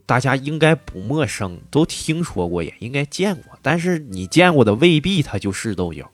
[0.07, 3.59] 大家应该不陌生，都听说过，也应该见过。
[3.63, 6.11] 但是你见过的未必它就是豆角。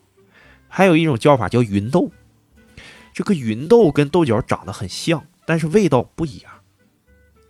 [0.67, 2.11] 还有一种叫法叫芸豆，
[3.13, 6.51] 这个芸豆跟豆角长得很像，但是味道不一样。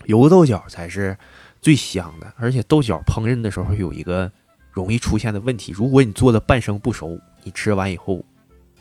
[0.05, 1.17] 油豆角才是
[1.65, 4.31] 最香的，而且豆角烹饪的时候有一个
[4.71, 8.23] 容易出现的问题，如果你做的半生不熟，你吃完以后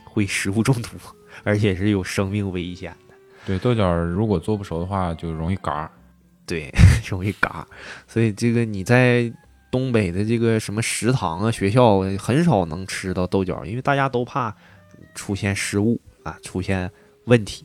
[0.05, 0.91] 会食物中毒。
[1.45, 3.15] 而且是有生命危险的。
[3.47, 5.91] 对，豆角如果做不熟的话，就容易嘎。
[6.45, 6.71] 对，
[7.09, 7.67] 容易嘎。
[8.07, 9.33] 所以这个你在
[9.71, 14.55] 东北的这个什么食堂啊、学校很少能吃到豆角，因为大家都怕
[15.15, 16.91] 出现失误啊，出现
[17.25, 17.65] 问题。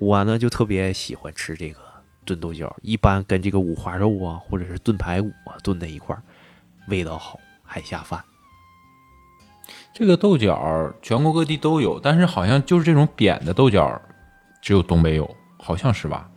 [0.00, 1.80] 我呢就特别喜欢吃这个
[2.28, 6.20] 炖豆角，一般跟这个五花肉啊，或者是炖排骨啊炖在一块儿，
[6.88, 8.22] 味道好，还下饭。
[9.94, 13.98] 这个豆角全国各地都有，但是好像就是这种扁的豆角，
[14.60, 16.28] 只有东北有，好像是吧？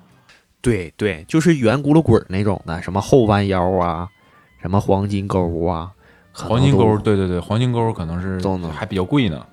[0.62, 4.08] 对对，就是圆轱辘滚那种的，什么后弯腰啊，
[4.62, 5.92] 什么黄金钩啊，
[6.32, 8.40] 黄金钩，对对对，黄金钩可能是
[8.70, 9.46] 还比较贵呢。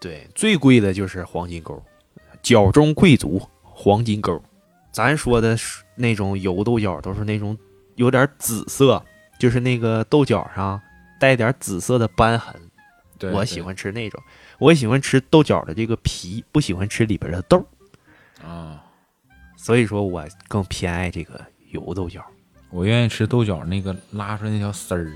[0.00, 1.80] 对，最贵的就是黄金钩，
[2.42, 4.42] 角中贵族黄金钩。
[4.94, 7.58] 咱说的是那种油豆角，都是那种
[7.96, 9.04] 有点紫色，
[9.40, 10.80] 就是那个豆角上
[11.18, 12.54] 带点紫色的斑痕。
[13.18, 14.22] 对，我喜欢吃那种，
[14.58, 17.66] 我喜欢吃豆角的这个皮，不喜欢吃里边的豆，
[18.40, 18.80] 对啊，
[19.56, 21.40] 所以说我更偏爱这个
[21.70, 22.24] 油豆角
[22.70, 25.12] 我愿意吃豆角那个拉出来那条丝儿。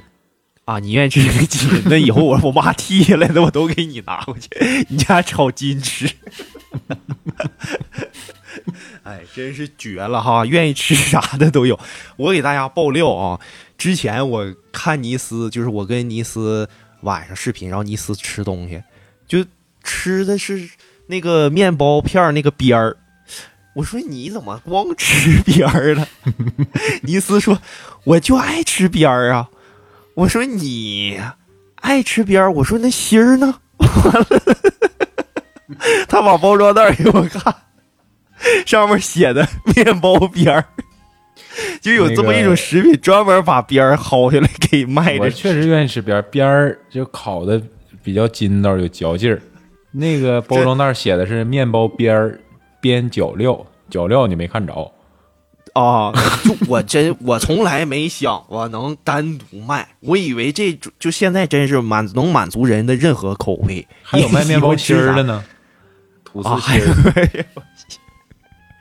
[0.64, 0.78] 啊。
[0.78, 4.48] 你愿意吃这个筋，那以后我我妈剔下来的我都给你拿回去，
[4.88, 6.08] 你家炒筋吃。
[9.08, 10.44] 哎，真是绝了哈！
[10.44, 11.80] 愿意吃啥的都有。
[12.16, 13.40] 我给大家爆料啊，
[13.78, 16.68] 之前我看尼斯，就是我跟尼斯
[17.00, 18.82] 晚上视频，然后尼斯吃东西，
[19.26, 19.42] 就
[19.82, 20.68] 吃的是
[21.06, 22.98] 那个面包片那个边儿。
[23.74, 26.06] 我说你怎么光吃边儿了？
[27.00, 27.58] 尼斯说
[28.04, 29.48] 我就爱吃边儿啊。
[30.16, 31.18] 我说你
[31.76, 33.58] 爱吃边儿，我说那芯儿呢？
[33.78, 34.26] 完了，
[36.08, 37.54] 他把包装袋给我看，
[38.66, 40.64] 上面写的 面包边儿，
[41.80, 45.24] 就有这么一种食品，专门把边儿薅下来给卖的。
[45.24, 47.60] 我确实愿意吃边儿，边儿就烤的
[48.02, 49.40] 比较筋道，有嚼劲儿。
[49.90, 52.40] 那个包装袋写的是面包边儿
[52.80, 54.92] 边角料，角料你没看着。
[55.74, 56.12] 啊，
[56.44, 63.86] 就 我真我从来没想过能单独卖，我以为这就就现在真是满能满足人的任何口味。
[64.02, 65.44] 还有卖面包芯儿的呢，
[66.24, 67.46] 吐司芯儿。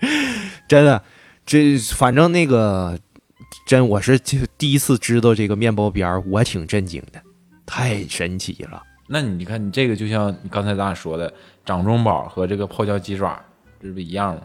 [0.68, 1.02] 真的，
[1.46, 2.98] 这反正那个
[3.66, 7.22] 真我是就第一次知道这个面包边儿，我挺震惊的，
[7.66, 8.84] 太神奇了。
[9.08, 11.34] 那你看，你这个就像你刚才咱俩说的，
[11.66, 13.42] 掌中宝和这个泡椒鸡爪，
[13.82, 14.42] 这不一样吗？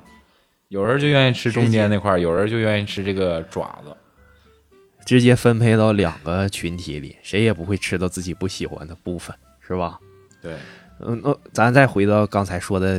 [0.69, 3.95] 有人就愿意吃中间那块，有人就愿意吃这个爪子，
[5.05, 9.99] 直接分配到两个群体里，谁也不会吃到自己不喜欢的部分，是吧？
[10.41, 10.55] 对，
[11.01, 12.99] 嗯，那咱再回到刚才说的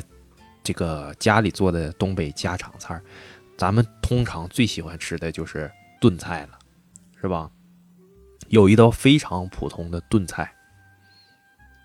[0.64, 3.00] 这个家里做的东北家常菜，
[3.58, 5.70] 咱们通常最喜欢吃的就是
[6.00, 6.58] 炖菜了，
[7.20, 7.52] 是吧？
[8.48, 10.52] 有一道非常普通的炖菜，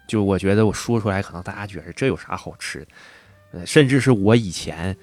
[0.06, 2.86] 就我觉得我说出来，可能大家觉得这有啥好吃的，
[3.52, 4.96] 呃，甚至是我以前。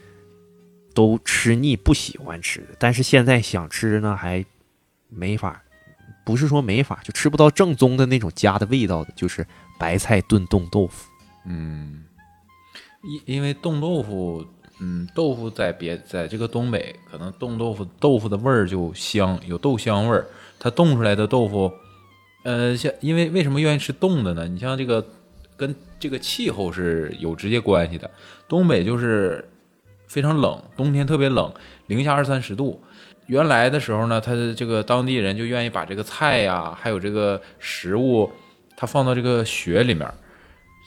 [0.95, 4.45] 都吃腻不喜欢吃的，但是现在想吃呢还
[5.09, 5.61] 没法，
[6.25, 9.45] 不是说没法，就吃不到正宗的那种家的味道的，就是
[9.77, 11.11] 白菜炖冻豆腐。
[11.45, 12.05] 嗯，
[13.07, 14.45] 因因为冻豆腐，
[14.79, 20.25] 嗯，豆腐在别在这个东北，可能冻豆腐豆腐的味儿就香，有豆香味儿。
[20.59, 21.71] 它冻出来的豆腐，
[22.43, 24.47] 呃，像因为为什么愿意吃冻的呢？
[24.47, 25.05] 你像这个
[25.55, 28.09] 跟这个气候是有直接关系的，
[28.47, 29.47] 东北就是。
[30.07, 31.51] 非常冷，冬天特别冷，
[31.87, 32.79] 零下二三十度。
[33.25, 38.29] 原来的时候呢，他这个当地人就愿意把这个菜呀，还有这个食物，
[38.77, 40.07] 他放到这个雪里面，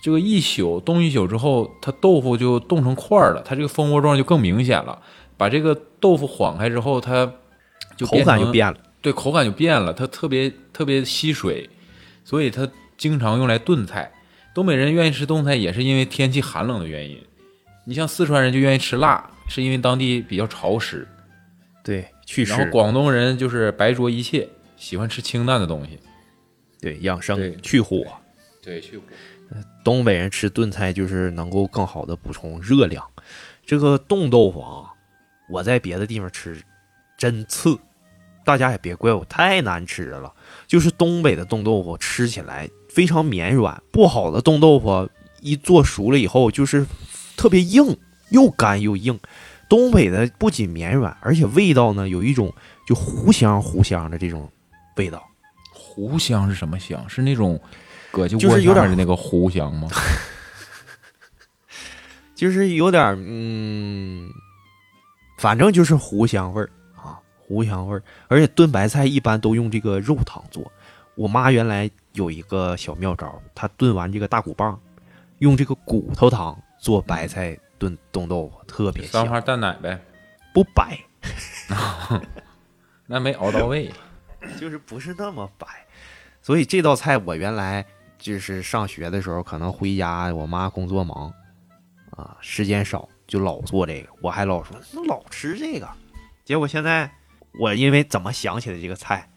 [0.02, 5.00] 这个一宿冻一宿之后，它豆腐就冻成块了，它这个蜂窝状就更明显了。
[5.36, 7.32] 把这个豆腐晃开之后，它
[7.96, 11.68] 就口感就变了，对，口感就变了，它特别特别吸水，
[12.24, 14.12] 所以它经常用来炖菜。
[14.54, 17.20] 东北人愿意吃冻菜，也是因为天气寒冷的原因。
[17.84, 21.06] 你像四川人就愿意吃辣，是因为当地比较潮湿，
[21.84, 25.98] 对，去然后广东人就是白灼一切，喜欢吃清淡的东西，
[26.80, 28.04] 对，养生去火，
[28.62, 29.04] 对，去火。
[29.88, 33.02] 东北人吃炖菜就是能够更好的补充热量。
[33.64, 34.92] 这个冻豆腐啊，
[35.48, 36.62] 我在别的地方吃
[37.16, 37.78] 真次，
[38.44, 40.30] 大家也别怪我太难吃了。
[40.66, 45.08] 就是东北的冻豆腐吃起来非常绵软，不好的冻豆腐
[45.40, 46.84] 一做熟了以后就是。
[47.38, 47.96] 特别硬，
[48.30, 49.16] 又干又硬。
[49.68, 52.52] 东北的不仅绵软，而且味道呢，有一种
[52.84, 54.50] 就糊香糊香的这种
[54.96, 55.22] 味道。
[55.72, 57.08] 糊香是什么香？
[57.08, 57.60] 是那种
[58.10, 59.88] 搁就 就是有点的那个糊香吗？
[62.34, 64.30] 就是有点嗯，
[65.38, 68.02] 反正就是糊香味儿啊，糊香味儿。
[68.28, 70.70] 而且炖白菜一般都用这个肉汤做。
[71.16, 74.80] 我妈原来有一个小妙招，她炖完这个大骨棒，
[75.38, 76.56] 用这个骨头汤。
[76.80, 80.00] 做白菜炖冻豆腐特别香，三花淡奶呗，
[80.54, 80.96] 不白
[83.04, 83.92] 那没熬到位，
[84.60, 85.66] 就是不是那么白。
[86.40, 87.84] 所以这道菜我原来
[88.18, 91.32] 就是上学的时候，可能回家我妈工作忙
[92.10, 94.08] 啊，时间少，就老做这个。
[94.20, 94.76] 我还老说
[95.06, 95.88] 老吃这个，
[96.44, 97.10] 结果现在
[97.60, 99.28] 我因为怎么想起来这个菜，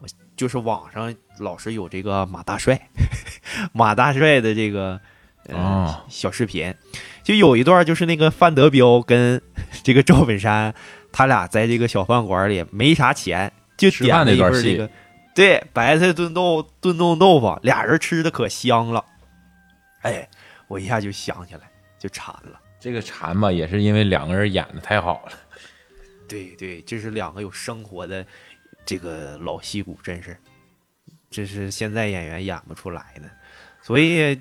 [0.00, 2.80] 我就是网上老是有这个马大帅，
[3.72, 5.00] 马大帅的这个。
[5.48, 6.72] 啊，小视频，
[7.24, 9.40] 就有一段就是那个范德彪跟
[9.82, 10.72] 这个赵本山，
[11.10, 14.88] 他俩在这个小饭馆里没啥钱，就点了一份这个，
[15.34, 19.04] 对，白菜炖豆炖冻豆腐，俩人吃的可香了。
[20.02, 20.28] 哎，
[20.68, 22.60] 我一下就想起来，就馋了。
[22.78, 25.32] 这个馋吧，也是因为两个人演的太好了。
[26.28, 28.24] 对对，这是两个有生活的
[28.84, 30.36] 这个老戏骨，真是，
[31.30, 33.30] 这是现在演员演不出来的，
[33.82, 34.40] 所以。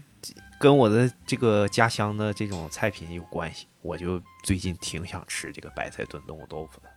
[0.60, 6.90] 跟我的这个家乡的这种菜品有关系，我就最近挺想吃这个白菜炖冻豆腐的。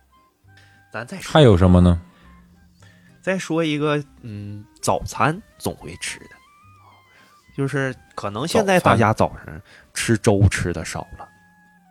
[0.91, 2.01] 咱再还有什么呢？
[3.23, 6.35] 再说一个，嗯，早餐总会吃的，
[7.57, 9.61] 就是可能现在大家早上
[9.93, 11.27] 吃粥吃的少了，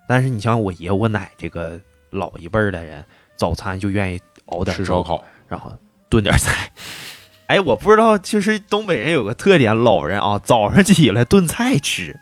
[0.06, 1.80] 但是你像我爷我奶这个
[2.10, 3.02] 老一辈儿的人，
[3.34, 5.72] 早餐就愿意熬点吃烧烤，然后
[6.10, 6.70] 炖点菜。
[7.48, 12.18] 哎，我不知道，就是东北人有个特点，老人啊，早上起来炖菜吃。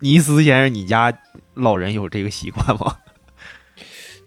[0.00, 1.12] 尼斯先生，你家
[1.54, 2.98] 老人有这个习惯吗？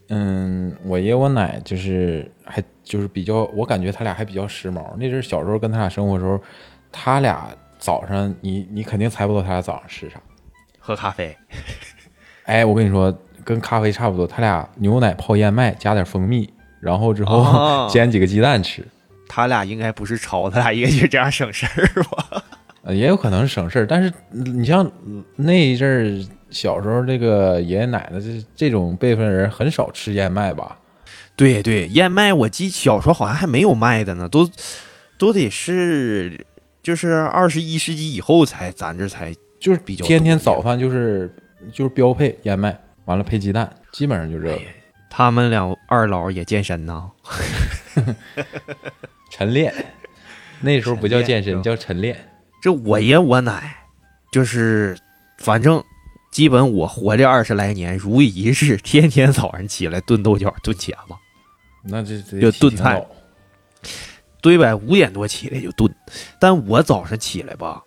[0.10, 4.96] 嗯，我爷我奶就是还就是比较，我感觉他俩还比较时髦。
[4.98, 6.40] 那阵小时候跟他俩生活的时候，
[6.92, 10.20] 他俩早上你你肯定猜不到他俩早上吃啥，
[10.80, 11.36] 喝咖啡。
[12.46, 13.14] 哎，我跟你说，
[13.44, 18.86] 跟咖啡差不多，他俩牛奶泡燕麦，加点蜂蜜，然后之后、哦 煎几个鸡蛋吃。
[19.28, 22.42] 他俩应该不是抄，他俩应该就这样省事儿吧？
[22.84, 24.90] 呃，也有可能是省事儿，但是嗯你像
[25.36, 30.78] 那一阵儿小时候，这个爷爷奶奶这这种辈分人很少吃燕麦吧？
[31.36, 34.50] 对对，燕麦我记小时候好像还没有卖的呢，都
[35.18, 36.46] 都得是
[36.82, 41.34] 就是二十一世纪以后才咱这才就是比较天天早饭就是
[41.72, 44.60] 就是标配燕麦，完了配鸡蛋，基本上就这个哎
[45.10, 47.10] 他们俩二老也健身呐。
[49.32, 49.74] 晨练。
[50.60, 52.18] 那时候不叫健身，晨叫晨练。
[52.62, 53.78] 这我爷我奶，
[54.32, 54.98] 就是
[55.38, 55.84] 反正
[56.32, 61.16] 基本我活这二十来年，如一日，天天早上起来炖豆角、炖茄子，
[61.84, 63.04] 那这这就炖菜
[64.40, 64.76] 对呗？
[64.76, 65.92] 五点多起来就炖。
[66.40, 67.82] 但我早上起来吧，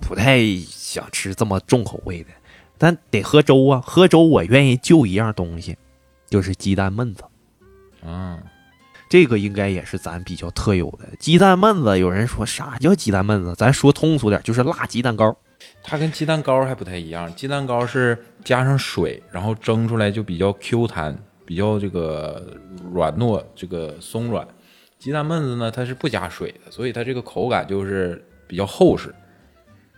[0.00, 2.30] 不太想吃这么重口味的，
[2.78, 3.82] 但得喝粥啊。
[3.84, 5.76] 喝粥我愿意就一样东西，
[6.30, 7.22] 就是鸡蛋焖子。
[8.02, 8.42] 嗯，
[9.10, 11.98] 这个应该也是咱比较特有的鸡蛋焖子。
[11.98, 13.54] 有人说啥叫鸡蛋焖子？
[13.56, 15.36] 咱说通俗点，就是辣鸡蛋糕。
[15.90, 22.56] 它跟鸡蛋糕还不太一样，鸡蛋糕是加上水，然后蒸出来就比较 Q 弹，比较这个
[22.92, 24.46] 软糯，这个松软。
[25.00, 29.12] 鸡蛋焖子呢，它是不加水的，所以它这个口感就是比较厚实，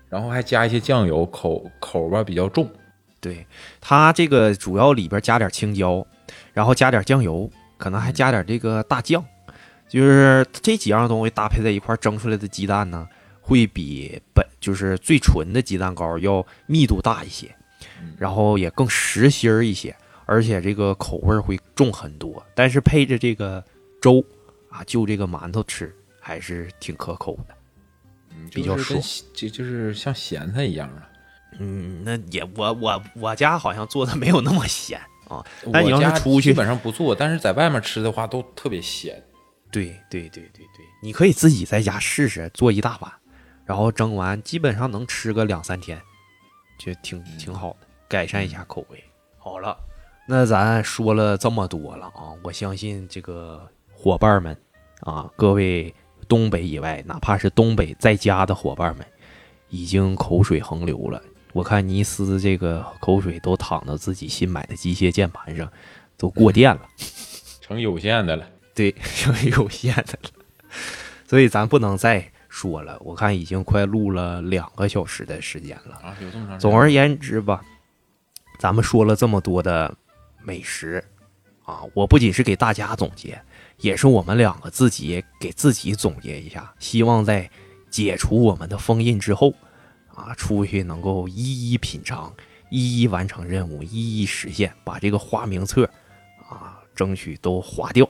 [0.09, 2.67] 然后还加一些酱油，口口吧比较重。
[3.21, 3.47] 对，
[3.79, 6.07] 它这个主要里边加点青椒，
[6.55, 9.23] 然后加点酱油，可能还加点这个大酱，
[9.91, 13.07] 就是这几样东西搭配在一块蒸出来的鸡蛋呢，
[13.43, 17.55] 会比本就是最纯的鸡蛋糕要密度大一些，
[18.17, 19.95] 然后也更实心儿一些，
[20.25, 22.43] 而且这个口味儿会重很多。
[22.55, 23.63] 但是配着这个
[24.01, 24.25] 粥
[24.71, 27.55] 啊，就这个馒头吃还是挺可口的。
[28.35, 28.99] 嗯比较爽
[29.35, 31.07] 就就是像咸菜一样啊。
[31.59, 34.99] 嗯，那也我我我家好像做的没有那么咸
[35.29, 35.45] 啊。
[35.67, 39.23] 那你要我家是出去基本上不做，但是在外面吃的话都特别咸。
[39.71, 43.13] 对对对对对，你可以自己在家试试，做一大碗，
[43.65, 46.01] 然后蒸完，基本上能吃个两三天，
[46.79, 49.03] 就挺挺好的，改善一下口味。
[49.39, 49.77] 好了，
[50.27, 54.57] 那咱说了这么多了啊，我相信这个伙伴们
[55.01, 55.95] 啊，各位
[56.29, 59.07] 东北以外，哪怕是东北在家的伙伴们，
[59.69, 61.23] 已经口水横流了。
[61.53, 65.71] 我看尼斯这个口水都淌到自己新买的机械键盘上，
[66.17, 66.89] 都过电了。
[67.61, 68.49] 成有限的了。
[68.75, 70.31] 对， 成有限的了，
[71.29, 72.99] 所以咱不能再说了。
[73.01, 75.97] 我看已经快录了两个小时的时间了。
[75.97, 76.59] 啊，有这么长。
[76.61, 77.65] 总而言之吧，
[78.59, 79.93] 咱们说了这么多的
[80.45, 81.03] 美食
[81.65, 83.41] 啊，我不仅是给大家总结，
[83.79, 86.71] 也是我们两个自己给自己总结一下。
[86.79, 87.51] 希望在
[87.89, 89.55] 解除我们的封印之后
[90.15, 92.31] 啊，出去能够一一品尝，
[92.71, 95.89] 一一完成任务，一一实现，把这个花名册
[96.51, 98.07] 啊，争取都划掉，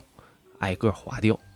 [0.59, 1.52] 挨个划掉啊。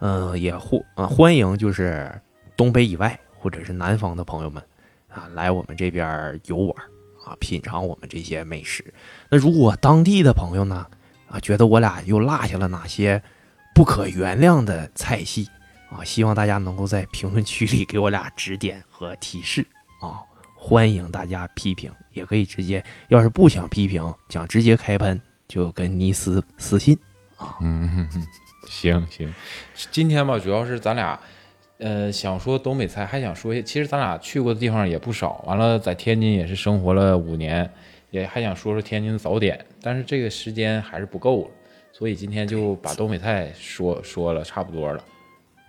[0.00, 2.10] 嗯、也欢呃欢迎就是
[2.56, 4.62] 东北以外或者是南方的朋友们
[5.08, 6.76] 啊，来我们这边游玩
[7.24, 8.84] 啊，品尝我们这些美食。
[9.28, 10.86] 那如果当地的朋友呢
[11.28, 13.22] 啊，觉得我俩又落下了哪些
[13.74, 15.48] 不可原谅的菜系
[15.90, 19.66] 啊，希望大家能够在评论区里给我俩指点和提示
[20.00, 20.20] 啊。
[20.54, 26.98] 欢迎大家批评，也可以直接，要是不想批评，想直接开喷，就跟尼斯私信
[27.36, 27.56] 啊。
[27.60, 28.26] 嗯，哼哼
[28.68, 29.34] 行行，
[29.90, 31.18] 今天吧，主要是咱俩，
[31.78, 37.68] 呃，想说东北菜，还想说其实咱俩去过的地方也不少，完了在天津也是生活了五年，
[38.10, 41.50] 也还想说说天津的早点，但是这个时间还是不够了，
[41.92, 45.04] 所以今天就把东北菜说说了差不多了。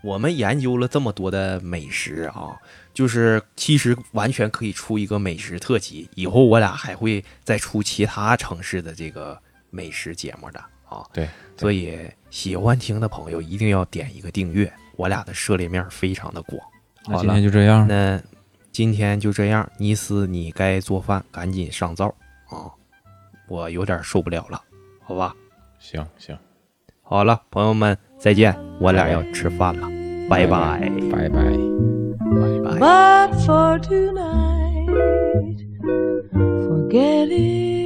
[0.03, 2.55] 我们研究了这么多的美食啊，
[2.93, 6.07] 就是其实完全可以出一个美食特辑。
[6.13, 9.35] 以后我俩还会再出其他城市的这个
[9.72, 11.03] 美食节目的啊。
[11.11, 11.27] 对，
[11.57, 11.97] 所以
[12.35, 16.59] 喜欢听的朋友一定要点一个订阅我俩的涉猎面非常的广。
[17.05, 17.87] 好了今天就这样。
[17.87, 18.21] 那
[18.73, 22.13] 今天就这样尼斯你该做饭赶紧上灶。
[22.49, 22.67] 啊
[23.47, 24.61] 我有点受不了了
[25.01, 25.33] 好吧？
[25.79, 26.37] 行行。
[27.03, 29.87] 好了朋友们再见我俩要吃饭了。
[30.29, 30.91] 拜拜。
[31.09, 31.39] 拜拜。
[32.19, 32.79] 拜拜。
[32.81, 34.89] But for tonight?
[36.67, 37.84] Forget it.